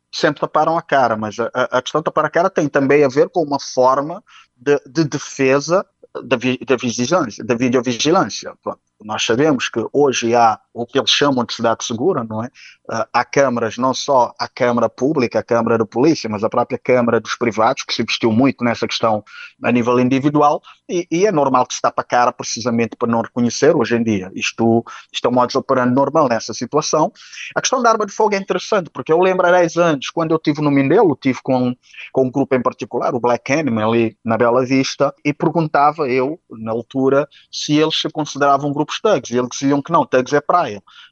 sempre 0.10 0.40
taparam 0.40 0.78
a 0.78 0.82
cara, 0.82 1.18
mas 1.18 1.36
a, 1.38 1.50
a 1.54 1.82
questão 1.82 2.00
de 2.00 2.06
tapar 2.06 2.24
a 2.24 2.30
cara 2.30 2.50
tem 2.50 2.70
também 2.70 3.04
a 3.04 3.10
ver 3.10 3.28
com 3.28 3.44
uma 3.44 3.60
forma 3.60 4.24
de, 4.56 4.80
de 4.86 5.04
defesa 5.04 5.86
da, 6.24 6.38
vi, 6.38 6.58
da 6.66 6.78
vigilância, 6.78 7.44
da 7.44 7.56
videovigilância. 7.56 8.54
Pronto. 8.64 8.80
Nós 9.02 9.26
sabemos 9.26 9.68
que 9.68 9.86
hoje 9.92 10.34
há 10.34 10.60
o 10.74 10.86
que 10.86 11.00
eles 11.00 11.10
chamam 11.10 11.44
de 11.44 11.54
cidade 11.54 11.84
segura, 11.84 12.24
não 12.24 12.44
é? 12.44 12.48
Uh, 12.48 13.06
há 13.14 13.26
câmaras, 13.26 13.78
não 13.78 13.94
só 13.94 14.34
a 14.40 14.48
Câmara 14.48 14.90
Pública, 14.90 15.40
a 15.40 15.44
Câmara 15.44 15.78
de 15.78 15.86
Polícia, 15.86 16.30
mas 16.30 16.44
a 16.44 16.50
própria 16.50 16.78
Câmara 16.78 17.20
dos 17.20 17.36
Privados, 17.36 17.84
que 17.84 17.94
se 17.94 18.02
investiu 18.02 18.32
muito 18.32 18.64
nessa 18.64 18.88
questão 18.88 19.24
a 19.64 19.72
nível 19.72 20.00
individual, 20.00 20.62
e, 20.88 21.08
e 21.12 21.26
é 21.26 21.32
normal 21.32 21.66
que 21.66 21.74
se 21.74 21.82
tapa 21.82 22.02
a 22.02 22.06
cara 22.06 22.32
precisamente 22.32 22.96
para 22.96 23.10
não 23.10 23.22
reconhecer 23.22 23.76
hoje 23.76 23.96
em 23.96 24.04
dia. 24.04 24.32
Isto, 24.34 24.84
isto 25.12 25.26
é 25.28 25.30
um 25.30 25.34
modo 25.34 25.58
operando 25.58 25.94
normal 25.94 26.28
nessa 26.28 26.54
situação. 26.54 27.12
A 27.56 27.62
questão 27.62 27.82
da 27.82 27.92
arma 27.92 28.06
de 28.06 28.12
fogo 28.12 28.36
é 28.36 28.38
interessante, 28.38 28.90
porque 28.90 29.12
eu 29.12 29.20
10 29.20 29.78
anos, 29.78 30.10
quando 30.10 30.32
eu 30.32 30.38
estive 30.38 30.62
no 30.62 30.72
Mindelo, 30.72 31.14
estive 31.14 31.40
com, 31.44 31.76
com 32.12 32.26
um 32.26 32.32
grupo 32.32 32.56
em 32.56 32.62
particular, 32.62 33.14
o 33.14 33.20
Black 33.20 33.52
Enemy, 33.52 33.82
ali 33.82 34.18
na 34.24 34.38
Bela 34.38 34.66
Vista, 34.66 35.14
e 35.24 35.34
perguntava 35.34 36.08
eu, 36.08 36.40
na 36.50 36.72
altura, 36.72 37.28
se 37.52 37.78
eles 37.78 38.00
se 38.00 38.10
consideravam 38.10 38.72
grupos 38.72 39.00
thugs, 39.00 39.32
e 39.32 39.38
eles 39.38 39.50
diziam 39.52 39.82
que 39.82 39.92
não, 39.92 40.06
thugs 40.06 40.34
é 40.34 40.42
praia 40.42 40.69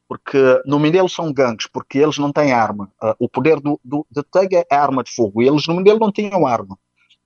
porque 0.07 0.61
no 0.65 0.79
Mindelo 0.79 1.09
são 1.09 1.31
gangues, 1.31 1.67
porque 1.67 1.97
eles 1.99 2.17
não 2.17 2.31
têm 2.31 2.51
arma. 2.51 2.91
Uh, 3.01 3.15
o 3.19 3.29
poder 3.29 3.59
do, 3.59 3.79
do, 3.83 4.05
de 4.09 4.23
Thug 4.23 4.55
é 4.55 4.75
arma 4.75 5.03
de 5.03 5.11
fogo, 5.11 5.41
e 5.41 5.47
eles 5.47 5.67
no 5.67 5.75
Mindelo 5.75 5.99
não 5.99 6.11
tinham 6.11 6.45
arma. 6.45 6.77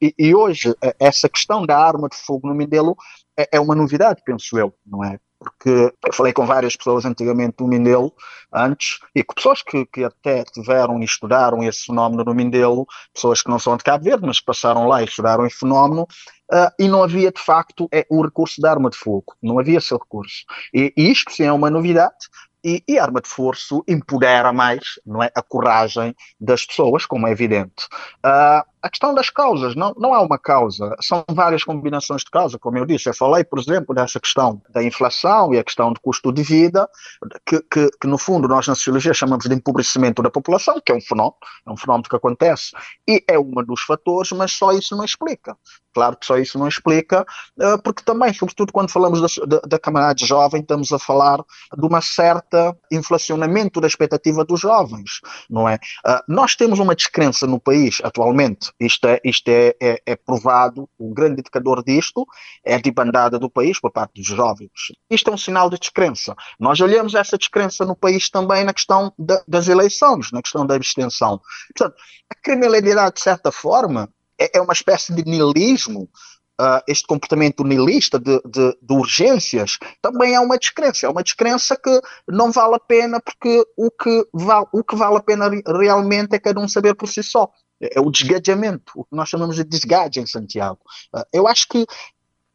E, 0.02 0.14
e 0.18 0.34
hoje, 0.34 0.76
essa 1.00 1.30
questão 1.30 1.66
da 1.66 1.78
arma 1.78 2.10
de 2.10 2.16
fogo 2.16 2.48
no 2.48 2.56
Mindelo 2.56 2.96
é, 3.38 3.50
é, 3.54 3.60
uma 3.60 3.76
novidade, 3.76 4.22
penso 4.26 4.58
eu, 4.58 4.74
não 4.86 5.04
é? 5.04 5.20
Porque 5.44 5.92
falei 6.14 6.34
com 6.34 6.46
várias 6.46 6.76
pessoas 6.76 7.04
antigamente 7.04 7.56
do 7.58 7.68
Mindelo, 7.68 8.14
antes, 8.54 9.00
e 9.16 9.24
com 9.24 9.34
pessoas 9.34 9.64
que, 9.64 9.86
que 9.88 10.04
até 10.04 10.44
tiveram 10.44 11.02
e 11.02 11.06
estudaram 11.06 11.64
esse 11.64 11.86
fenómeno 11.86 12.24
no 12.24 12.36
Mindelo, 12.36 12.86
pessoas 13.12 13.42
que 13.42 13.50
não 13.50 13.58
são 13.58 13.76
de 13.76 13.84
Cabo 13.84 14.04
Verde, 14.04 14.26
mas 14.26 14.40
passaram 14.40 14.88
lá 14.88 15.02
e 15.02 15.06
estudaram 15.06 15.46
esse 15.46 15.58
fenómeno, 15.58 16.08
Uh, 16.54 16.68
e 16.78 16.90
não 16.90 17.02
havia 17.02 17.32
de 17.32 17.40
facto 17.40 17.88
é, 17.94 18.06
o 18.10 18.22
recurso 18.22 18.60
da 18.60 18.70
arma 18.70 18.90
de 18.90 18.98
fogo, 18.98 19.38
não 19.42 19.58
havia 19.58 19.78
esse 19.78 19.94
recurso. 19.94 20.44
E, 20.74 20.92
e 20.98 21.10
isto 21.10 21.32
sim 21.32 21.44
é 21.46 21.54
uma 21.54 21.70
novidade, 21.70 22.28
E, 22.62 22.84
e, 22.88 23.00
arma 23.00 23.22
de 23.22 23.30
força 23.30 23.82
empodera 23.88 24.52
mais 24.52 25.00
não 25.06 25.24
é, 25.24 25.32
a 25.34 25.42
coragem 25.42 26.14
das 26.38 26.66
pessoas, 26.66 27.06
como 27.06 27.26
é 27.26 27.32
evidente. 27.32 27.86
Uh, 28.26 28.64
a 28.82 28.90
questão 28.90 29.14
das 29.14 29.30
causas, 29.30 29.76
não, 29.76 29.94
não 29.98 30.14
há 30.14 30.22
uma 30.22 30.38
causa, 30.38 30.96
são 31.02 31.24
várias 31.30 31.64
combinações 31.64 32.24
de 32.24 32.32
causa, 32.32 32.58
como 32.58 32.78
eu 32.78 32.86
disse. 32.86 33.10
Eu 33.10 33.14
falei, 33.14 33.44
por 33.44 33.60
exemplo, 33.60 33.94
dessa 33.94 34.20
questão 34.20 34.62
da 34.70 34.84
inflação 34.84 35.54
e 35.54 35.60
a 35.60 35.64
questão 35.64 35.94
do 35.94 36.00
custo 36.00 36.32
de 36.32 36.42
vida, 36.42 36.90
que, 37.46 37.62
que, 37.70 37.90
que, 38.00 38.08
no 38.08 38.18
fundo 38.18 38.48
nós 38.48 38.68
na 38.68 38.76
sociologia 38.76 39.14
chamamos 39.14 39.46
de 39.46 39.54
empobrecimento 39.54 40.22
da 40.24 40.30
população, 40.30 40.82
que 40.84 40.92
é 40.92 40.96
um 40.96 41.02
fenómeno, 41.02 41.36
é 41.68 41.72
um 41.72 41.78
fenómeno 41.78 42.10
que 42.10 42.16
acontece 42.16 42.72
e 43.08 43.24
é 43.28 43.38
um 43.38 43.52
dos 43.64 43.82
fatores, 43.82 44.32
mas 44.32 44.52
só 44.52 44.72
isso 44.72 44.96
não 44.96 45.06
explica. 45.06 45.56
Claro 45.94 46.16
que 46.18 46.26
só 46.26 46.38
isso 46.38 46.58
não 46.58 46.68
explica, 46.68 47.26
eh, 47.60 47.78
porque 47.84 48.02
também, 48.04 48.34
sobretudo 48.34 48.72
quando 48.72 48.90
falamos 48.90 49.22
da, 49.22 49.46
da, 49.46 49.60
da 49.68 49.80
camarada 49.80 50.26
jovem, 50.26 50.62
estamos 50.62 50.92
a 50.94 51.00
falar 51.00 51.44
de 51.78 51.86
uma 51.86 52.02
certa 52.02 52.76
inflacionamento 52.90 53.82
da 53.82 53.88
expectativa 53.88 54.46
dos 54.46 54.62
jovens, 54.62 55.20
não 55.50 55.68
é? 55.68 55.78
Eh, 56.06 56.22
nós 56.28 56.56
temos 56.56 56.80
uma 56.80 56.96
descrença 56.96 57.46
no 57.46 57.60
país 57.60 58.00
atualmente, 58.04 58.71
isto 58.80 59.08
é, 59.08 59.20
isto 59.24 59.48
é, 59.50 59.76
é, 59.82 60.02
é 60.06 60.16
provado, 60.16 60.90
o 60.98 61.14
grande 61.14 61.42
indicador 61.42 61.84
disto 61.84 62.26
é 62.64 62.76
a 62.76 62.80
debandada 62.80 63.38
do 63.38 63.50
país 63.50 63.80
por 63.80 63.92
parte 63.92 64.16
dos 64.16 64.26
jovens. 64.26 64.72
Isto 65.10 65.30
é 65.30 65.34
um 65.34 65.38
sinal 65.38 65.70
de 65.70 65.78
descrença. 65.78 66.36
Nós 66.60 66.80
olhamos 66.80 67.16
essa 67.16 67.38
descrença 67.38 67.86
no 67.86 67.96
país 67.96 68.30
também 68.30 68.64
na 68.64 68.74
questão 68.74 69.14
da, 69.18 69.44
das 69.48 69.68
eleições, 69.68 70.32
na 70.32 70.42
questão 70.42 70.66
da 70.66 70.76
abstenção. 70.76 71.40
Portanto, 71.76 72.02
a 72.30 72.36
criminalidade, 72.36 73.16
de 73.16 73.22
certa 73.22 73.52
forma, 73.52 74.10
é, 74.40 74.58
é 74.58 74.62
uma 74.62 74.74
espécie 74.74 75.14
de 75.14 75.24
niilismo, 75.24 76.10
uh, 76.62 76.82
este 76.88 77.08
comportamento 77.08 77.64
niilista 77.64 78.20
de, 78.20 78.40
de, 78.46 78.78
de, 78.82 78.94
urgências, 78.94 79.78
também 80.02 80.36
é 80.36 80.40
uma 80.40 80.58
descrença. 80.58 81.06
É 81.06 81.10
uma 81.10 81.24
descrença 81.24 81.76
que 81.76 82.02
não 82.28 82.52
vale 82.52 82.76
a 82.76 82.80
pena, 82.80 83.20
porque 83.20 83.66
o 83.76 83.90
que 83.90 84.28
vale, 84.34 84.68
o 84.72 84.84
que 84.84 84.96
vale 84.96 85.18
a 85.18 85.22
pena 85.22 85.50
realmente 85.66 86.36
é 86.36 86.40
cada 86.40 86.60
um 86.60 86.68
saber 86.68 86.96
por 86.96 87.08
si 87.08 87.24
só. 87.24 87.50
É, 87.82 87.98
é 87.98 88.02
o 88.02 88.12
desgadeamento, 88.12 88.94
o 88.96 89.04
que 89.04 89.16
nós 89.16 89.28
chamamos 89.28 89.56
de 89.56 89.64
desgade 89.64 90.20
em 90.20 90.26
Santiago. 90.26 90.80
Uh, 91.14 91.24
eu 91.34 91.48
acho 91.48 91.68
que 91.68 91.86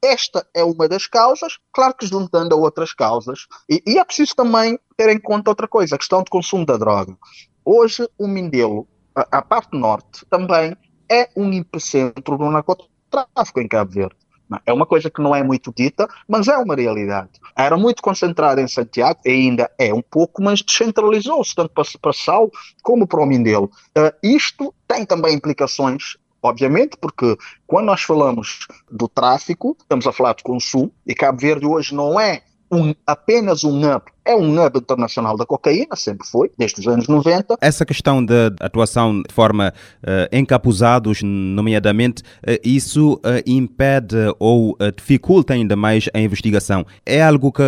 esta 0.03 0.47
é 0.55 0.62
uma 0.62 0.89
das 0.89 1.07
causas, 1.07 1.59
claro 1.72 1.95
que 1.95 2.07
juntando 2.07 2.55
a 2.55 2.59
outras 2.59 2.93
causas, 2.93 3.47
e, 3.68 3.83
e, 3.87 3.99
é 3.99 4.05
preciso 4.05 4.37
também 4.37 4.79
ter 4.97 5.09
em 5.09 5.18
conta 5.18 5.51
outra 5.51 5.66
coisa, 5.66 5.97
a 5.97 5.99
questão 5.99 6.22
do 6.22 6.31
consumo 6.31 6.64
da 6.64 6.77
droga. 6.77 7.16
Hoje, 7.64 8.09
o 8.16 8.29
Mindelo, 8.29 8.87
a, 9.14 9.39
a 9.39 9.43
parte 9.43 9.77
norte, 9.77 10.24
também 10.31 10.77
é 11.11 11.29
um 11.37 11.53
epicentro 11.53 12.39
do 12.39 12.51
narcotráfico 12.51 13.61
em 13.61 13.68
Cabo 13.68 13.91
Verde. 13.91 14.26
É 14.64 14.72
uma 14.72 14.86
coisa 14.86 15.11
que 15.11 15.20
não 15.20 15.34
é 15.34 15.42
muito 15.42 15.72
dita, 15.74 16.09
mas 16.28 16.49
é 16.49 16.57
uma 16.57 16.74
realidade. 16.74 17.30
Era 17.57 17.76
muito 17.76 18.03
concentrada 18.03 18.61
em 18.61 18.68
Santiago, 18.68 19.20
ainda 19.26 19.70
é 19.78 19.92
um 19.92 20.03
pouco, 20.03 20.42
mas 20.42 20.62
descentralizou-se 20.62 21.55
tanto 21.55 21.72
para, 21.72 21.84
para 22.01 22.12
Sal 22.12 22.51
como 22.82 23.07
para 23.07 23.20
o 23.20 23.26
Mindelo. 23.26 23.70
Uh, 23.97 24.12
isto 24.22 24.74
tem 24.86 25.05
também 25.05 25.34
implicações 25.34 26.16
obviamente, 26.42 26.97
porque 27.01 27.36
quando 27.66 27.86
nós 27.86 28.03
falamos 28.03 28.68
do 28.88 29.09
tráfico, 29.09 29.76
estamos 29.80 30.07
a 30.07 30.12
falar 30.12 30.34
de 30.34 30.44
consumo, 30.44 30.92
e 31.05 31.12
Cabo 31.12 31.40
Verde 31.40 31.66
hoje 31.66 31.92
não 31.92 32.20
é 32.20 32.42
um, 32.70 32.94
apenas 33.06 33.64
um 33.64 33.78
hub, 33.78 34.02
é 34.24 34.34
um 34.34 34.64
hub 34.64 34.78
internacional 34.78 35.36
da 35.36 35.46
cocaína, 35.46 35.94
sempre 35.94 36.26
foi, 36.26 36.50
desde 36.58 36.80
os 36.80 36.88
anos 36.88 37.06
90. 37.06 37.56
Essa 37.60 37.86
questão 37.86 38.24
da 38.24 38.48
atuação 38.60 39.22
de 39.22 39.32
forma 39.32 39.72
uh, 40.02 40.36
encapuzados, 40.36 41.22
nomeadamente, 41.22 42.22
uh, 42.22 42.58
isso 42.64 43.14
uh, 43.14 43.42
impede 43.46 44.16
ou 44.38 44.76
dificulta 44.96 45.54
ainda 45.54 45.76
mais 45.76 46.08
a 46.12 46.18
investigação. 46.18 46.84
É 47.04 47.22
algo 47.22 47.52
que 47.52 47.62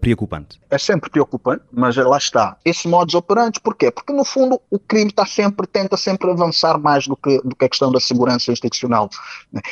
preocupante? 0.00 0.60
É 0.70 0.78
sempre 0.78 1.08
preocupante, 1.10 1.62
mas 1.72 1.96
lá 1.96 2.18
está. 2.18 2.56
Esse 2.64 2.88
modus 2.88 3.14
operandi, 3.14 3.60
porquê? 3.60 3.90
Porque 3.90 4.12
no 4.12 4.24
fundo 4.24 4.60
o 4.70 4.78
crime 4.78 5.10
está 5.10 5.24
sempre, 5.24 5.66
tenta 5.66 5.96
sempre 5.96 6.30
avançar 6.30 6.78
mais 6.78 7.06
do 7.06 7.16
que, 7.16 7.40
do 7.42 7.54
que 7.54 7.64
a 7.64 7.68
questão 7.68 7.92
da 7.92 8.00
segurança 8.00 8.50
institucional. 8.50 9.08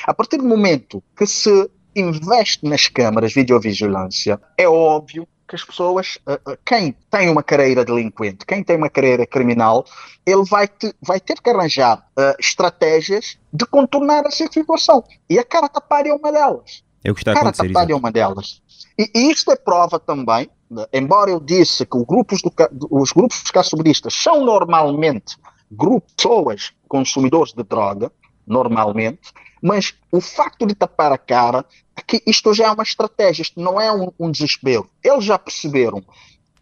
A 0.06 0.14
partir 0.14 0.36
do 0.36 0.44
momento 0.44 1.02
que 1.16 1.26
se 1.26 1.70
investe 1.96 2.64
nas 2.64 2.88
câmaras 2.88 3.30
de 3.30 3.40
videovigilância, 3.40 4.40
é 4.56 4.68
óbvio 4.68 5.26
que 5.46 5.54
as 5.54 5.64
pessoas, 5.64 6.18
eh, 6.26 6.40
eh, 6.48 6.58
quem 6.64 6.96
tem 7.10 7.28
uma 7.28 7.42
carreira 7.42 7.84
delinquente, 7.84 8.46
quem 8.46 8.62
tem 8.62 8.76
uma 8.76 8.88
carreira 8.88 9.26
criminal, 9.26 9.84
ele 10.24 10.44
vai, 10.44 10.66
te, 10.66 10.94
vai 11.02 11.20
ter 11.20 11.40
que 11.40 11.50
arranjar 11.50 11.98
uh, 12.18 12.34
estratégias 12.40 13.38
de 13.52 13.66
contornar 13.66 14.24
essa 14.24 14.46
situação. 14.50 15.04
E 15.28 15.38
a 15.38 15.44
cara 15.44 15.68
tapar 15.68 16.06
é 16.06 16.12
uma 16.12 16.32
delas. 16.32 16.82
É 17.04 17.10
o 17.10 17.14
que 17.14 17.20
está 17.20 17.32
a. 17.32 17.34
Cara 17.34 17.92
é 17.92 17.94
uma 17.94 18.10
delas. 18.10 18.62
E, 18.98 19.10
e 19.14 19.30
isto 19.30 19.52
é 19.52 19.56
prova 19.56 20.00
também, 20.00 20.48
embora 20.92 21.30
eu 21.30 21.38
disse 21.38 21.84
que 21.84 22.04
grupos 22.04 22.40
do, 22.40 22.52
os 22.90 23.12
grupos 23.12 23.42
caçobristas 23.50 24.14
são 24.14 24.44
normalmente 24.44 25.36
grupos, 25.70 26.14
pessoas 26.16 26.72
consumidores 26.88 27.52
de 27.52 27.62
droga, 27.62 28.10
normalmente, 28.46 29.32
mas 29.64 29.94
o 30.12 30.20
facto 30.20 30.66
de 30.66 30.74
tapar 30.74 31.10
a 31.10 31.16
cara, 31.16 31.64
que 32.06 32.22
isto 32.26 32.52
já 32.52 32.66
é 32.66 32.70
uma 32.70 32.82
estratégia, 32.82 33.40
isto 33.40 33.58
não 33.58 33.80
é 33.80 33.90
um, 33.90 34.12
um 34.20 34.30
desespero. 34.30 34.90
Eles 35.02 35.24
já 35.24 35.38
perceberam 35.38 36.04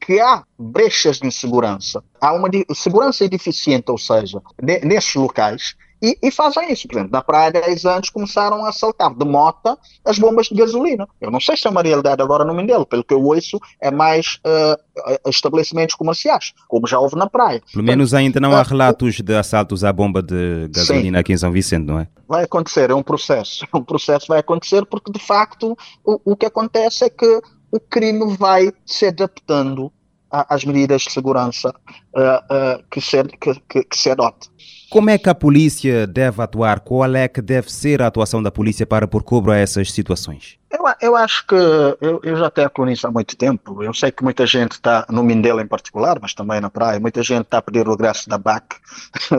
que 0.00 0.20
há 0.20 0.44
brechas 0.56 1.18
de 1.18 1.26
insegurança, 1.26 2.04
há 2.20 2.32
uma 2.32 2.48
segurança 2.76 3.28
deficiente, 3.28 3.90
ou 3.90 3.98
seja, 3.98 4.40
nesses 4.84 5.16
locais, 5.16 5.74
e, 6.02 6.18
e, 6.20 6.30
fazem 6.32 6.72
isso. 6.72 6.88
Por 6.88 6.96
exemplo, 6.96 7.12
na 7.12 7.22
praia 7.22 7.48
há 7.48 7.50
10 7.50 7.84
anos 7.86 8.10
começaram 8.10 8.64
a 8.64 8.70
assaltar 8.70 9.14
de 9.14 9.24
mota 9.24 9.78
as 10.04 10.18
bombas 10.18 10.48
de 10.48 10.54
gasolina. 10.56 11.08
Eu 11.20 11.30
não 11.30 11.40
sei 11.40 11.56
se 11.56 11.66
é 11.66 11.70
uma 11.70 11.80
realidade 11.80 12.20
agora 12.20 12.44
no 12.44 12.52
Mindelo, 12.52 12.84
pelo 12.84 13.04
que 13.04 13.14
eu 13.14 13.22
ouço, 13.22 13.60
é 13.80 13.90
mais 13.90 14.40
uh, 14.44 15.28
estabelecimentos 15.28 15.94
comerciais, 15.94 16.52
como 16.66 16.88
já 16.88 16.98
houve 16.98 17.14
na 17.14 17.28
praia. 17.28 17.62
Pelo 17.72 17.84
menos 17.84 18.12
ainda 18.14 18.40
não 18.40 18.56
há 18.56 18.62
relatos 18.62 19.20
de 19.20 19.34
assaltos 19.36 19.84
à 19.84 19.92
bomba 19.92 20.20
de 20.20 20.68
gasolina 20.70 21.18
sim, 21.18 21.20
aqui 21.20 21.32
em 21.32 21.38
São 21.38 21.52
Vicente, 21.52 21.86
não 21.86 22.00
é? 22.00 22.08
Vai 22.28 22.44
acontecer, 22.44 22.90
é 22.90 22.94
um 22.94 23.02
processo. 23.02 23.66
Um 23.72 23.84
processo 23.84 24.26
vai 24.28 24.38
acontecer 24.38 24.84
porque, 24.86 25.10
de 25.10 25.18
facto, 25.18 25.76
o, 26.04 26.32
o 26.32 26.36
que 26.36 26.46
acontece 26.46 27.04
é 27.04 27.10
que 27.10 27.40
o 27.70 27.80
crime 27.80 28.36
vai 28.36 28.70
se 28.84 29.06
adaptando 29.06 29.90
às 30.30 30.64
medidas 30.64 31.02
de 31.02 31.12
segurança 31.12 31.74
uh, 32.14 32.80
uh, 32.80 32.84
que, 32.90 33.00
se, 33.00 33.22
que, 33.24 33.54
que, 33.68 33.84
que 33.84 33.96
se 33.96 34.10
adote. 34.10 34.48
Como 34.92 35.08
é 35.08 35.16
que 35.16 35.30
a 35.30 35.34
polícia 35.34 36.06
deve 36.06 36.42
atuar? 36.42 36.80
Qual 36.80 37.16
é 37.16 37.26
que 37.26 37.40
deve 37.40 37.72
ser 37.72 38.02
a 38.02 38.08
atuação 38.08 38.42
da 38.42 38.50
polícia 38.50 38.86
para 38.86 39.08
pôr 39.08 39.22
cobro 39.22 39.50
a 39.50 39.56
essas 39.56 39.90
situações? 39.90 40.58
Eu, 40.72 40.84
eu 41.02 41.16
acho 41.16 41.46
que 41.46 41.54
eu, 41.54 42.20
eu 42.22 42.36
já 42.36 42.50
tenho 42.50 42.70
nisso 42.86 43.06
há 43.06 43.10
muito 43.10 43.36
tempo. 43.36 43.82
Eu 43.82 43.92
sei 43.92 44.10
que 44.10 44.24
muita 44.24 44.46
gente 44.46 44.72
está, 44.72 45.04
no 45.10 45.22
Mindelo 45.22 45.60
em 45.60 45.66
particular, 45.66 46.18
mas 46.20 46.32
também 46.32 46.60
na 46.60 46.70
praia, 46.70 46.98
muita 46.98 47.22
gente 47.22 47.42
está 47.42 47.58
a 47.58 47.62
pedir 47.62 47.86
o 47.86 47.90
regresso 47.90 48.28
da 48.28 48.38
BAC. 48.38 48.76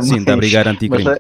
Sim, 0.02 0.16
mas, 0.18 0.26
da 0.26 0.36
Brigada 0.36 0.70
Anticrime. 0.70 1.10
Uh, 1.10 1.18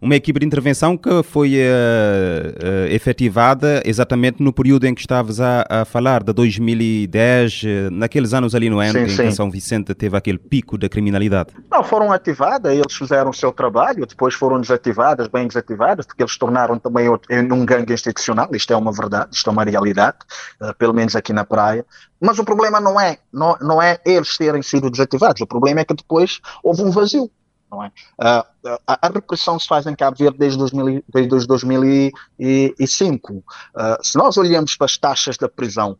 Uma 0.00 0.14
equipe 0.14 0.38
de 0.38 0.46
intervenção 0.46 0.96
que 0.96 1.22
foi 1.24 1.56
uh, 1.56 1.58
uh, 1.58 2.92
efetivada 2.92 3.82
exatamente 3.84 4.40
no 4.40 4.52
período 4.52 4.86
em 4.86 4.94
que 4.94 5.00
estavas 5.00 5.40
a, 5.40 5.66
a 5.68 5.84
falar, 5.84 6.22
de 6.22 6.32
2010, 6.32 7.62
naqueles 7.90 8.32
anos 8.32 8.54
ali 8.54 8.70
no 8.70 8.78
ano, 8.78 9.00
em 9.00 9.08
sim. 9.08 9.24
que 9.24 9.32
São 9.32 9.50
Vicente 9.50 9.94
teve 9.94 10.16
aquele 10.16 10.38
pico 10.38 10.78
da 10.78 10.88
criminalidade. 10.88 11.50
Não, 11.70 11.82
foram 11.82 12.12
ativadas, 12.12 12.72
eles 12.72 12.94
fizeram 12.94 13.30
o 13.30 13.34
seu 13.34 13.50
trabalho, 13.50 14.06
depois 14.06 14.34
foram 14.34 14.60
desativadas, 14.60 15.26
bem 15.26 15.48
desativadas, 15.48 16.06
porque 16.06 16.22
eles 16.22 16.36
tornaram 16.38 16.78
também 16.78 17.08
um 17.08 17.64
gangue 17.64 17.92
institucional, 17.92 18.48
isto 18.52 18.72
é 18.72 18.76
uma 18.76 18.92
verdade, 18.92 19.28
isto 19.32 19.50
é 19.50 19.55
uma 19.56 19.64
realidade, 19.64 20.18
uh, 20.60 20.74
pelo 20.74 20.92
menos 20.94 21.16
aqui 21.16 21.32
na 21.32 21.44
praia. 21.44 21.84
Mas 22.20 22.38
o 22.38 22.44
problema 22.44 22.80
não 22.80 23.00
é, 23.00 23.18
não, 23.32 23.56
não 23.60 23.80
é 23.82 23.98
eles 24.04 24.36
terem 24.36 24.62
sido 24.62 24.90
desativados, 24.90 25.40
o 25.40 25.46
problema 25.46 25.80
é 25.80 25.84
que 25.84 25.94
depois 25.94 26.40
houve 26.62 26.82
um 26.82 26.90
vazio. 26.90 27.30
Não 27.70 27.82
é? 27.82 27.88
Uh, 27.88 28.78
a, 28.86 29.06
a, 29.06 29.08
repressão 29.08 29.58
se 29.58 29.66
faz 29.66 29.86
em 29.86 29.94
Cabo 29.94 30.16
Verde 30.16 30.38
desde, 30.38 30.58
2000, 30.58 31.02
desde 31.08 31.46
2005. 31.46 33.32
Uh, 33.32 33.42
se 34.02 34.16
nós 34.16 34.36
olhamos 34.36 34.76
para 34.76 34.84
as 34.84 34.96
taxas 34.96 35.36
da 35.36 35.48
prisão, 35.48 35.98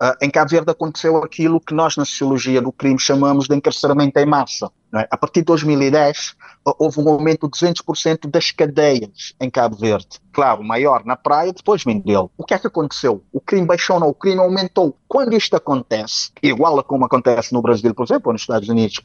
Uh, 0.00 0.14
em 0.22 0.30
Cabo 0.30 0.48
Verde 0.48 0.70
aconteceu 0.70 1.16
aquilo 1.16 1.60
que 1.60 1.74
nós 1.74 1.96
na 1.96 2.04
sociologia 2.04 2.62
do 2.62 2.70
crime 2.70 3.00
chamamos 3.00 3.48
de 3.48 3.56
encarceramento 3.56 4.16
em 4.20 4.26
massa. 4.26 4.70
É? 4.94 5.08
A 5.10 5.16
partir 5.16 5.40
de 5.40 5.46
2010 5.46 6.36
uh, 6.64 6.74
houve 6.78 7.00
um 7.00 7.08
aumento 7.08 7.48
de 7.48 7.58
200% 7.58 8.30
das 8.30 8.52
cadeias 8.52 9.34
em 9.40 9.50
Cabo 9.50 9.76
Verde. 9.76 10.20
Claro, 10.32 10.62
maior 10.62 11.04
na 11.04 11.16
praia, 11.16 11.52
depois 11.52 11.84
Mindelo. 11.84 12.30
O 12.38 12.44
que 12.44 12.54
é 12.54 12.58
que 12.60 12.68
aconteceu? 12.68 13.24
O 13.32 13.40
crime 13.40 13.66
baixou, 13.66 13.98
não, 13.98 14.08
o 14.08 14.14
crime 14.14 14.38
aumentou. 14.38 14.96
Quando 15.08 15.34
isto 15.34 15.56
acontece, 15.56 16.30
igual 16.40 16.78
a 16.78 16.84
como 16.84 17.04
acontece 17.04 17.52
no 17.52 17.60
Brasil, 17.60 17.92
por 17.92 18.04
exemplo, 18.04 18.28
ou 18.28 18.34
nos 18.34 18.42
Estados 18.42 18.68
Unidos, 18.68 19.00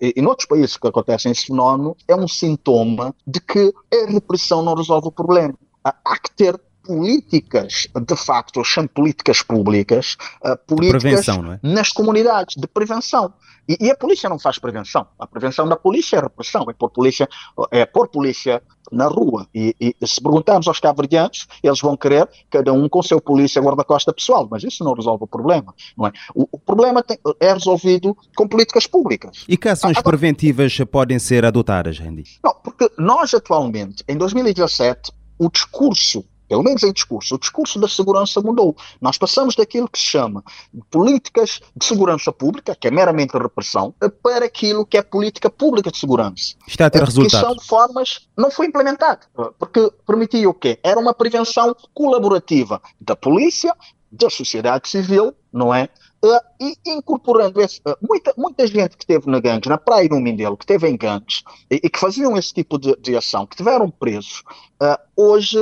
e 0.00 0.14
em 0.16 0.26
outros 0.26 0.48
países 0.48 0.78
que 0.78 0.88
acontecem 0.88 1.30
esse 1.30 1.46
fenómeno, 1.46 1.94
é 2.08 2.16
um 2.16 2.26
sintoma 2.26 3.14
de 3.26 3.38
que 3.38 3.72
a 3.92 4.10
repressão 4.10 4.62
não 4.62 4.74
resolve 4.74 5.08
o 5.08 5.12
problema. 5.12 5.54
Há 5.84 6.18
que 6.18 6.30
ter 6.34 6.58
políticas, 6.82 7.86
de 7.94 8.16
facto, 8.16 8.64
são 8.64 8.86
políticas 8.86 9.42
públicas, 9.42 10.16
uh, 10.44 10.56
políticas 10.66 11.28
é? 11.28 11.60
nas 11.62 11.90
comunidades 11.90 12.56
de 12.56 12.66
prevenção. 12.66 13.32
E, 13.68 13.76
e, 13.86 13.90
a 13.90 13.96
polícia 13.96 14.28
não 14.28 14.38
faz 14.38 14.58
prevenção. 14.58 15.06
A 15.18 15.26
prevenção 15.26 15.68
da 15.68 15.76
polícia 15.76 16.16
é 16.16 16.20
repressão, 16.20 16.66
é 16.68 16.72
pôr 16.72 16.90
polícia, 16.90 17.28
é 17.70 17.86
pôr 17.86 18.08
polícia 18.08 18.60
na 18.90 19.06
rua. 19.06 19.46
E, 19.54 19.74
e 19.80 20.06
se 20.06 20.20
perguntarmos 20.20 20.66
aos 20.66 20.80
cabo-verdianos, 20.80 21.46
eles 21.62 21.80
vão 21.80 21.96
querer 21.96 22.28
cada 22.50 22.72
um 22.72 22.88
com 22.88 23.02
seu 23.02 23.20
polícia 23.20 23.62
guarda-costa 23.62 24.12
pessoal, 24.12 24.48
mas 24.50 24.64
isso 24.64 24.82
não 24.82 24.94
resolve 24.94 25.24
o 25.24 25.26
problema. 25.28 25.72
Não 25.96 26.06
é? 26.06 26.12
o, 26.34 26.48
o 26.50 26.58
problema 26.58 27.02
tem, 27.02 27.16
é 27.38 27.52
resolvido 27.52 28.16
com 28.36 28.48
políticas 28.48 28.86
públicas. 28.86 29.44
E 29.48 29.56
que 29.56 29.68
ações 29.68 29.96
Agora, 29.96 30.16
preventivas 30.16 30.76
podem 30.90 31.18
ser 31.18 31.44
adotadas, 31.44 31.98
Randy? 31.98 32.24
Não, 32.42 32.54
porque 32.54 32.90
nós 32.98 33.32
atualmente, 33.32 34.02
em 34.08 34.16
2017, 34.16 35.12
o 35.38 35.48
discurso 35.48 36.24
pelo 36.52 36.62
menos 36.62 36.82
em 36.82 36.92
discurso. 36.92 37.36
O 37.36 37.38
discurso 37.38 37.80
da 37.80 37.88
segurança 37.88 38.38
mudou. 38.42 38.76
Nós 39.00 39.16
passamos 39.16 39.56
daquilo 39.56 39.88
que 39.88 39.98
se 39.98 40.04
chama 40.04 40.44
políticas 40.90 41.62
de 41.74 41.82
segurança 41.82 42.30
pública, 42.30 42.76
que 42.78 42.88
é 42.88 42.90
meramente 42.90 43.34
repressão, 43.38 43.94
para 44.22 44.44
aquilo 44.44 44.84
que 44.84 44.98
é 44.98 45.02
política 45.02 45.48
pública 45.48 45.90
de 45.90 45.96
segurança. 45.96 46.54
Está 46.68 46.86
a 46.86 46.90
ter 46.90 47.02
resultados. 47.02 47.32
Que 47.32 47.40
são 47.40 47.66
formas. 47.66 48.28
Não 48.36 48.50
foi 48.50 48.66
implementado. 48.66 49.20
Porque 49.58 49.90
permitia 50.06 50.46
o 50.46 50.52
quê? 50.52 50.78
Era 50.82 51.00
uma 51.00 51.14
prevenção 51.14 51.74
colaborativa 51.94 52.82
da 53.00 53.16
polícia, 53.16 53.74
da 54.10 54.28
sociedade 54.28 54.90
civil, 54.90 55.32
não 55.50 55.74
é? 55.74 55.88
Uh, 56.22 56.38
e 56.60 56.76
incorporando 56.86 57.60
esse, 57.62 57.80
uh, 57.80 57.96
muita, 58.00 58.32
muita 58.36 58.64
gente 58.66 58.96
que 58.96 59.02
esteve 59.02 59.28
na 59.28 59.40
gangues, 59.40 59.68
na 59.68 59.78
praia 59.78 60.08
no 60.08 60.20
Mindelo, 60.20 60.56
que 60.56 60.64
esteve 60.64 60.86
em 60.86 60.96
gangues 60.96 61.42
e, 61.68 61.80
e 61.82 61.90
que 61.90 61.98
faziam 61.98 62.36
esse 62.36 62.54
tipo 62.54 62.78
de, 62.78 62.94
de 62.96 63.16
ação, 63.16 63.44
que 63.44 63.56
tiveram 63.56 63.90
presos, 63.90 64.44
uh, 64.80 64.98
hoje 65.16 65.58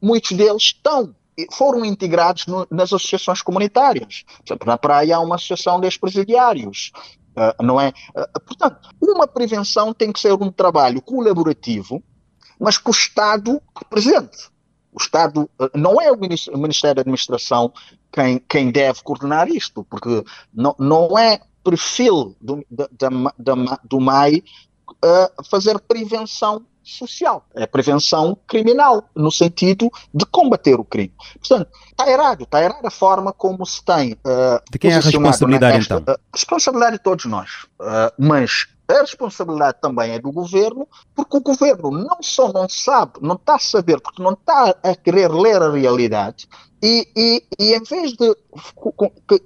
muitos 0.00 0.32
deles 0.36 0.62
estão 0.62 1.14
foram 1.52 1.84
integrados 1.84 2.46
no, 2.46 2.66
nas 2.70 2.92
associações 2.92 3.42
comunitárias. 3.42 4.24
Por 4.38 4.44
exemplo, 4.46 4.66
na 4.66 4.76
praia 4.76 5.16
há 5.16 5.20
uma 5.20 5.36
associação 5.36 5.80
de 5.80 5.86
ex-presidiários, 5.86 6.92
uh, 7.36 7.62
não 7.62 7.80
é? 7.80 7.92
Uh, 8.10 8.40
portanto, 8.40 8.90
uma 9.00 9.26
prevenção 9.26 9.94
tem 9.94 10.12
que 10.12 10.20
ser 10.20 10.32
um 10.32 10.50
trabalho 10.50 11.00
colaborativo, 11.00 12.02
mas 12.58 12.78
que 12.78 12.90
o 12.90 12.92
Estado 12.92 13.60
presente. 13.88 14.50
O 14.92 15.00
Estado 15.00 15.48
uh, 15.58 15.70
não 15.74 16.00
é 16.00 16.10
o 16.10 16.18
Ministério, 16.18 16.96
da 16.96 17.00
Administração 17.02 17.72
quem, 18.12 18.38
quem 18.40 18.70
deve 18.70 19.02
coordenar 19.02 19.48
isto, 19.48 19.84
porque 19.84 20.24
não, 20.52 20.74
não 20.78 21.18
é 21.18 21.40
perfil 21.62 22.34
do, 22.40 22.64
da, 22.70 22.88
da, 23.38 23.80
do 23.84 24.00
MAI 24.00 24.42
fazer 25.48 25.78
prevenção 25.78 26.66
social, 26.82 27.44
é 27.54 27.66
prevenção 27.66 28.36
criminal, 28.46 29.04
no 29.14 29.30
sentido 29.30 29.90
de 30.12 30.24
combater 30.26 30.78
o 30.78 30.84
crime. 30.84 31.12
Portanto, 31.38 31.70
está 31.90 32.10
errado, 32.10 32.44
está 32.44 32.62
errada 32.62 32.88
a 32.88 32.90
forma 32.90 33.32
como 33.32 33.64
se 33.66 33.84
tem. 33.84 34.12
Uh, 34.12 34.60
de 34.70 34.78
quem 34.78 34.90
é 34.90 34.96
a 34.96 35.00
responsabilidade 35.00 35.78
nesta, 35.78 35.96
então? 35.96 36.14
Uh, 36.14 36.18
responsabilidade 36.34 36.96
de 36.96 37.02
todos 37.02 37.24
nós, 37.26 37.66
uh, 37.80 38.12
mas 38.18 38.66
a 38.88 39.00
responsabilidade 39.00 39.78
também 39.80 40.12
é 40.12 40.18
do 40.18 40.32
governo, 40.32 40.86
porque 41.14 41.36
o 41.36 41.40
governo 41.40 41.90
não 41.90 42.18
só 42.22 42.52
não 42.52 42.68
sabe, 42.68 43.12
não 43.20 43.36
está 43.36 43.54
a 43.54 43.58
saber, 43.58 44.00
porque 44.00 44.22
não 44.22 44.32
está 44.32 44.74
a 44.82 44.96
querer 44.96 45.30
ler 45.30 45.62
a 45.62 45.70
realidade, 45.70 46.48
e, 46.82 47.06
e, 47.14 47.44
e, 47.58 47.74
em 47.74 47.82
vez 47.82 48.12
de 48.12 48.34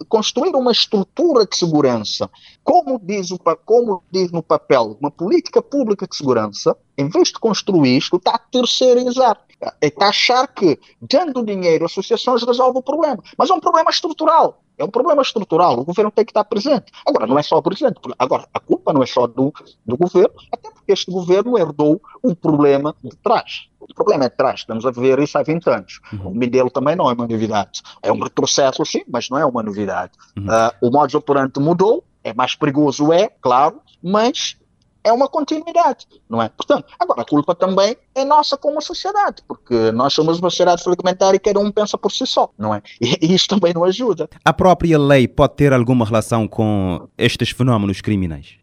construir 0.09 0.55
uma 0.55 0.71
estrutura 0.71 1.45
de 1.45 1.57
segurança, 1.57 2.31
como 2.63 3.01
diz, 3.03 3.31
o, 3.31 3.39
como 3.65 4.03
diz 4.11 4.31
no 4.31 4.43
papel, 4.43 4.97
uma 5.01 5.11
política 5.11 5.61
pública 5.61 6.07
de 6.07 6.17
segurança, 6.17 6.77
em 6.97 7.09
vez 7.09 7.29
de 7.29 7.35
construir 7.35 7.97
isto, 7.97 8.17
está 8.17 8.37
a 8.37 8.39
terceirizar. 8.39 9.41
Está 9.81 10.07
a 10.07 10.09
achar 10.09 10.47
que, 10.49 10.79
dando 11.01 11.45
dinheiro, 11.45 11.85
associações 11.85 12.43
resolvem 12.43 12.81
o 12.81 12.83
problema. 12.83 13.23
Mas 13.37 13.51
é 13.51 13.55
um 13.55 13.61
problema 13.61 13.91
estrutural. 13.91 14.63
É 14.77 14.85
um 14.85 14.91
problema 14.91 15.23
estrutural. 15.23 15.79
O 15.79 15.85
governo 15.85 16.11
tem 16.11 16.25
que 16.25 16.31
estar 16.31 16.45
presente. 16.45 16.91
Agora, 17.07 17.27
não 17.27 17.39
é 17.39 17.43
só 17.43 17.57
o 17.57 17.63
presidente. 17.63 18.01
Agora, 18.19 18.49
a 18.53 18.59
culpa 18.59 18.93
não 18.93 19.03
é 19.03 19.07
só 19.07 19.27
do, 19.27 19.53
do 19.87 19.97
governo, 19.97 20.35
até 20.53 20.71
porque 20.71 20.93
este 20.93 21.11
governo 21.11 21.57
herdou 21.57 22.01
um 22.23 22.35
problema 22.35 22.95
de 23.03 23.17
trás. 23.17 23.69
O 23.79 23.95
problema 23.95 24.25
é 24.25 24.29
de 24.29 24.37
trás, 24.37 24.61
estamos 24.61 24.85
a 24.87 24.91
ver 24.91 25.19
isso 25.19 25.39
há 25.39 25.43
20 25.43 25.69
anos. 25.69 26.01
Uhum. 26.13 26.31
O 26.31 26.35
Mindelo 26.35 26.71
também 26.71 26.97
não 26.97 27.09
é 27.09 27.13
uma 27.13 27.29
novidade. 27.29 27.83
É 28.03 28.11
um 28.11 28.19
retrocesso, 28.19 28.85
sim, 28.85 29.03
mas 29.09 29.29
não 29.29 29.39
é 29.39 29.45
uma 29.45 29.63
novidade. 29.63 30.13
Uhum. 30.37 30.47
Uh, 30.47 30.89
o 30.89 30.91
modus 30.91 31.15
operandi 31.15 31.61
mudou, 31.61 32.03
é 32.25 32.33
mais 32.33 32.55
perigoso, 32.55 33.13
é, 33.13 33.29
claro, 33.29 33.81
mas 34.03 34.57
é 35.05 35.13
uma 35.13 35.29
continuidade, 35.29 36.07
não 36.29 36.43
é? 36.43 36.49
Portanto, 36.49 36.87
agora 36.99 37.21
a 37.21 37.25
culpa 37.25 37.55
também 37.55 37.95
é 38.15 38.25
nossa 38.25 38.57
como 38.57 38.81
sociedade, 38.81 39.43
porque 39.47 39.93
nós 39.93 40.15
somos 40.15 40.39
uma 40.39 40.49
sociedade 40.49 40.83
fragmentária 40.83 41.37
e 41.37 41.41
cada 41.41 41.61
um 41.61 41.71
pensa 41.71 41.99
por 41.99 42.11
si 42.11 42.27
só, 42.27 42.51
não 42.59 42.75
é? 42.75 42.83
E, 43.01 43.35
isto 43.35 43.55
também 43.55 43.75
não 43.75 43.85
ajuda. 43.85 44.29
A 44.43 44.53
própria 44.53 44.99
lei 44.99 45.29
pode 45.29 45.55
ter 45.55 45.73
alguma 45.75 46.07
relação 46.07 46.49
com 46.49 47.07
estes 47.19 47.51
fenómenos 47.51 48.01
criminais? 48.01 48.57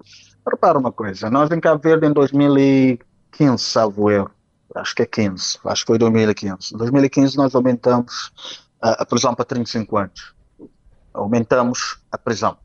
Repara 0.50 0.80
uma 0.80 0.92
coisa, 0.92 1.30
nós 1.30 1.52
em 1.52 1.60
Cabo 1.60 1.82
Verde 1.82 2.08
em 2.08 2.12
2015, 2.12 3.64
salvo 3.64 4.10
erro, 4.10 4.32
acho 4.76 4.96
que 4.96 5.04
é 5.04 5.06
15, 5.06 5.60
acho 5.64 5.84
que 5.84 5.88
foi 5.88 6.00
2015. 6.00 6.74
Em 6.74 6.78
2015 6.78 7.38
nós 7.38 7.54
aumentamos 7.54 8.32
a, 8.82 9.04
a 9.04 9.06
prisão 9.06 9.36
para 9.36 9.46
35 9.46 9.98
anos. 9.98 10.34
Aumentamos 11.14 12.00
a 12.12 12.18
prisão. 12.18 12.58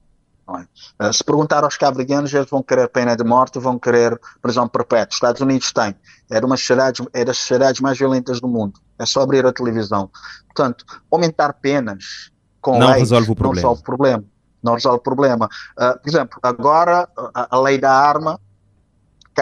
É? 0.49 1.09
Uh, 1.09 1.13
se 1.13 1.25
perguntar 1.25 1.65
aos 1.65 1.77
cabo 1.77 2.01
eles 2.01 2.33
vão 2.49 2.63
querer 2.63 2.89
pena 2.89 3.17
de 3.17 3.25
morte, 3.25 3.59
vão 3.59 3.79
querer 3.79 4.19
prisão 4.41 4.69
perpétua. 4.69 5.09
Os 5.11 5.17
Estados 5.17 5.41
Unidos 5.41 5.73
têm. 5.73 5.95
É, 6.31 6.39
uma 6.39 6.57
sociedade, 6.57 7.03
é 7.13 7.25
das 7.25 7.39
sociedades 7.39 7.81
mais 7.81 7.99
violentas 7.99 8.41
do 8.41 8.47
mundo. 8.47 8.79
É 8.99 9.05
só 9.05 9.23
abrir 9.23 9.45
a 9.45 9.53
televisão. 9.53 10.09
Portanto, 10.45 10.85
aumentar 11.11 11.53
penas 11.55 12.31
com 12.61 12.79
não 12.79 12.89
leis 12.89 13.11
resolve 13.11 13.31
o 13.31 13.35
problema. 13.35 13.55
não 13.57 13.63
resolve 13.63 13.81
o 13.81 13.85
problema. 13.85 14.25
Não 14.63 14.75
resolve 14.75 14.99
o 14.99 15.03
problema. 15.03 15.49
Uh, 15.79 16.01
por 16.01 16.09
exemplo, 16.09 16.39
agora 16.43 17.09
a, 17.35 17.57
a 17.57 17.61
lei 17.61 17.79
da 17.79 17.93
arma 17.93 18.41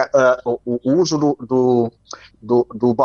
uh, 0.01 0.59
o, 0.65 0.79
o, 0.83 1.01
uso 1.01 1.17
do, 1.17 1.37
do, 1.39 1.91
do, 2.41 2.67
do 2.73 2.95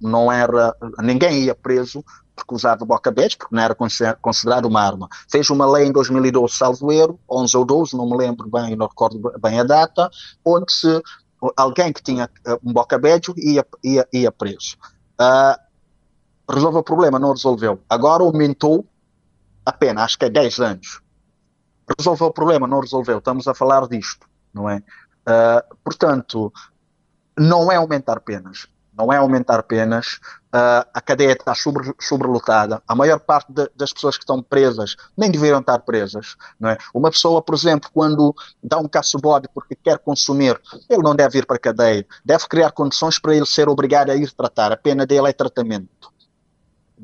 não 0.00 0.30
era. 0.30 0.76
Ninguém 1.02 1.44
ia 1.44 1.54
preso 1.54 2.04
porque 2.34 2.54
usava 2.54 2.84
bocabedio, 2.84 3.38
porque 3.38 3.54
não 3.54 3.62
era 3.62 3.76
considerado 4.20 4.66
uma 4.66 4.82
arma. 4.82 5.08
Fez 5.30 5.48
uma 5.50 5.70
lei 5.70 5.86
em 5.86 5.92
2012, 5.92 6.54
salvo 6.54 6.92
erro, 6.92 7.18
11 7.30 7.56
ou 7.56 7.64
12, 7.64 7.96
não 7.96 8.08
me 8.08 8.16
lembro 8.16 8.48
bem, 8.50 8.74
não 8.74 8.86
recordo 8.86 9.32
bem 9.40 9.60
a 9.60 9.64
data, 9.64 10.10
onde 10.44 10.72
se, 10.72 11.00
alguém 11.56 11.92
que 11.92 12.02
tinha 12.02 12.28
uh, 12.46 12.58
um 12.64 12.72
bocabedio 12.72 13.34
ia, 13.36 13.64
ia, 13.82 14.08
ia 14.12 14.32
preso. 14.32 14.76
Uh, 15.20 15.58
resolveu 16.52 16.80
o 16.80 16.84
problema, 16.84 17.18
não 17.18 17.32
resolveu. 17.32 17.80
Agora 17.88 18.22
aumentou 18.22 18.84
a 19.64 19.72
pena, 19.72 20.02
acho 20.02 20.18
que 20.18 20.24
é 20.24 20.30
10 20.30 20.58
anos. 20.60 21.00
Resolveu 21.98 22.28
o 22.28 22.32
problema, 22.32 22.66
não 22.66 22.80
resolveu. 22.80 23.18
Estamos 23.18 23.46
a 23.46 23.54
falar 23.54 23.86
disto, 23.88 24.26
não 24.52 24.68
é? 24.68 24.82
Uh, 25.26 25.76
portanto, 25.82 26.52
não 27.36 27.70
é 27.70 27.76
aumentar 27.76 28.20
penas. 28.20 28.66
Não 28.96 29.12
é 29.12 29.16
aumentar 29.16 29.62
penas. 29.64 30.20
Uh, 30.54 30.86
a 30.94 31.00
cadeia 31.00 31.32
está 31.32 31.54
sobre, 31.54 31.92
sobrelotada. 31.98 32.80
A 32.86 32.94
maior 32.94 33.18
parte 33.18 33.52
de, 33.52 33.68
das 33.74 33.92
pessoas 33.92 34.16
que 34.16 34.22
estão 34.22 34.40
presas 34.40 34.94
nem 35.16 35.30
deveriam 35.30 35.58
estar 35.58 35.80
presas. 35.80 36.36
Não 36.60 36.70
é? 36.70 36.78
Uma 36.94 37.10
pessoa, 37.10 37.42
por 37.42 37.54
exemplo, 37.56 37.90
quando 37.92 38.34
dá 38.62 38.78
um 38.78 38.86
caço-bode 38.86 39.48
porque 39.52 39.74
quer 39.74 39.98
consumir, 39.98 40.60
ele 40.88 41.02
não 41.02 41.16
deve 41.16 41.38
ir 41.38 41.46
para 41.46 41.56
a 41.56 41.60
cadeia. 41.60 42.06
Deve 42.24 42.46
criar 42.46 42.70
condições 42.70 43.18
para 43.18 43.34
ele 43.34 43.46
ser 43.46 43.68
obrigado 43.68 44.10
a 44.10 44.16
ir 44.16 44.30
tratar. 44.30 44.70
A 44.70 44.76
pena 44.76 45.04
dele 45.04 45.28
é 45.28 45.32
tratamento 45.32 46.13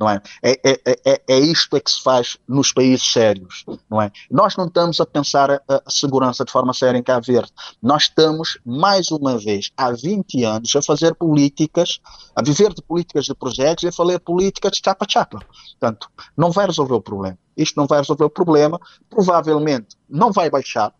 não 0.00 0.08
é? 0.08 0.22
É, 0.42 0.58
é, 0.64 1.00
é, 1.04 1.22
é 1.28 1.38
isto 1.38 1.76
é 1.76 1.80
que 1.80 1.90
se 1.90 2.02
faz 2.02 2.38
nos 2.48 2.72
países 2.72 3.12
sérios, 3.12 3.66
não 3.88 4.00
é? 4.00 4.10
Nós 4.30 4.56
não 4.56 4.64
estamos 4.64 4.98
a 4.98 5.04
pensar 5.04 5.50
a, 5.50 5.60
a, 5.68 5.90
segurança 5.90 6.42
de 6.42 6.50
forma 6.50 6.72
séria 6.72 6.96
em 6.96 7.02
Cabo 7.02 7.26
Verde. 7.26 7.52
Nós 7.82 8.04
estamos, 8.04 8.58
mais 8.64 9.10
uma 9.10 9.36
vez, 9.36 9.70
há 9.76 9.92
20 9.92 10.42
anos, 10.44 10.74
a 10.74 10.80
fazer 10.80 11.14
políticas, 11.14 12.00
a 12.34 12.42
viver 12.42 12.72
de 12.72 12.80
políticas 12.80 13.26
de 13.26 13.34
projetos 13.34 13.84
e 13.84 13.88
a 13.88 13.92
fazer 13.92 14.18
políticas 14.20 14.72
de 14.72 14.80
chapa-chapa. 14.82 15.40
Portanto, 15.78 16.08
não 16.34 16.50
vai 16.50 16.64
resolver 16.64 16.94
o 16.94 17.02
problema. 17.02 17.38
Isto 17.54 17.76
não 17.76 17.86
vai 17.86 17.98
resolver 17.98 18.24
o 18.24 18.30
problema, 18.30 18.80
provavelmente 19.10 19.98
não 20.08 20.32
vai 20.32 20.48
baixar. 20.48 20.94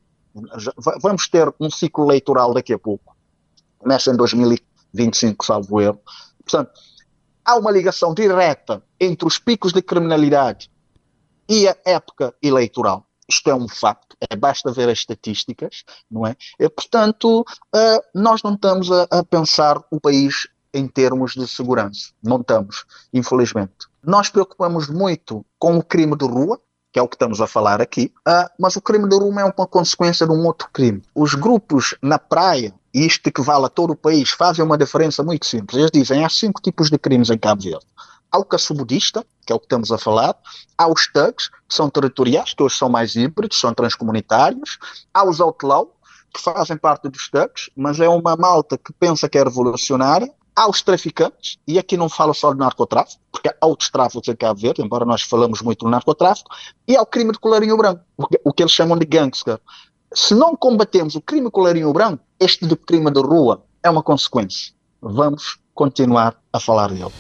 Vamos 1.01 1.27
ter 1.27 1.53
um 1.59 1.71
ciclo 1.71 2.05
eleitoral 2.05 2.53
daqui 2.53 2.75
a 2.75 2.79
pouco. 2.79 3.17
Começa 3.79 4.11
em 4.11 4.17
2025, 4.17 5.43
salvo 5.45 5.81
erro. 5.81 6.01
Portanto, 6.45 6.73
há 7.51 7.57
uma 7.57 7.71
ligação 7.71 8.15
direta 8.15 8.83
entre 8.99 9.27
os 9.27 9.39
picos 9.39 9.73
de 9.73 9.83
criminalidade 9.83 10.71
e 11.49 11.69
a 11.69 11.77
época 11.85 12.33
eleitoral. 12.41 13.05
Isto 13.29 13.51
é 13.51 13.55
um 13.55 13.69
facto, 13.69 14.17
é, 14.21 14.37
basta 14.37 14.73
ver 14.73 14.89
as 14.89 14.99
estatísticas, 14.99 15.85
não 16.11 16.27
é? 16.27 16.37
E, 16.59 16.69
portanto, 16.69 17.41
uh, 17.41 18.03
nós 18.15 18.43
não 18.43 18.55
estamos 18.55 18.91
a, 18.91 19.07
a 19.11 19.25
pensar 19.25 19.79
o 19.91 20.01
país 20.01 20.49
em 20.73 20.87
termos 20.87 21.35
de 21.35 21.47
segurança. 21.47 22.11
Não 22.23 22.41
estamos, 22.41 22.85
infelizmente. 23.13 23.89
Nós 24.03 24.29
preocupamos 24.29 24.89
muito 24.89 25.45
com 25.59 25.77
o 25.77 25.83
crime 25.83 26.17
de 26.17 26.25
rua, 26.25 26.61
que 26.93 26.99
é 26.99 27.03
o 27.03 27.09
que 27.09 27.15
estamos 27.15 27.41
a 27.41 27.47
falar 27.47 27.81
aqui, 27.81 28.13
uh, 28.29 28.51
mas 28.59 28.77
o 28.77 28.81
crime 28.81 29.09
de 29.09 29.17
rua 29.17 29.41
é 29.41 29.45
uma 29.45 29.67
consequência 29.67 30.27
de 30.27 30.33
um 30.33 30.45
outro 30.45 30.69
crime. 30.73 31.03
Os 31.15 31.35
grupos 31.35 31.97
na 32.03 32.19
praia 32.19 32.75
isto 32.93 33.31
que 33.31 33.43
vale 33.43 33.67
a 33.67 33.69
todo 33.69 33.93
o 33.93 33.97
país, 33.97 34.31
fazem 34.31 34.65
uma 34.65 34.77
diferença 34.79 35.23
muito 35.23 35.47
simples. 35.47 35.79
Eles 35.79 35.91
dizem 35.93 36.25
há 36.25 36.29
cinco 36.29 36.61
tipos 36.61 36.91
de 36.91 36.99
crimes 36.99 37.31
em 37.31 37.39
Cabo 37.39 37.63
Verde. 37.63 37.87
ao 38.31 38.45
caçubudista, 38.45 39.25
que 39.45 39.53
é 39.53 39.57
o 39.57 39.59
que 39.59 39.67
estamos 39.67 39.91
a 39.91 39.99
falar, 39.99 40.37
aos 40.79 41.09
thugs, 41.09 41.49
que 41.49 41.75
são 41.75 41.91
territoriais, 41.91 42.55
que 42.55 42.63
hoje 42.63 42.77
são 42.77 42.89
mais 42.89 43.17
híbridos, 43.17 43.59
são 43.59 43.75
transcomunitários, 43.75 44.79
aos 45.13 45.41
outlaw, 45.41 45.93
que 46.33 46.41
fazem 46.41 46.77
parte 46.77 47.09
dos 47.09 47.29
thugs, 47.29 47.71
mas 47.77 47.99
é 47.99 48.09
uma 48.09 48.37
malta 48.37 48.79
que 48.79 48.93
pensa 48.93 49.29
que 49.29 49.37
é 49.37 49.43
revolucionária, 49.43 50.33
aos 50.55 50.83
traficantes, 50.83 51.59
e 51.67 51.79
aqui 51.79 51.97
não 51.97 52.09
falo 52.09 52.35
só 52.35 52.53
de 52.53 52.59
narcotráfico, 52.59 53.21
porque 53.33 53.49
há 53.49 53.67
outros 53.67 53.89
tráficos 53.89 54.29
em 54.29 54.37
Cabo 54.37 54.61
Verde, 54.61 54.83
embora 54.83 55.05
nós 55.05 55.23
falamos 55.23 55.63
muito 55.63 55.85
do 55.85 55.91
narcotráfico, 55.91 56.51
e 56.87 56.97
ao 56.97 57.07
crime 57.07 57.33
de 57.33 57.39
colarinho 57.39 57.77
branco, 57.77 58.03
o 58.45 58.53
que 58.53 58.63
eles 58.63 58.73
chamam 58.73 58.99
de 58.99 59.07
gangster. 59.07 59.59
Se 60.13 60.35
não 60.35 60.57
combatemos 60.57 61.15
o 61.15 61.21
crime 61.21 61.51
colarinho 61.51 61.93
branco, 61.93 62.25
este 62.39 62.67
de 62.67 62.75
crime 62.75 63.11
de 63.13 63.21
rua 63.21 63.63
é 63.83 63.89
uma 63.89 64.03
consequência. 64.03 64.73
Vamos 65.01 65.59
continuar 65.73 66.37
a 66.53 66.59
falar 66.59 66.89
dele. 66.89 67.13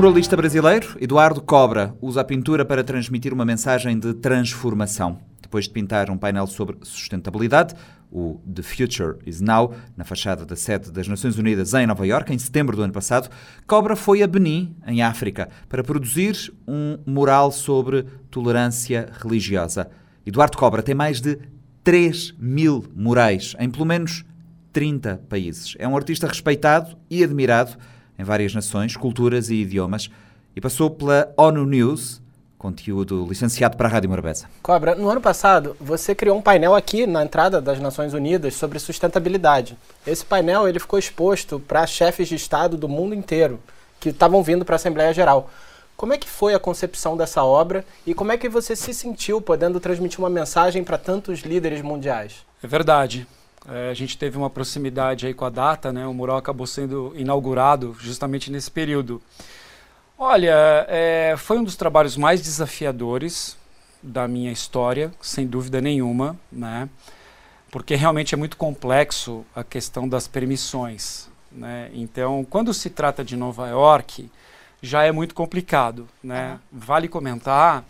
Muralista 0.00 0.34
brasileiro 0.34 0.96
Eduardo 0.98 1.42
Cobra 1.42 1.94
usa 2.00 2.22
a 2.22 2.24
pintura 2.24 2.64
para 2.64 2.82
transmitir 2.82 3.34
uma 3.34 3.44
mensagem 3.44 3.98
de 3.98 4.14
transformação. 4.14 5.18
Depois 5.42 5.66
de 5.66 5.72
pintar 5.72 6.08
um 6.08 6.16
painel 6.16 6.46
sobre 6.46 6.78
sustentabilidade, 6.82 7.74
o 8.10 8.40
The 8.50 8.62
Future 8.62 9.18
is 9.26 9.42
Now, 9.42 9.74
na 9.94 10.02
fachada 10.02 10.46
da 10.46 10.56
sede 10.56 10.90
das 10.90 11.06
Nações 11.06 11.36
Unidas 11.36 11.74
em 11.74 11.86
Nova 11.86 12.06
Iorque, 12.06 12.32
em 12.32 12.38
setembro 12.38 12.78
do 12.78 12.82
ano 12.82 12.94
passado, 12.94 13.28
Cobra 13.66 13.94
foi 13.94 14.22
a 14.22 14.26
Benin, 14.26 14.74
em 14.86 15.02
África, 15.02 15.50
para 15.68 15.84
produzir 15.84 16.50
um 16.66 16.96
mural 17.04 17.52
sobre 17.52 18.06
tolerância 18.30 19.12
religiosa. 19.20 19.90
Eduardo 20.24 20.56
Cobra 20.56 20.82
tem 20.82 20.94
mais 20.94 21.20
de 21.20 21.38
3 21.84 22.36
mil 22.38 22.86
murais 22.96 23.54
em 23.58 23.68
pelo 23.68 23.84
menos 23.84 24.24
30 24.72 25.20
países. 25.28 25.76
É 25.78 25.86
um 25.86 25.94
artista 25.94 26.26
respeitado 26.26 26.96
e 27.10 27.22
admirado 27.22 27.76
em 28.20 28.24
várias 28.24 28.54
nações, 28.54 28.96
culturas 28.96 29.48
e 29.48 29.62
idiomas, 29.62 30.10
e 30.54 30.60
passou 30.60 30.90
pela 30.90 31.32
ONU 31.36 31.64
News, 31.64 32.20
conteúdo 32.58 33.24
licenciado 33.26 33.76
para 33.76 33.88
a 33.88 33.90
Rádio 33.90 34.10
Morabeza. 34.10 34.46
Cobra, 34.62 34.94
no 34.94 35.08
ano 35.08 35.20
passado 35.20 35.74
você 35.80 36.14
criou 36.14 36.36
um 36.36 36.42
painel 36.42 36.74
aqui 36.74 37.06
na 37.06 37.22
entrada 37.22 37.60
das 37.60 37.80
Nações 37.80 38.12
Unidas 38.12 38.54
sobre 38.54 38.78
sustentabilidade. 38.78 39.78
Esse 40.06 40.24
painel 40.24 40.68
ele 40.68 40.78
ficou 40.78 40.98
exposto 40.98 41.58
para 41.58 41.86
chefes 41.86 42.28
de 42.28 42.34
Estado 42.34 42.76
do 42.76 42.88
mundo 42.88 43.14
inteiro 43.14 43.58
que 43.98 44.10
estavam 44.10 44.42
vindo 44.42 44.64
para 44.64 44.74
a 44.74 44.76
Assembleia 44.76 45.14
Geral. 45.14 45.50
Como 45.96 46.12
é 46.12 46.18
que 46.18 46.28
foi 46.28 46.54
a 46.54 46.58
concepção 46.58 47.16
dessa 47.16 47.42
obra 47.42 47.84
e 48.06 48.14
como 48.14 48.32
é 48.32 48.36
que 48.36 48.48
você 48.48 48.76
se 48.76 48.92
sentiu 48.92 49.40
podendo 49.40 49.80
transmitir 49.80 50.18
uma 50.18 50.30
mensagem 50.30 50.84
para 50.84 50.98
tantos 50.98 51.40
líderes 51.40 51.80
mundiais? 51.80 52.44
É 52.62 52.66
verdade. 52.66 53.26
É, 53.68 53.90
a 53.90 53.94
gente 53.94 54.16
teve 54.16 54.36
uma 54.38 54.48
proximidade 54.48 55.26
aí 55.26 55.34
com 55.34 55.44
a 55.44 55.50
data, 55.50 55.92
né? 55.92 56.06
O 56.06 56.14
mural 56.14 56.36
acabou 56.36 56.66
sendo 56.66 57.12
inaugurado 57.16 57.96
justamente 58.00 58.50
nesse 58.50 58.70
período. 58.70 59.20
Olha, 60.18 60.86
é, 60.88 61.34
foi 61.36 61.58
um 61.58 61.64
dos 61.64 61.76
trabalhos 61.76 62.16
mais 62.16 62.40
desafiadores 62.40 63.56
da 64.02 64.26
minha 64.26 64.50
história, 64.50 65.10
sem 65.20 65.46
dúvida 65.46 65.80
nenhuma, 65.80 66.38
né? 66.50 66.88
Porque 67.70 67.94
realmente 67.94 68.34
é 68.34 68.38
muito 68.38 68.56
complexo 68.56 69.44
a 69.54 69.62
questão 69.62 70.08
das 70.08 70.26
permissões, 70.26 71.28
né? 71.52 71.90
Então, 71.94 72.44
quando 72.48 72.74
se 72.74 72.90
trata 72.90 73.24
de 73.24 73.36
Nova 73.36 73.68
York, 73.68 74.30
já 74.82 75.04
é 75.04 75.12
muito 75.12 75.34
complicado, 75.34 76.08
né? 76.22 76.58
Vale 76.72 77.08
comentar 77.08 77.84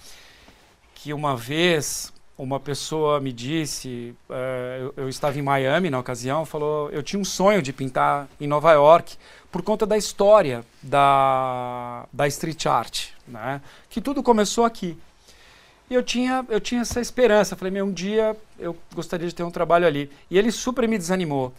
que 0.94 1.12
uma 1.14 1.36
vez 1.36 2.12
uma 2.42 2.58
pessoa 2.58 3.20
me 3.20 3.32
disse, 3.32 4.14
uh, 4.30 4.34
eu, 4.80 4.94
eu, 4.96 5.08
estava 5.10 5.38
em 5.38 5.42
Miami 5.42 5.90
na 5.90 5.98
ocasião, 5.98 6.46
falou, 6.46 6.90
eu 6.90 7.02
tinha 7.02 7.20
um 7.20 7.24
sonho 7.24 7.60
de 7.60 7.70
pintar 7.70 8.28
em 8.40 8.46
Nova 8.46 8.72
York 8.72 9.16
por 9.52 9.60
conta 9.62 9.84
da 9.84 9.96
história 9.98 10.64
da, 10.82 12.06
da 12.10 12.26
street 12.28 12.64
art, 12.64 13.08
né? 13.28 13.60
Que 13.90 14.00
tudo 14.00 14.22
começou 14.22 14.64
aqui. 14.64 14.96
E 15.90 15.94
eu 15.94 16.02
tinha, 16.02 16.46
eu 16.48 16.60
tinha 16.60 16.80
essa 16.80 17.00
esperança, 17.00 17.56
falei, 17.56 17.72
meu, 17.72 17.84
um 17.84 17.92
dia 17.92 18.34
eu 18.58 18.74
gostaria 18.94 19.28
de 19.28 19.34
ter 19.34 19.42
um 19.42 19.50
trabalho 19.50 19.86
ali. 19.86 20.10
E 20.30 20.38
ele 20.38 20.50
super 20.50 20.88
me 20.88 20.96
desanimou. 20.96 21.52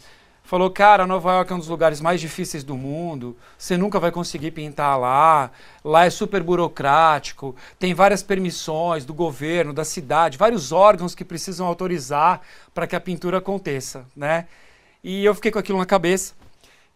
Falou, 0.52 0.70
cara, 0.70 1.08
Nova 1.08 1.32
York 1.32 1.50
é 1.50 1.56
um 1.56 1.60
dos 1.60 1.70
lugares 1.70 2.02
mais 2.02 2.20
difíceis 2.20 2.62
do 2.62 2.76
mundo, 2.76 3.38
você 3.58 3.78
nunca 3.78 4.02
vai 4.02 4.12
conseguir 4.12 4.52
pintar 4.52 5.00
lá, 5.00 5.50
lá 5.82 6.04
é 6.04 6.10
super 6.10 6.44
burocrático, 6.44 7.56
tem 7.80 7.94
várias 7.94 8.22
permissões 8.22 9.06
do 9.06 9.14
governo, 9.14 9.72
da 9.72 9.86
cidade, 9.86 10.38
vários 10.38 10.74
órgãos 10.74 11.16
que 11.16 11.24
precisam 11.24 11.66
autorizar 11.66 12.42
para 12.74 12.86
que 12.86 12.98
a 12.98 13.00
pintura 13.00 13.38
aconteça, 13.38 14.06
né? 14.14 14.46
E 15.02 15.24
eu 15.24 15.34
fiquei 15.34 15.52
com 15.52 15.60
aquilo 15.60 15.78
na 15.78 15.86
cabeça 15.86 16.34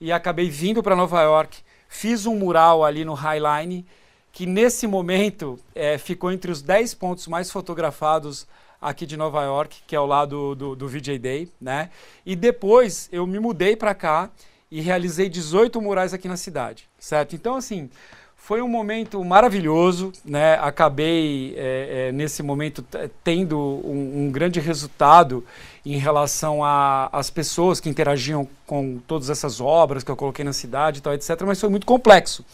e 0.02 0.12
acabei 0.12 0.50
vindo 0.50 0.84
para 0.84 0.94
Nova 0.94 1.22
York, 1.22 1.60
fiz 1.88 2.26
um 2.26 2.36
mural 2.36 2.84
ali 2.84 3.06
no 3.06 3.14
Highline, 3.14 3.86
que 4.34 4.46
nesse 4.46 4.86
momento 4.86 5.58
é, 5.74 5.98
ficou 5.98 6.30
entre 6.30 6.52
os 6.52 6.62
10 6.62 6.94
pontos 6.96 7.26
mais 7.26 7.50
fotografados 7.50 8.46
aqui 8.90 9.06
de 9.06 9.18
Nova 9.18 9.44
York, 9.44 9.78
que 9.88 9.96
é 9.96 9.98
ao 9.98 10.06
lado 10.06 10.56
do, 10.56 10.76
do 10.76 10.88
VJ 10.88 11.18
Day, 11.18 11.50
né? 11.60 11.90
E 12.26 12.36
depois 12.36 13.10
eu 13.12 13.26
me 13.26 13.40
mudei 13.40 13.76
para 13.76 13.96
cá 13.96 14.30
e 14.70 14.80
realizei 14.80 15.28
18 15.28 15.82
murais 15.82 16.14
aqui 16.14 16.28
na 16.28 16.38
cidade, 16.38 16.88
certo? 17.00 17.36
Então, 17.36 17.56
assim, 17.56 17.90
foi 18.36 18.62
um 18.62 18.68
momento 18.68 19.24
maravilhoso, 19.24 20.12
né? 20.24 20.54
Acabei 20.62 21.56
é, 21.58 22.10
é, 22.10 22.12
nesse 22.12 22.44
momento 22.44 22.86
tendo 23.24 23.58
um, 23.58 24.26
um, 24.26 24.32
grande 24.32 24.60
resultado 24.60 25.44
em 25.84 25.98
relação 25.98 26.60
às 26.64 27.32
pessoas 27.32 27.80
que 27.80 27.90
interagiam 27.90 28.48
com 28.68 29.00
todas 29.08 29.32
essas 29.32 29.60
obras 29.60 30.04
que 30.04 30.12
eu 30.12 30.16
coloquei 30.16 30.46
na 30.46 30.54
cidade, 30.54 31.00
e 31.00 31.02
tal, 31.02 31.14
etc. 31.14 31.42
Mas 31.44 31.60
foi 31.60 31.70
muito 31.70 31.88
complexo. 31.88 32.46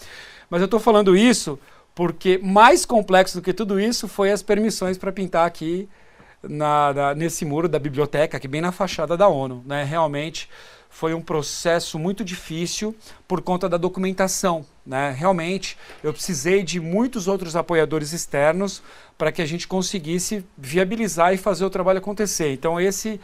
Mas 0.49 0.61
eu 0.61 0.65
estou 0.65 0.79
falando 0.79 1.15
isso 1.15 1.59
porque 1.93 2.39
mais 2.41 2.85
complexo 2.85 3.37
do 3.37 3.41
que 3.41 3.53
tudo 3.53 3.79
isso 3.79 4.07
foi 4.07 4.31
as 4.31 4.41
permissões 4.41 4.97
para 4.97 5.11
pintar 5.11 5.45
aqui 5.45 5.89
na, 6.43 6.93
na, 6.93 7.15
nesse 7.15 7.45
muro 7.45 7.67
da 7.69 7.79
biblioteca, 7.79 8.37
aqui 8.37 8.47
bem 8.47 8.61
na 8.61 8.71
fachada 8.71 9.15
da 9.15 9.27
ONU. 9.27 9.63
Né? 9.65 9.83
Realmente 9.83 10.49
foi 10.89 11.13
um 11.13 11.21
processo 11.21 11.97
muito 11.97 12.23
difícil 12.23 12.95
por 13.27 13.41
conta 13.41 13.69
da 13.69 13.77
documentação. 13.77 14.65
Né? 14.85 15.15
Realmente, 15.17 15.77
eu 16.03 16.11
precisei 16.11 16.63
de 16.63 16.79
muitos 16.79 17.27
outros 17.27 17.55
apoiadores 17.55 18.11
externos 18.11 18.83
para 19.17 19.31
que 19.31 19.41
a 19.41 19.45
gente 19.45 19.67
conseguisse 19.67 20.45
viabilizar 20.57 21.33
e 21.33 21.37
fazer 21.37 21.63
o 21.63 21.69
trabalho 21.69 21.99
acontecer. 21.99 22.51
Então, 22.51 22.79
esse 22.79 23.19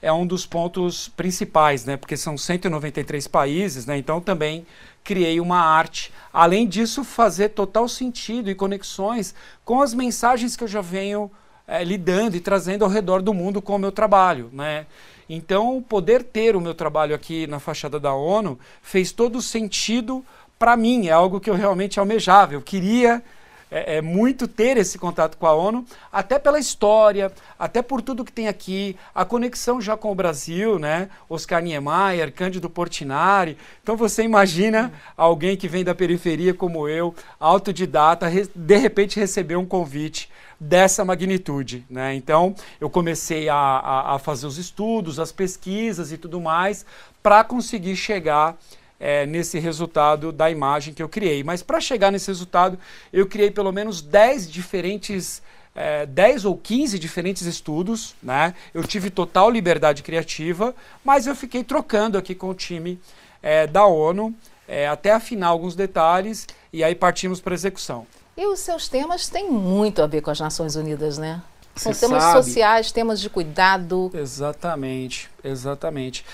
é 0.00 0.10
um 0.10 0.26
dos 0.26 0.46
pontos 0.46 1.08
principais, 1.08 1.84
né? 1.84 1.96
porque 1.96 2.16
são 2.16 2.38
193 2.38 3.26
países, 3.28 3.84
né? 3.84 3.98
então 3.98 4.20
também 4.20 4.66
criei 5.04 5.40
uma 5.40 5.60
arte. 5.60 6.10
Além 6.32 6.66
disso, 6.66 7.04
fazer 7.04 7.50
total 7.50 7.86
sentido 7.86 8.48
e 8.48 8.54
conexões 8.54 9.34
com 9.62 9.82
as 9.82 9.92
mensagens 9.92 10.56
que 10.56 10.64
eu 10.64 10.68
já 10.68 10.80
venho 10.80 11.30
é, 11.70 11.84
lidando 11.84 12.36
e 12.36 12.40
trazendo 12.40 12.84
ao 12.84 12.90
redor 12.90 13.22
do 13.22 13.32
mundo 13.32 13.62
com 13.62 13.76
o 13.76 13.78
meu 13.78 13.92
trabalho, 13.92 14.50
né? 14.52 14.86
Então, 15.28 15.80
poder 15.88 16.24
ter 16.24 16.56
o 16.56 16.60
meu 16.60 16.74
trabalho 16.74 17.14
aqui 17.14 17.46
na 17.46 17.60
fachada 17.60 18.00
da 18.00 18.12
ONU 18.12 18.58
fez 18.82 19.12
todo 19.12 19.40
sentido 19.40 20.24
para 20.58 20.76
mim, 20.76 21.06
é 21.06 21.12
algo 21.12 21.38
que 21.38 21.48
eu 21.48 21.54
realmente 21.54 22.00
almejava. 22.00 22.54
Eu 22.54 22.60
queria 22.60 23.22
é, 23.70 23.98
é, 23.98 24.02
muito 24.02 24.48
ter 24.48 24.76
esse 24.76 24.98
contato 24.98 25.36
com 25.36 25.46
a 25.46 25.54
ONU, 25.54 25.84
até 26.12 26.40
pela 26.40 26.58
história, 26.58 27.30
até 27.56 27.80
por 27.80 28.02
tudo 28.02 28.24
que 28.24 28.32
tem 28.32 28.48
aqui, 28.48 28.96
a 29.14 29.24
conexão 29.24 29.80
já 29.80 29.96
com 29.96 30.10
o 30.10 30.14
Brasil, 30.14 30.76
né? 30.76 31.08
Oscar 31.28 31.62
Niemeyer, 31.62 32.32
Cândido 32.32 32.68
Portinari. 32.68 33.56
Então 33.80 33.96
você 33.96 34.24
imagina 34.24 34.92
alguém 35.16 35.56
que 35.56 35.68
vem 35.68 35.84
da 35.84 35.94
periferia 35.94 36.52
como 36.52 36.88
eu, 36.88 37.14
autodidata, 37.38 38.28
de 38.52 38.76
repente 38.76 39.20
receber 39.20 39.54
um 39.54 39.64
convite 39.64 40.28
dessa 40.60 41.04
magnitude. 41.04 41.86
Né? 41.88 42.14
Então, 42.14 42.54
eu 42.78 42.90
comecei 42.90 43.48
a, 43.48 43.56
a, 43.56 44.14
a 44.14 44.18
fazer 44.18 44.46
os 44.46 44.58
estudos, 44.58 45.18
as 45.18 45.32
pesquisas 45.32 46.12
e 46.12 46.18
tudo 46.18 46.38
mais, 46.38 46.84
para 47.22 47.42
conseguir 47.42 47.96
chegar 47.96 48.58
é, 49.00 49.24
nesse 49.24 49.58
resultado 49.58 50.30
da 50.30 50.50
imagem 50.50 50.92
que 50.92 51.02
eu 51.02 51.08
criei. 51.08 51.42
Mas 51.42 51.62
para 51.62 51.80
chegar 51.80 52.12
nesse 52.12 52.28
resultado, 52.28 52.78
eu 53.10 53.26
criei 53.26 53.50
pelo 53.50 53.72
menos 53.72 54.02
10 54.02 54.50
diferentes. 54.50 55.42
É, 55.72 56.04
10 56.04 56.46
ou 56.46 56.56
15 56.58 56.98
diferentes 56.98 57.46
estudos, 57.46 58.16
né? 58.20 58.54
Eu 58.74 58.82
tive 58.82 59.08
total 59.08 59.48
liberdade 59.48 60.02
criativa, 60.02 60.74
mas 61.04 61.28
eu 61.28 61.34
fiquei 61.36 61.62
trocando 61.62 62.18
aqui 62.18 62.34
com 62.34 62.50
o 62.50 62.54
time 62.54 62.98
é, 63.40 63.68
da 63.68 63.86
ONU 63.86 64.34
é, 64.66 64.88
até 64.88 65.12
afinar 65.12 65.46
alguns 65.46 65.76
detalhes 65.76 66.46
e 66.72 66.82
aí 66.82 66.94
partimos 66.94 67.40
para 67.40 67.54
execução. 67.54 68.04
E 68.40 68.46
os 68.46 68.60
seus 68.60 68.88
temas 68.88 69.28
têm 69.28 69.50
muito 69.50 70.00
a 70.00 70.06
ver 70.06 70.22
com 70.22 70.30
as 70.30 70.40
Nações 70.40 70.74
Unidas, 70.74 71.18
né? 71.18 71.42
São 71.76 71.92
Você 71.92 72.06
temas 72.06 72.22
sabe. 72.22 72.42
sociais, 72.42 72.90
temas 72.90 73.20
de 73.20 73.28
cuidado. 73.28 74.10
Exatamente, 74.14 75.28
exatamente. 75.44 76.24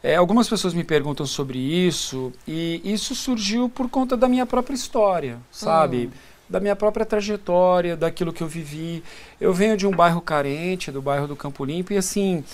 É, 0.00 0.14
algumas 0.14 0.48
pessoas 0.48 0.72
me 0.72 0.84
perguntam 0.84 1.26
sobre 1.26 1.58
isso 1.58 2.32
e 2.46 2.80
isso 2.84 3.12
surgiu 3.12 3.68
por 3.68 3.90
conta 3.90 4.16
da 4.16 4.28
minha 4.28 4.46
própria 4.46 4.76
história, 4.76 5.40
sabe? 5.50 6.06
Hum. 6.06 6.18
Da 6.48 6.60
minha 6.60 6.76
própria 6.76 7.04
trajetória, 7.04 7.96
daquilo 7.96 8.32
que 8.32 8.40
eu 8.40 8.46
vivi. 8.46 9.02
Eu 9.40 9.52
venho 9.52 9.76
de 9.76 9.84
um 9.84 9.90
bairro 9.90 10.20
carente, 10.20 10.92
do 10.92 11.02
bairro 11.02 11.26
do 11.26 11.34
Campo 11.34 11.64
Limpo, 11.64 11.92
e 11.92 11.96
assim, 11.96 12.44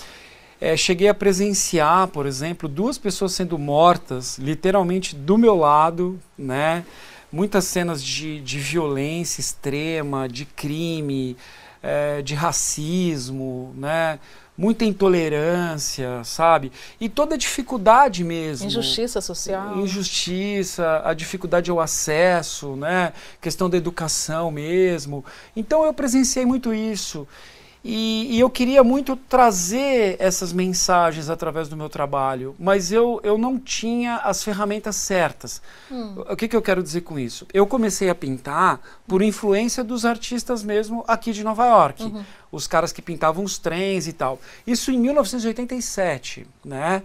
é, 0.59 0.75
cheguei 0.75 1.09
a 1.09 1.13
presenciar, 1.13 2.07
por 2.07 2.25
exemplo, 2.25 2.67
duas 2.67 2.97
pessoas 2.97 3.33
sendo 3.33 3.59
mortas, 3.59 4.39
literalmente 4.39 5.15
do 5.15 5.37
meu 5.37 5.55
lado, 5.55 6.19
né? 6.35 6.83
Muitas 7.35 7.65
cenas 7.65 8.01
de, 8.01 8.39
de 8.39 8.59
violência 8.59 9.41
extrema, 9.41 10.25
de 10.29 10.45
crime, 10.45 11.35
é, 11.83 12.21
de 12.21 12.33
racismo, 12.33 13.73
né? 13.77 14.19
muita 14.57 14.85
intolerância, 14.85 16.23
sabe? 16.23 16.71
E 16.99 17.09
toda 17.09 17.35
a 17.35 17.37
dificuldade 17.37 18.23
mesmo. 18.23 18.67
Injustiça 18.67 19.19
social. 19.19 19.77
Injustiça, 19.77 21.01
a 21.03 21.13
dificuldade 21.13 21.69
ao 21.69 21.79
acesso, 21.79 22.75
né? 22.75 23.11
Questão 23.41 23.69
da 23.69 23.75
educação 23.77 24.49
mesmo. 24.49 25.25
Então 25.55 25.83
eu 25.83 25.93
presenciei 25.93 26.45
muito 26.45 26.73
isso. 26.73 27.27
E, 27.87 28.35
e, 28.35 28.39
eu 28.39 28.49
queria 28.49 28.83
muito 28.83 29.15
trazer 29.15 30.15
essas 30.17 30.51
mensagens 30.51 31.29
através 31.29 31.69
do 31.69 31.77
meu 31.77 31.87
trabalho, 31.87 32.55
mas 32.57 32.91
eu, 32.91 33.21
eu 33.23 33.37
não 33.37 33.59
tinha 33.59 34.15
as 34.15 34.43
ferramentas 34.43 34.95
certas. 34.95 35.61
Hum. 35.91 36.15
O 36.27 36.35
que, 36.35 36.47
que 36.47 36.55
eu 36.55 36.63
quero 36.63 36.81
dizer 36.81 37.01
com 37.01 37.19
isso? 37.19 37.45
Eu 37.53 37.67
comecei 37.67 38.09
a 38.09 38.15
pintar 38.15 38.81
por 39.07 39.21
influência 39.21 39.83
dos 39.83 40.03
artistas 40.03 40.63
mesmo 40.63 41.05
aqui 41.07 41.31
de 41.31 41.43
Nova 41.43 41.63
York. 41.67 42.03
Uhum. 42.05 42.23
Os 42.51 42.65
caras 42.65 42.91
que 42.91 43.03
pintavam 43.03 43.43
os 43.43 43.59
trens 43.59 44.07
e 44.07 44.13
tal. 44.13 44.39
Isso 44.65 44.89
em 44.89 44.97
1987, 44.97 46.47
né? 46.65 47.03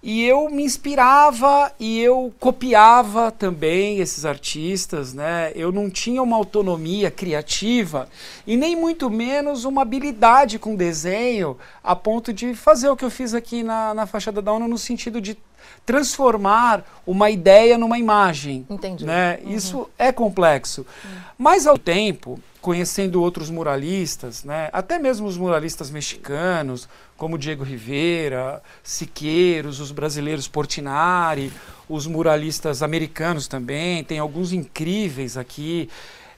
E 0.00 0.24
eu 0.24 0.48
me 0.48 0.62
inspirava 0.62 1.72
e 1.78 1.98
eu 2.00 2.32
copiava 2.38 3.32
também 3.32 3.98
esses 3.98 4.24
artistas, 4.24 5.12
né? 5.12 5.50
Eu 5.56 5.72
não 5.72 5.90
tinha 5.90 6.22
uma 6.22 6.36
autonomia 6.36 7.10
criativa 7.10 8.08
e 8.46 8.56
nem 8.56 8.76
muito 8.76 9.10
menos 9.10 9.64
uma 9.64 9.82
habilidade 9.82 10.56
com 10.56 10.76
desenho 10.76 11.58
a 11.82 11.96
ponto 11.96 12.32
de 12.32 12.54
fazer 12.54 12.88
o 12.88 12.96
que 12.96 13.04
eu 13.04 13.10
fiz 13.10 13.34
aqui 13.34 13.64
na, 13.64 13.92
na 13.92 14.06
Fachada 14.06 14.40
da 14.40 14.52
ONU 14.52 14.68
no 14.68 14.78
sentido 14.78 15.20
de 15.20 15.36
transformar 15.84 16.84
uma 17.06 17.30
ideia 17.30 17.76
numa 17.76 17.98
imagem. 17.98 18.66
Entendi. 18.70 19.04
Né? 19.04 19.40
Uhum. 19.42 19.54
Isso 19.54 19.90
é 19.98 20.12
complexo. 20.12 20.86
Uhum. 21.04 21.10
Mas 21.36 21.66
ao 21.66 21.76
tempo, 21.76 22.38
conhecendo 22.60 23.22
outros 23.22 23.50
muralistas, 23.50 24.44
né? 24.44 24.68
até 24.72 24.98
mesmo 24.98 25.26
os 25.26 25.36
muralistas 25.36 25.90
mexicanos, 25.90 26.88
como 27.16 27.38
Diego 27.38 27.64
Rivera, 27.64 28.62
Siqueiros, 28.82 29.80
os 29.80 29.92
brasileiros 29.92 30.48
Portinari, 30.48 31.52
os 31.88 32.06
muralistas 32.06 32.82
americanos 32.82 33.46
também, 33.46 34.04
tem 34.04 34.18
alguns 34.18 34.52
incríveis 34.52 35.36
aqui. 35.36 35.88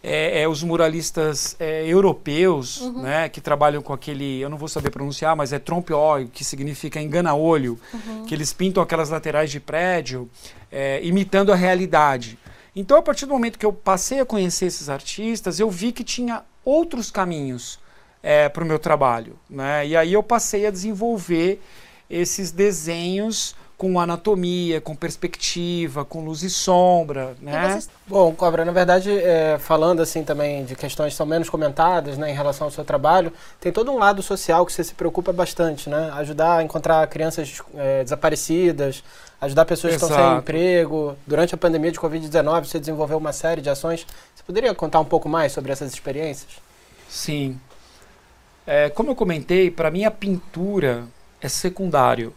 É, 0.03 0.43
é, 0.43 0.49
os 0.49 0.63
muralistas 0.63 1.55
é, 1.61 1.87
europeus, 1.87 2.81
uhum. 2.81 3.03
né, 3.03 3.29
que 3.29 3.39
trabalham 3.39 3.83
com 3.83 3.93
aquele, 3.93 4.41
eu 4.41 4.49
não 4.49 4.57
vou 4.57 4.67
saber 4.67 4.89
pronunciar, 4.89 5.37
mas 5.37 5.53
é 5.53 5.59
trompe 5.59 5.93
óleo, 5.93 6.31
que 6.33 6.43
significa 6.43 6.99
engana-olho, 6.99 7.79
uhum. 7.93 8.25
que 8.25 8.35
eles 8.35 8.51
pintam 8.51 8.83
aquelas 8.83 9.11
laterais 9.11 9.51
de 9.51 9.61
prédio, 9.61 10.27
é, 10.73 11.05
imitando 11.05 11.53
a 11.53 11.55
realidade. 11.55 12.39
Então, 12.75 12.97
a 12.97 13.03
partir 13.03 13.27
do 13.27 13.33
momento 13.33 13.59
que 13.59 13.67
eu 13.67 13.73
passei 13.73 14.21
a 14.21 14.27
conhecer 14.27 14.67
esses 14.67 14.89
artistas, 14.89 15.59
eu 15.59 15.71
vi 15.71 15.93
que 15.93 16.05
tinha 16.05 16.43
outros 16.65 17.11
caminhos 17.11 17.79
é, 18.23 18.49
para 18.49 18.63
o 18.63 18.67
meu 18.67 18.79
trabalho. 18.79 19.39
Né? 19.49 19.89
E 19.89 19.97
aí 19.97 20.13
eu 20.13 20.23
passei 20.23 20.67
a 20.67 20.71
desenvolver 20.71 21.61
esses 22.09 22.51
desenhos 22.51 23.55
com 23.81 23.99
anatomia, 23.99 24.79
com 24.79 24.95
perspectiva, 24.95 26.05
com 26.05 26.23
luz 26.23 26.43
e 26.43 26.51
sombra, 26.51 27.35
né? 27.41 27.71
Vocês... 27.71 27.89
Bom, 28.07 28.31
Cobra, 28.35 28.63
na 28.63 28.73
verdade, 28.73 29.11
é, 29.11 29.57
falando 29.59 30.03
assim 30.03 30.23
também 30.23 30.67
de 30.67 30.77
questões 30.77 31.15
que 31.15 31.17
são 31.17 31.25
menos 31.25 31.49
comentadas, 31.49 32.19
né, 32.19 32.31
em 32.31 32.35
relação 32.35 32.67
ao 32.67 32.71
seu 32.71 32.85
trabalho, 32.85 33.33
tem 33.59 33.73
todo 33.73 33.91
um 33.91 33.97
lado 33.97 34.23
social 34.23 34.67
que 34.67 34.73
você 34.75 34.85
se 34.85 34.93
preocupa 34.93 35.33
bastante, 35.33 35.89
né? 35.89 36.11
Ajudar 36.17 36.59
a 36.59 36.63
encontrar 36.63 37.07
crianças 37.07 37.63
é, 37.75 38.03
desaparecidas, 38.03 39.03
ajudar 39.41 39.65
pessoas 39.65 39.95
Exato. 39.95 40.13
que 40.13 40.19
estão 40.19 40.31
sem 40.31 40.39
emprego. 40.39 41.17
Durante 41.27 41.55
a 41.55 41.59
pandemia 41.59 41.93
de 41.93 41.99
Covid-19, 41.99 42.65
você 42.65 42.79
desenvolveu 42.79 43.19
uma 43.19 43.33
série 43.33 43.61
de 43.61 43.71
ações. 43.71 44.07
Você 44.35 44.43
poderia 44.43 44.75
contar 44.75 45.01
um 45.01 45.05
pouco 45.05 45.29
mais 45.29 45.53
sobre 45.53 45.73
essas 45.73 45.93
experiências? 45.93 46.53
Sim. 47.09 47.61
É, 48.67 48.91
como 48.91 49.11
eu 49.11 49.17
comentei, 49.17 49.71
para 49.71 49.91
mim 49.91 50.05
a 50.05 50.11
pintura 50.11 51.05
é 51.41 51.49
secundário 51.49 52.35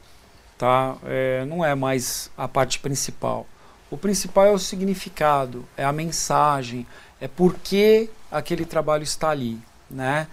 tá? 0.64 0.95
É, 1.06 1.43
não 1.45 1.64
é 1.64 1.76
mais 1.76 2.32
a 2.38 2.47
parte 2.47 2.80
principal. 2.80 3.45
O 3.91 3.97
principal 3.97 4.45
é 4.45 4.51
o 4.51 4.58
significado, 4.58 5.66
é 5.76 5.84
a 5.84 5.91
mensagem, 5.91 6.88
é 7.20 7.28
por 7.28 7.56
que 7.56 8.10
aquele 8.32 8.66
trabalho 8.66 9.04
está 9.04 9.30
ali, 9.30 9.60
né? 9.89 10.26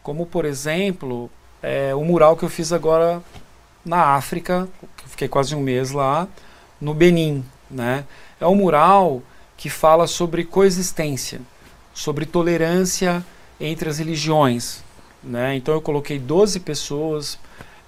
Como, 0.00 0.24
por 0.24 0.44
exemplo, 0.44 1.28
é, 1.60 1.94
o 1.96 2.04
mural 2.04 2.36
que 2.36 2.44
eu 2.44 2.48
fiz 2.48 2.72
agora 2.72 3.20
na 3.84 4.14
África, 4.14 4.68
que 4.96 5.08
fiquei 5.08 5.28
quase 5.28 5.54
um 5.54 5.60
mês 5.60 5.90
lá, 5.90 6.28
no 6.80 6.94
Benin, 6.94 7.44
né? 7.70 8.04
É 8.40 8.46
um 8.46 8.54
mural 8.54 9.22
que 9.56 9.70
fala 9.70 10.06
sobre 10.06 10.44
coexistência, 10.44 11.40
sobre 11.94 12.26
tolerância 12.26 13.24
entre 13.60 13.88
as 13.88 13.98
religiões, 13.98 14.82
né? 15.22 15.54
Então 15.54 15.74
eu 15.74 15.80
coloquei 15.80 16.18
12 16.18 16.60
pessoas 16.60 17.38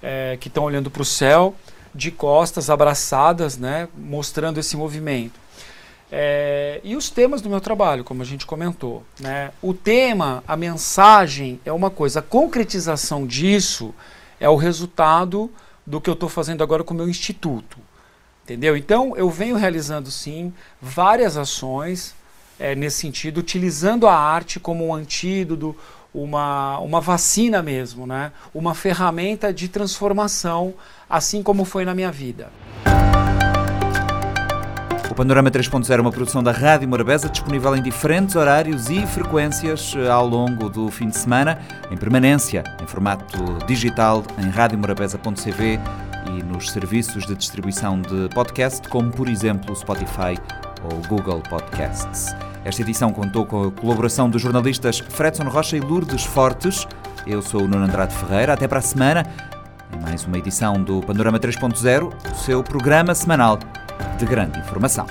é, 0.01 0.37
que 0.39 0.47
estão 0.47 0.63
olhando 0.63 0.89
para 0.89 1.01
o 1.01 1.05
céu 1.05 1.55
de 1.93 2.11
costas, 2.11 2.69
abraçadas, 2.69 3.57
né, 3.57 3.87
mostrando 3.97 4.59
esse 4.59 4.75
movimento. 4.75 5.39
É, 6.11 6.79
e 6.83 6.95
os 6.95 7.09
temas 7.09 7.41
do 7.41 7.49
meu 7.49 7.59
trabalho, 7.59 8.03
como 8.03 8.21
a 8.21 8.25
gente 8.25 8.45
comentou. 8.45 9.03
Né? 9.19 9.51
O 9.61 9.73
tema, 9.73 10.43
a 10.47 10.55
mensagem 10.55 11.59
é 11.65 11.71
uma 11.71 11.89
coisa, 11.89 12.19
a 12.19 12.21
concretização 12.21 13.25
disso 13.25 13.93
é 14.39 14.47
o 14.47 14.55
resultado 14.55 15.49
do 15.85 16.01
que 16.01 16.09
eu 16.09 16.13
estou 16.13 16.29
fazendo 16.29 16.63
agora 16.63 16.83
com 16.83 16.93
o 16.93 16.97
meu 16.97 17.07
instituto. 17.07 17.77
Entendeu? 18.43 18.77
Então, 18.77 19.15
eu 19.15 19.29
venho 19.29 19.55
realizando, 19.55 20.11
sim, 20.11 20.53
várias 20.81 21.35
ações 21.35 22.15
é, 22.59 22.75
nesse 22.75 22.97
sentido, 22.97 23.39
utilizando 23.39 24.07
a 24.07 24.15
arte 24.15 24.59
como 24.59 24.87
um 24.87 24.93
antídoto, 24.93 25.75
uma, 26.13 26.79
uma 26.79 27.01
vacina 27.01 27.61
mesmo, 27.61 28.07
né? 28.07 28.31
uma 28.53 28.73
ferramenta 28.73 29.53
de 29.53 29.67
transformação, 29.67 30.73
assim 31.09 31.43
como 31.43 31.65
foi 31.65 31.83
na 31.85 31.93
minha 31.93 32.11
vida. 32.11 32.49
O 35.09 35.13
Panorama 35.13 35.51
3.0 35.51 35.97
é 35.97 36.01
uma 36.01 36.11
produção 36.11 36.41
da 36.41 36.51
Rádio 36.51 36.89
Morabeza, 36.89 37.29
disponível 37.29 37.75
em 37.75 37.81
diferentes 37.81 38.35
horários 38.35 38.89
e 38.89 39.05
frequências 39.05 39.93
eh, 39.95 40.09
ao 40.09 40.27
longo 40.27 40.67
do 40.67 40.89
fim 40.89 41.07
de 41.07 41.17
semana, 41.17 41.59
em 41.91 41.95
permanência, 41.95 42.63
em 42.81 42.87
formato 42.87 43.57
digital, 43.67 44.23
em 44.37 44.49
radiomorabeza.cv 44.49 45.79
e 46.27 46.43
nos 46.43 46.71
serviços 46.71 47.25
de 47.25 47.35
distribuição 47.35 48.01
de 48.01 48.27
podcast, 48.33 48.87
como 48.89 49.11
por 49.11 49.29
exemplo 49.29 49.71
o 49.71 49.75
Spotify 49.75 50.37
ou 50.83 50.97
Google 51.07 51.41
Podcasts. 51.41 52.35
Esta 52.65 52.81
edição 52.81 53.13
contou 53.13 53.45
com 53.45 53.67
a 53.67 53.71
colaboração 53.71 54.27
dos 54.27 54.41
jornalistas 54.41 54.99
Fredson 54.99 55.43
Rocha 55.43 55.77
e 55.77 55.79
Lourdes 55.79 56.25
Fortes. 56.25 56.87
Eu 57.27 57.43
sou 57.43 57.61
o 57.61 57.67
Nuno 57.67 57.85
Andrade 57.85 58.13
Ferreira. 58.15 58.53
Até 58.53 58.67
para 58.67 58.79
a 58.79 58.81
semana, 58.81 59.23
em 59.95 60.01
mais 60.01 60.25
uma 60.25 60.37
edição 60.37 60.81
do 60.81 60.99
Panorama 61.01 61.39
3.0, 61.39 62.11
o 62.31 62.35
seu 62.35 62.63
programa 62.63 63.13
semanal 63.13 63.59
de 64.17 64.25
grande 64.25 64.59
informação. 64.59 65.05